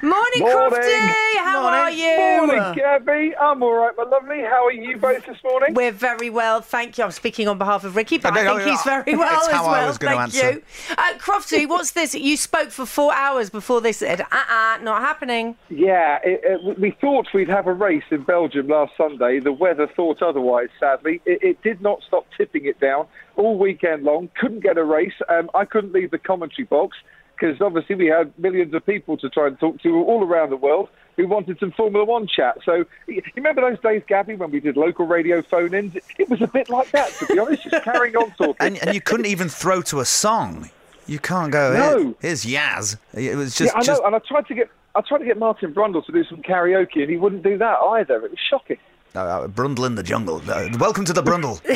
Morning, 0.00 0.40
Morning. 0.40 0.78
Crofty. 0.80 1.36
How 1.38 1.66
are 1.66 1.90
you? 1.90 2.46
Morning, 2.46 2.74
Gaby. 2.76 3.34
I'm 3.36 3.62
all 3.64 3.72
right, 3.74 3.92
my 3.96 4.04
lovely. 4.04 4.40
How 4.42 4.66
are 4.66 4.72
you 4.72 4.96
both 4.96 5.26
this 5.26 5.38
morning? 5.42 5.74
We're 5.74 5.90
very 5.90 6.30
well, 6.30 6.60
thank 6.60 6.98
you. 6.98 7.04
I'm 7.04 7.10
speaking 7.10 7.48
on 7.48 7.58
behalf 7.58 7.82
of 7.82 7.96
Ricky, 7.96 8.18
but 8.18 8.36
I 8.36 8.42
I 8.48 8.56
think 8.58 8.68
he's 8.70 8.82
very 8.82 9.16
well 9.16 9.38
it's 9.38 9.48
as 9.48 9.54
how 9.54 9.64
I 9.66 9.72
well. 9.72 9.86
was 9.88 9.98
Thank 9.98 10.20
answer. 10.20 10.50
you. 10.52 10.62
Uh, 10.96 11.14
Crofty, 11.18 11.68
what's 11.68 11.92
this? 11.92 12.14
You 12.14 12.36
spoke 12.36 12.70
for 12.70 12.86
four 12.86 13.12
hours 13.12 13.50
before 13.50 13.80
they 13.80 13.90
said, 13.92 14.20
uh 14.20 14.26
uh, 14.30 14.78
not 14.82 15.00
happening. 15.02 15.56
Yeah, 15.68 16.18
it, 16.22 16.40
it, 16.44 16.78
we 16.78 16.92
thought 17.00 17.26
we'd 17.34 17.48
have 17.48 17.66
a 17.66 17.72
race 17.74 18.04
in 18.12 18.22
Belgium 18.22 18.68
last 18.68 18.92
Sunday. 18.96 19.40
The 19.40 19.52
weather 19.52 19.88
thought 19.96 20.22
otherwise, 20.22 20.68
sadly. 20.78 21.20
It, 21.26 21.42
it 21.42 21.62
did 21.62 21.80
not 21.80 22.02
stop 22.06 22.26
tipping 22.36 22.66
it 22.66 22.78
down 22.78 23.06
all 23.34 23.58
weekend 23.58 24.04
long. 24.04 24.28
Couldn't 24.40 24.60
get 24.60 24.78
a 24.78 24.84
race. 24.84 25.12
Um, 25.28 25.50
I 25.54 25.64
couldn't 25.64 25.92
leave 25.92 26.12
the 26.12 26.18
commentary 26.18 26.66
box 26.66 26.96
because 27.38 27.60
obviously 27.60 27.94
we 27.94 28.06
had 28.06 28.36
millions 28.38 28.74
of 28.74 28.84
people 28.84 29.16
to 29.18 29.28
try 29.28 29.46
and 29.46 29.58
talk 29.58 29.80
to 29.82 29.94
all 30.04 30.24
around 30.24 30.50
the 30.50 30.56
world 30.56 30.88
who 31.16 31.26
wanted 31.26 31.58
some 31.58 31.72
Formula 31.72 32.04
One 32.04 32.26
chat. 32.26 32.58
So 32.64 32.84
you 33.06 33.22
remember 33.36 33.60
those 33.60 33.80
days, 33.80 34.02
Gaby, 34.06 34.36
when 34.36 34.50
we 34.50 34.60
did 34.60 34.76
local 34.76 35.06
radio 35.06 35.42
phone-ins? 35.42 35.96
It 36.18 36.28
was 36.28 36.40
a 36.40 36.46
bit 36.46 36.68
like 36.68 36.90
that, 36.92 37.10
to 37.18 37.26
be 37.26 37.38
honest, 37.38 37.64
just 37.64 37.84
carrying 37.84 38.16
on 38.16 38.30
talking. 38.32 38.54
And, 38.60 38.78
and 38.78 38.94
you 38.94 39.00
couldn't 39.00 39.26
even 39.26 39.48
throw 39.48 39.82
to 39.82 40.00
a 40.00 40.04
song. 40.04 40.70
You 41.06 41.18
can't 41.18 41.50
go. 41.50 41.72
No. 41.72 42.14
Here's 42.20 42.44
Yaz. 42.44 42.96
It 43.14 43.34
was 43.36 43.54
just. 43.56 43.72
yeah, 43.72 43.78
I 43.78 43.82
just 43.82 44.00
know, 44.00 44.06
and 44.06 44.14
I 44.14 44.18
tried 44.20 44.46
to 44.46 44.54
get 44.54 44.70
I 44.94 45.00
tried 45.00 45.18
to 45.18 45.24
get 45.24 45.38
Martin 45.38 45.72
Brundle 45.72 46.04
to 46.06 46.12
do 46.12 46.24
some 46.24 46.42
karaoke, 46.42 47.00
and 47.00 47.10
he 47.10 47.16
wouldn't 47.16 47.42
do 47.42 47.56
that 47.58 47.78
either. 47.78 48.16
It 48.16 48.30
was 48.30 48.40
shocking. 48.50 48.78
Uh, 49.14 49.18
uh, 49.18 49.48
Brundle 49.48 49.86
in 49.86 49.94
the 49.94 50.02
jungle. 50.02 50.42
Uh, 50.48 50.68
welcome 50.78 51.04
to 51.04 51.12
the 51.12 51.22
Brundle. 51.22 51.60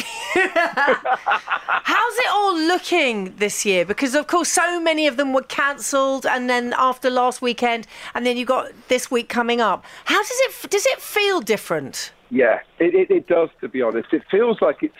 How's 1.84 2.18
it 2.18 2.28
all 2.32 2.58
looking 2.58 3.34
this 3.36 3.64
year? 3.64 3.84
Because 3.84 4.14
of 4.14 4.26
course, 4.26 4.48
so 4.48 4.80
many 4.80 5.06
of 5.06 5.16
them 5.16 5.32
were 5.32 5.42
cancelled, 5.42 6.26
and 6.26 6.48
then 6.48 6.74
after 6.76 7.10
last 7.10 7.42
weekend, 7.42 7.86
and 8.14 8.26
then 8.26 8.36
you 8.36 8.44
got 8.44 8.72
this 8.88 9.10
week 9.10 9.28
coming 9.28 9.60
up. 9.60 9.84
How 10.04 10.18
does 10.22 10.30
it 10.30 10.70
does 10.70 10.86
it 10.86 11.00
feel 11.00 11.40
different? 11.40 12.12
Yeah, 12.30 12.60
it, 12.78 12.94
it, 12.94 13.10
it 13.10 13.26
does. 13.26 13.48
To 13.60 13.68
be 13.68 13.82
honest, 13.82 14.12
it 14.12 14.22
feels 14.30 14.60
like 14.60 14.82
it's 14.82 14.94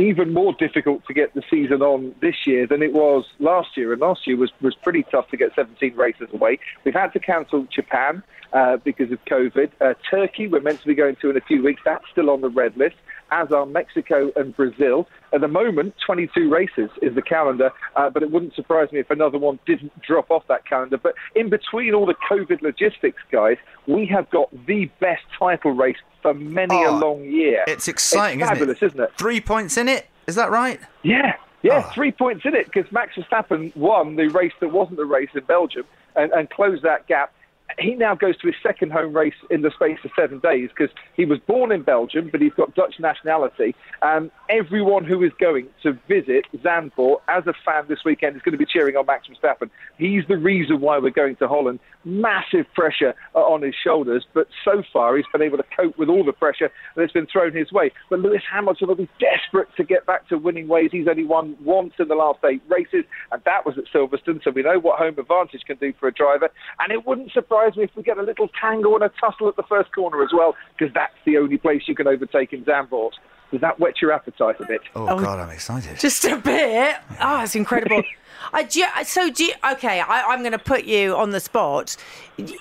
even 0.00 0.32
more 0.32 0.52
difficult 0.54 1.06
to 1.06 1.14
get 1.14 1.34
the 1.34 1.42
season 1.50 1.82
on 1.82 2.14
this 2.20 2.46
year 2.46 2.66
than 2.66 2.82
it 2.82 2.92
was 2.92 3.24
last 3.38 3.76
year. 3.76 3.92
And 3.92 4.00
last 4.00 4.26
year 4.26 4.36
was 4.36 4.50
was 4.60 4.74
pretty 4.74 5.04
tough 5.10 5.28
to 5.30 5.36
get 5.36 5.54
17 5.54 5.94
races 5.96 6.28
away. 6.32 6.58
We've 6.84 6.94
had 6.94 7.12
to 7.12 7.20
cancel 7.20 7.66
Japan 7.74 8.22
uh, 8.52 8.78
because 8.78 9.12
of 9.12 9.24
COVID. 9.26 9.70
Uh, 9.80 9.94
Turkey, 10.10 10.48
we're 10.48 10.60
meant 10.60 10.80
to 10.80 10.86
be 10.86 10.94
going 10.94 11.16
to 11.16 11.30
in 11.30 11.36
a 11.36 11.40
few 11.40 11.62
weeks. 11.62 11.82
That's 11.84 12.04
still 12.10 12.30
on 12.30 12.40
the 12.40 12.48
red 12.48 12.76
list. 12.76 12.96
As 13.30 13.50
are 13.52 13.66
Mexico 13.66 14.30
and 14.36 14.54
Brazil. 14.56 15.08
At 15.32 15.40
the 15.40 15.48
moment, 15.48 15.94
22 16.04 16.50
races 16.50 16.90
is 17.00 17.14
the 17.14 17.22
calendar, 17.22 17.70
uh, 17.94 18.10
but 18.10 18.22
it 18.22 18.30
wouldn't 18.30 18.54
surprise 18.54 18.90
me 18.90 18.98
if 18.98 19.10
another 19.10 19.38
one 19.38 19.58
didn't 19.66 19.92
drop 20.02 20.30
off 20.30 20.42
that 20.48 20.66
calendar. 20.66 20.98
But 20.98 21.14
in 21.36 21.48
between 21.50 21.94
all 21.94 22.06
the 22.06 22.16
COVID 22.30 22.62
logistics, 22.62 23.22
guys, 23.30 23.56
we 23.86 24.06
have 24.06 24.28
got 24.30 24.48
the 24.66 24.86
best 25.00 25.22
title 25.38 25.70
race 25.72 25.96
for 26.22 26.34
many 26.34 26.74
a 26.84 26.88
Oh, 26.88 26.98
long 26.98 27.22
year. 27.24 27.64
It's 27.68 27.86
exciting, 27.88 28.40
it's 28.40 28.46
isn't 28.50 28.56
fabulous, 28.58 28.82
it? 28.82 28.86
isn't 28.86 29.00
it? 29.00 29.12
Three 29.16 29.40
points 29.40 29.76
in 29.76 29.88
it. 29.88 30.06
Is 30.26 30.34
that 30.34 30.50
right? 30.50 30.80
Yeah, 31.02 31.34
yeah, 31.62 31.82
three 31.92 32.12
points 32.12 32.44
in 32.44 32.54
it 32.54 32.66
because 32.72 32.90
Max 32.92 33.14
Verstappen 33.16 33.74
won 33.76 34.16
the 34.16 34.28
race 34.28 34.52
that 34.60 34.68
wasn't 34.72 34.98
a 34.98 35.04
race 35.04 35.30
in 35.34 35.44
Belgium 35.44 35.84
and, 36.16 36.32
and 36.32 36.48
closed 36.50 36.82
that 36.82 37.06
gap. 37.06 37.32
He 37.78 37.94
now 37.94 38.14
goes 38.14 38.36
to 38.38 38.46
his 38.46 38.56
second 38.62 38.92
home 38.92 39.14
race 39.14 39.34
in 39.50 39.62
the 39.62 39.70
space 39.70 39.98
of 40.04 40.10
seven 40.18 40.38
days 40.40 40.70
because 40.70 40.94
he 41.14 41.24
was 41.24 41.38
born 41.46 41.72
in 41.72 41.82
Belgium, 41.82 42.28
but 42.30 42.40
he's 42.40 42.52
got 42.54 42.74
Dutch 42.74 42.94
nationality. 42.98 43.74
Um, 44.02 44.30
everyone 44.48 45.04
who 45.04 45.22
is 45.22 45.32
going 45.40 45.68
to 45.82 45.92
visit 46.08 46.46
Zandvoort 46.56 47.18
as 47.28 47.46
a 47.46 47.54
fan 47.64 47.84
this 47.88 48.00
weekend 48.04 48.36
is 48.36 48.42
going 48.42 48.52
to 48.52 48.58
be 48.58 48.66
cheering 48.66 48.96
on 48.96 49.06
Max 49.06 49.28
Verstappen. 49.28 49.70
He's 49.98 50.24
the 50.28 50.36
reason 50.36 50.80
why 50.80 50.98
we're 50.98 51.10
going 51.10 51.36
to 51.36 51.48
Holland. 51.48 51.80
Massive 52.04 52.66
pressure 52.74 53.14
uh, 53.34 53.40
on 53.40 53.62
his 53.62 53.74
shoulders, 53.74 54.26
but 54.32 54.48
so 54.64 54.82
far 54.92 55.16
he's 55.16 55.26
been 55.32 55.42
able 55.42 55.58
to 55.58 55.64
cope 55.76 55.98
with 55.98 56.08
all 56.08 56.24
the 56.24 56.32
pressure 56.32 56.70
that's 56.96 57.12
been 57.12 57.26
thrown 57.26 57.54
his 57.54 57.70
way. 57.72 57.92
But 58.08 58.20
Lewis 58.20 58.42
Hamilton 58.50 58.88
will 58.88 58.94
be 58.94 59.08
desperate 59.18 59.68
to 59.76 59.84
get 59.84 60.06
back 60.06 60.28
to 60.28 60.38
winning 60.38 60.66
ways. 60.66 60.88
He's 60.92 61.06
only 61.08 61.24
won 61.24 61.56
once 61.62 61.92
in 61.98 62.08
the 62.08 62.14
last 62.14 62.38
eight 62.44 62.62
races, 62.68 63.04
and 63.30 63.42
that 63.44 63.66
was 63.66 63.76
at 63.76 63.84
Silverstone, 63.94 64.42
so 64.42 64.50
we 64.50 64.62
know 64.62 64.78
what 64.78 64.98
home 64.98 65.18
advantage 65.18 65.62
can 65.66 65.76
do 65.76 65.92
for 66.00 66.08
a 66.08 66.12
driver. 66.12 66.48
And 66.80 66.90
it 66.90 67.06
wouldn't 67.06 67.32
surprise 67.32 67.59
me 67.76 67.84
if 67.84 67.90
we 67.94 68.02
get 68.02 68.18
a 68.18 68.22
little 68.22 68.48
tangle 68.60 68.94
and 68.94 69.04
a 69.04 69.10
tussle 69.20 69.48
at 69.48 69.56
the 69.56 69.62
first 69.64 69.92
corner 69.94 70.22
as 70.22 70.30
well, 70.32 70.56
because 70.76 70.92
that's 70.94 71.14
the 71.24 71.36
only 71.36 71.58
place 71.58 71.82
you 71.86 71.94
can 71.94 72.06
overtake 72.06 72.52
in 72.52 72.64
Zandvoort. 72.64 73.12
Does 73.50 73.60
that 73.62 73.80
whet 73.80 74.00
your 74.00 74.12
appetite 74.12 74.60
a 74.60 74.66
bit? 74.66 74.80
Oh, 74.94 75.08
oh 75.08 75.18
God, 75.18 75.40
I'm 75.40 75.50
excited. 75.50 75.98
Just 75.98 76.24
a 76.24 76.36
bit. 76.36 76.96
Oh, 77.20 77.42
it's 77.42 77.56
incredible. 77.56 78.02
I, 78.52 78.62
do 78.62 78.80
you, 78.80 78.86
so 79.04 79.30
do 79.30 79.44
you, 79.44 79.52
okay. 79.72 80.00
I, 80.00 80.22
I'm 80.22 80.40
going 80.40 80.52
to 80.52 80.58
put 80.58 80.84
you 80.84 81.16
on 81.16 81.30
the 81.30 81.40
spot 81.40 81.96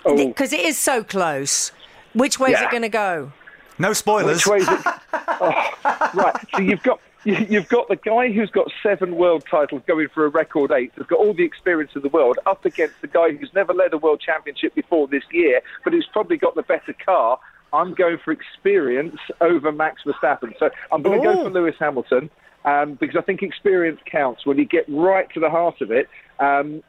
oh. 0.05 0.27
because 0.27 0.51
it 0.51 0.61
is 0.61 0.77
so 0.77 1.03
close. 1.03 1.71
Which 2.13 2.39
way 2.39 2.51
is 2.51 2.61
it 2.61 2.71
going 2.71 2.81
to 2.81 2.89
go? 2.89 3.31
No 3.77 3.93
spoilers. 3.93 4.45
Which 4.45 4.47
way 4.47 4.57
is 4.57 4.67
it? 4.67 4.79
Oh, 5.41 6.09
right. 6.15 6.35
So 6.53 6.61
you've 6.61 6.83
got 6.83 6.99
you- 6.99 7.08
you've 7.23 7.67
got 7.67 7.87
the 7.87 7.95
guy 7.95 8.31
who's 8.31 8.49
got 8.49 8.71
seven 8.81 9.15
world 9.15 9.43
titles 9.49 9.81
going 9.87 10.07
for 10.13 10.25
a 10.25 10.29
record 10.29 10.71
eight, 10.71 10.91
who's 10.95 11.07
got 11.07 11.19
all 11.19 11.33
the 11.33 11.43
experience 11.43 11.91
in 11.95 12.01
the 12.01 12.09
world, 12.09 12.39
up 12.45 12.65
against 12.65 12.95
the 13.01 13.07
guy 13.07 13.31
who's 13.31 13.51
never 13.53 13.73
led 13.73 13.93
a 13.93 13.97
world 13.97 14.21
championship 14.25 14.73
before 14.75 15.07
this 15.07 15.23
year, 15.31 15.61
but 15.83 15.93
who's 15.93 16.07
probably 16.11 16.37
got 16.37 16.55
the 16.55 16.63
better 16.63 16.93
car. 17.05 17.39
I'm 17.71 17.93
going 17.93 18.17
for 18.23 18.31
experience 18.31 19.19
over 19.41 19.71
Max 19.71 20.01
Verstappen. 20.03 20.57
So 20.57 20.69
I'm 20.91 21.03
going 21.03 21.21
to 21.21 21.23
go 21.23 21.43
for 21.43 21.49
Lewis 21.51 21.75
Hamilton. 21.79 22.29
um, 22.65 22.95
because 22.95 23.15
I 23.15 23.21
think 23.21 23.41
experience 23.41 23.99
counts 24.05 24.45
when 24.45 24.57
you 24.57 24.65
get 24.65 24.85
right 24.89 25.29
to 25.33 25.39
the 25.39 25.49
heart 25.49 25.81
of 25.81 25.91
it. 25.91 26.09
Um, 26.39 26.83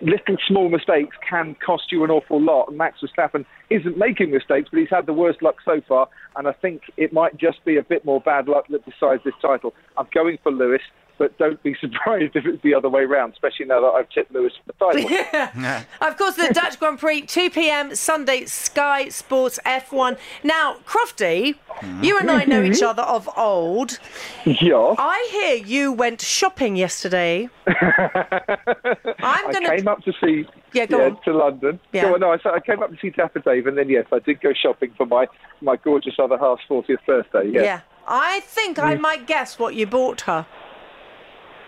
little 0.00 0.36
small 0.46 0.68
mistakes 0.68 1.16
can 1.28 1.56
cost 1.64 1.84
you 1.90 2.04
an 2.04 2.10
awful 2.10 2.40
lot. 2.40 2.68
And 2.68 2.78
Max 2.78 2.98
Verstappen 3.00 3.44
isn't 3.70 3.96
making 3.96 4.30
mistakes, 4.30 4.68
but 4.70 4.80
he's 4.80 4.90
had 4.90 5.06
the 5.06 5.12
worst 5.12 5.42
luck 5.42 5.56
so 5.64 5.80
far. 5.88 6.08
And 6.36 6.46
I 6.46 6.52
think 6.52 6.82
it 6.96 7.12
might 7.12 7.36
just 7.36 7.64
be 7.64 7.76
a 7.76 7.82
bit 7.82 8.04
more 8.04 8.20
bad 8.20 8.48
luck 8.48 8.66
that 8.70 8.84
decides 8.84 9.22
this 9.24 9.34
title. 9.40 9.74
I'm 9.96 10.06
going 10.14 10.38
for 10.42 10.52
Lewis 10.52 10.82
but 11.18 11.36
don't 11.38 11.62
be 11.62 11.74
surprised 11.80 12.36
if 12.36 12.46
it's 12.46 12.62
the 12.62 12.74
other 12.74 12.88
way 12.88 13.04
round, 13.04 13.32
especially 13.32 13.66
now 13.66 13.80
that 13.80 13.88
I've 13.88 14.08
tipped 14.10 14.32
Lewis 14.32 14.52
for 14.64 14.72
the 14.72 15.02
title. 15.02 15.10
yeah. 15.60 15.84
Of 16.00 16.16
course, 16.16 16.36
the 16.36 16.52
Dutch 16.52 16.78
Grand 16.78 16.98
Prix, 16.98 17.22
2 17.22 17.50
p.m. 17.50 17.94
Sunday, 17.94 18.44
Sky 18.46 19.08
Sports 19.08 19.58
F1. 19.64 20.18
Now, 20.42 20.76
Crofty, 20.86 21.56
you 22.02 22.18
and 22.18 22.30
I 22.30 22.44
know 22.44 22.62
each 22.62 22.74
mm-hmm. 22.74 22.86
other 22.86 23.02
of 23.02 23.28
old. 23.36 23.98
Yeah. 24.44 24.94
I 24.98 25.28
hear 25.30 25.56
you 25.56 25.92
went 25.92 26.20
shopping 26.20 26.76
yesterday. 26.76 27.48
I'm 27.66 29.52
gonna... 29.52 29.68
I 29.68 29.76
came 29.76 29.88
up 29.88 30.02
to 30.04 30.12
see 30.22 30.46
yeah, 30.72 30.86
go 30.86 31.04
on. 31.04 31.22
to 31.22 31.32
London. 31.32 31.80
Yeah. 31.92 32.02
Go 32.02 32.14
on, 32.14 32.20
no, 32.20 32.32
I, 32.32 32.54
I 32.54 32.60
came 32.60 32.82
up 32.82 32.90
to 32.90 32.96
see 33.00 33.10
Dapper 33.10 33.40
Dave, 33.40 33.66
and 33.66 33.76
then 33.76 33.88
yes, 33.88 34.06
I 34.12 34.18
did 34.20 34.40
go 34.40 34.52
shopping 34.52 34.92
for 34.96 35.06
my 35.06 35.26
my 35.60 35.76
gorgeous 35.76 36.14
other 36.18 36.38
half's 36.38 36.62
40th 36.68 37.04
birthday. 37.06 37.48
Yeah. 37.50 37.62
yeah. 37.62 37.80
I 38.06 38.40
think 38.40 38.78
I 38.78 38.94
mm. 38.94 39.00
might 39.00 39.26
guess 39.26 39.58
what 39.58 39.74
you 39.74 39.86
bought 39.86 40.22
her. 40.22 40.46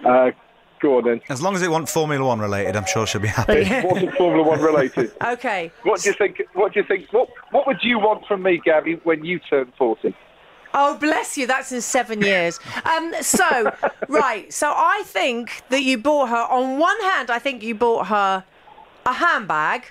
Uh, 0.05 0.31
go 0.81 0.99
on 0.99 1.05
then. 1.05 1.21
As 1.29 1.43
long 1.43 1.55
as 1.55 1.63
it 1.63 1.71
wasn't 1.71 1.89
Formula 1.89 2.25
One 2.25 2.39
related, 2.41 2.77
I'm 2.77 2.87
sure 2.87 3.07
she'll 3.07 3.21
be 3.21 3.29
happy. 3.29 3.53
It 3.61 3.85
wasn't 3.85 4.15
Formula 4.15 4.47
One 4.47 4.61
related. 4.61 5.13
Okay. 5.25 5.71
What 5.83 6.01
do 6.01 6.11
you 6.11 6.15
think? 6.17 6.43
What 6.55 6.73
do 6.73 6.81
you 6.81 6.87
think? 6.87 7.13
What 7.13 7.29
What 7.51 7.67
would 7.67 7.79
you 7.83 7.99
want 7.99 8.27
from 8.27 8.43
me, 8.43 8.61
Gaby, 8.65 9.01
when 9.05 9.25
you 9.25 9.39
turn 9.39 9.73
40? 9.77 10.15
Oh, 10.75 10.97
bless 10.99 11.37
you. 11.39 11.47
That's 11.47 11.73
in 11.73 11.81
seven 11.81 12.21
years. 12.21 12.61
Um, 12.85 13.15
so, 13.23 13.73
right. 14.09 14.53
So 14.53 14.71
I 14.75 15.03
think 15.07 15.63
that 15.71 15.83
you 15.83 15.99
bought 15.99 16.29
her, 16.29 16.37
on 16.51 16.79
one 16.79 17.01
hand, 17.01 17.31
I 17.31 17.39
think 17.39 17.63
you 17.63 17.75
bought 17.75 18.07
her 18.09 18.45
a 19.07 19.13
handbag. 19.13 19.87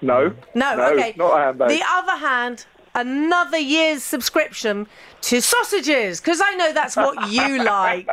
No. 0.00 0.32
No, 0.54 0.76
no 0.76 0.92
okay. 0.92 1.14
Not 1.16 1.38
a 1.38 1.44
handbag. 1.44 1.68
The 1.68 1.82
other 1.88 2.16
hand, 2.16 2.66
another 2.96 3.58
year's 3.58 4.02
subscription 4.02 4.88
to 5.22 5.40
sausages, 5.40 6.20
because 6.20 6.40
I 6.42 6.54
know 6.54 6.72
that's 6.72 6.96
what 6.96 7.30
you 7.30 7.62
like, 7.64 8.06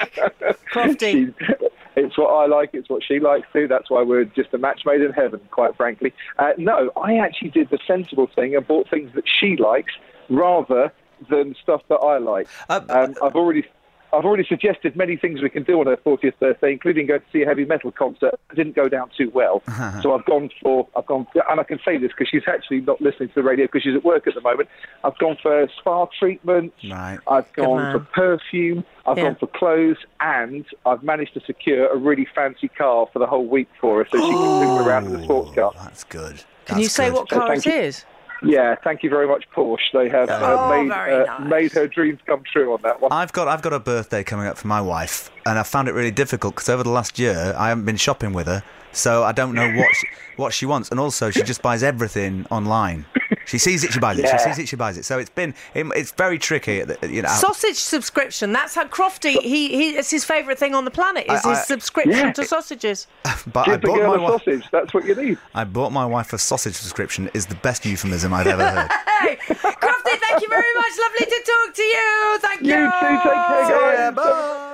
Crofty. 0.72 1.34
It's 1.96 2.18
what 2.18 2.28
I 2.28 2.48
like. 2.48 2.72
It's 2.74 2.90
what 2.90 3.04
she 3.04 3.20
likes 3.20 3.48
too. 3.54 3.68
That's 3.68 3.90
why 3.90 4.02
we're 4.02 4.26
just 4.26 4.54
a 4.54 4.58
match 4.58 4.82
made 4.86 5.02
in 5.02 5.12
heaven, 5.12 5.40
quite 5.52 5.76
frankly. 5.76 6.14
Uh, 6.40 6.54
no, 6.58 6.92
I 7.02 7.18
actually 7.18 7.50
did 7.50 7.70
the 7.70 7.80
sensible 7.86 8.28
thing 8.36 8.56
and 8.56 8.66
bought 8.66 8.90
things 8.90 9.12
that 9.14 9.26
she 9.28 9.58
likes 9.58 9.94
rather 10.30 10.92
than 11.30 11.56
stuff 11.62 11.82
that 11.90 11.96
I 11.96 12.18
like. 12.18 12.48
Uh, 12.70 12.82
um, 12.90 13.16
I've 13.24 13.36
already. 13.36 13.66
I've 14.14 14.26
already 14.26 14.46
suggested 14.46 14.96
many 14.96 15.18
things 15.18 15.42
we 15.42 15.50
can 15.50 15.64
do 15.64 15.80
on 15.80 15.88
her 15.88 15.98
40th 15.98 16.38
birthday, 16.40 16.72
including 16.72 17.08
go 17.08 17.18
to 17.18 17.24
see 17.34 17.42
a 17.42 17.46
heavy 17.46 17.66
metal 17.66 17.92
concert. 17.92 18.36
It 18.52 18.56
didn't 18.56 18.76
go 18.76 18.88
down 18.88 19.10
too 19.18 19.32
well, 19.34 19.64
uh-huh. 19.68 20.02
so 20.02 20.14
I've 20.16 20.26
gone 20.26 20.50
for 20.62 20.88
I've 20.96 21.06
gone, 21.08 21.26
and 21.50 21.60
I 21.60 21.64
can 21.64 21.80
say 21.84 21.98
this 21.98 22.12
because 22.12 22.28
she's 22.30 22.44
actually 22.48 22.82
not 22.82 23.02
listening 23.02 23.30
to 23.30 23.36
the 23.36 23.44
radio 23.44 23.66
because 23.66 23.82
she's 23.84 23.96
at 23.96 24.04
work 24.04 24.28
at 24.28 24.36
the 24.36 24.42
moment. 24.42 24.70
I've 25.04 25.18
gone 25.18 25.38
for 25.42 25.68
spa 25.80 26.06
treatment. 26.20 26.74
Right. 26.90 27.20
I've 27.28 27.52
gone 27.54 27.92
for 27.92 28.00
perfume. 28.14 28.84
I've 29.06 29.18
Yeah. 29.18 29.24
gone 29.24 29.36
for 29.36 29.48
clothes, 29.48 29.98
and 30.20 30.66
I've 30.86 31.04
managed 31.04 31.34
to 31.34 31.42
secure 31.42 31.88
a 31.88 31.98
really 31.98 32.26
fancy 32.36 32.68
car 32.70 33.08
for 33.12 33.20
the 33.20 33.28
whole 33.28 33.48
week 33.48 33.68
for 33.82 34.04
her, 34.04 34.08
so 34.10 34.18
she 34.18 34.24
can 34.32 34.60
zoom 34.60 34.88
around 34.88 35.06
in 35.08 35.14
the 35.14 35.24
sports 35.24 35.54
car. 35.56 35.72
That's 35.76 36.04
good. 36.04 36.44
Can 36.66 36.80
you 36.80 36.88
say 36.88 37.12
what 37.12 37.28
car 37.30 37.48
it 37.54 37.62
Thank 37.62 37.66
you. 37.66 37.72
is? 37.74 38.06
Yeah, 38.42 38.76
thank 38.84 39.04
you 39.04 39.10
very 39.10 39.28
much, 39.28 39.46
Porsche. 39.56 39.80
They 39.94 40.10
have 40.10 40.30
uh, 40.30 40.40
Oh, 40.60 40.70
made 40.84 40.90
very 40.90 41.28
uh, 41.28 41.40
made 41.40 41.72
her 41.74 41.88
dreams 41.88 42.20
come 42.26 42.44
true 42.52 42.74
on 42.74 42.82
that 42.84 43.00
one. 43.02 43.12
I've 43.12 43.32
got 43.34 43.48
I've 43.48 43.62
got 43.62 43.74
a 43.74 43.80
birthday 43.80 44.24
coming 44.24 44.48
up 44.48 44.58
for 44.58 44.68
my 44.68 44.82
wife, 44.82 45.32
and 45.46 45.58
I 45.60 45.64
found 45.64 45.88
it 45.88 45.94
really 45.94 46.12
difficult 46.12 46.56
because 46.56 46.70
over 46.70 46.84
the 46.84 46.90
last 46.90 47.20
year 47.20 47.56
I 47.58 47.70
haven't 47.70 47.86
been 47.86 47.98
shopping 47.98 48.34
with 48.34 48.48
her, 48.48 48.64
so 48.92 49.24
I 49.24 49.32
don't 49.32 49.54
know 49.54 49.72
what 49.76 49.96
she, 49.96 50.08
what 50.36 50.54
she 50.54 50.66
wants, 50.66 50.90
and 50.90 51.00
also 51.00 51.30
she 51.32 51.44
just 51.44 51.62
buys 51.62 51.84
everything 51.84 52.46
online. 52.50 53.06
She 53.46 53.58
sees 53.58 53.84
it, 53.84 53.92
she 53.94 54.00
buys 54.00 54.18
it. 54.20 54.26
Yeah. 54.26 54.38
She 54.38 54.44
sees 54.44 54.60
it, 54.60 54.68
she 54.68 54.76
buys 54.76 54.98
it. 54.98 55.06
So 55.06 55.20
it's 55.20 55.30
been 55.30 55.54
it, 55.74 55.86
it's 55.96 56.12
very 56.12 56.38
tricky. 56.40 56.84
You 57.04 57.22
know, 57.22 57.30
Sausage 57.30 57.76
subscription. 57.78 58.52
That's 58.54 58.76
how 58.76 58.86
Crofty. 58.88 59.42
He, 59.42 59.70
he 59.70 59.90
it's 59.98 60.10
his 60.12 60.24
favourite 60.26 60.58
thing 60.60 60.74
on 60.76 60.86
the 60.86 60.92
planet. 60.92 61.26
Is 61.30 61.46
I- 61.46 61.50
his 61.56 61.66
subscription 61.66 62.12
Yeah. 62.28 62.34
to 62.34 62.46
sausages. 62.46 63.08
but 63.54 63.68
I 63.68 63.72
Give 63.72 63.82
the 63.82 63.88
bought 63.88 64.00
my 64.00 64.18
wife. 64.18 64.42
sausage. 64.44 64.64
That's 64.72 64.94
what 64.94 65.06
you 65.06 65.16
need. 65.16 65.38
I 65.56 65.64
bought 65.64 65.92
my 65.92 66.06
wife 66.06 66.34
a 66.34 66.38
sausage 66.38 66.76
subscription. 66.76 67.30
Is 67.34 67.46
the 67.48 67.56
best 67.56 67.86
euphemism 67.86 68.34
I've 68.34 68.48
ever 68.48 68.68
heard. 68.70 68.90
Hey, 69.24 69.38
Crofty, 69.38 70.18
thank 70.20 70.42
you 70.42 70.50
very 70.50 70.74
much. 70.76 70.92
Lovely 71.00 71.26
to 71.28 71.44
talk 71.46 71.74
to 71.76 71.82
you. 71.82 72.38
Thank 72.42 72.62
you. 72.64 72.76
You 72.78 72.86
too. 72.92 72.92
Take 72.92 73.24
care, 73.24 73.66
See 73.66 73.72
guys. 73.72 74.16
ya, 74.18 74.73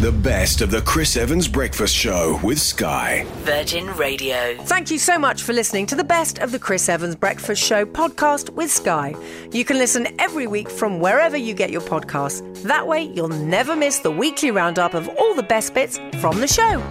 The 0.00 0.12
best 0.12 0.60
of 0.60 0.70
the 0.70 0.82
Chris 0.82 1.16
Evans 1.16 1.48
Breakfast 1.48 1.96
Show 1.96 2.38
with 2.42 2.60
Sky. 2.60 3.24
Virgin 3.44 3.86
Radio. 3.96 4.54
Thank 4.64 4.90
you 4.90 4.98
so 4.98 5.18
much 5.18 5.42
for 5.42 5.54
listening 5.54 5.86
to 5.86 5.94
the 5.94 6.04
best 6.04 6.38
of 6.38 6.52
the 6.52 6.58
Chris 6.58 6.90
Evans 6.90 7.16
Breakfast 7.16 7.62
Show 7.62 7.86
podcast 7.86 8.50
with 8.50 8.70
Sky. 8.70 9.14
You 9.52 9.64
can 9.64 9.78
listen 9.78 10.08
every 10.18 10.46
week 10.46 10.68
from 10.68 11.00
wherever 11.00 11.38
you 11.38 11.54
get 11.54 11.70
your 11.70 11.80
podcasts. 11.80 12.62
That 12.64 12.86
way, 12.86 13.04
you'll 13.04 13.28
never 13.28 13.74
miss 13.74 14.00
the 14.00 14.10
weekly 14.10 14.50
roundup 14.50 14.92
of 14.92 15.08
all 15.18 15.34
the 15.34 15.42
best 15.42 15.72
bits 15.72 15.96
from 16.20 16.40
the 16.40 16.46
show. 16.46 16.82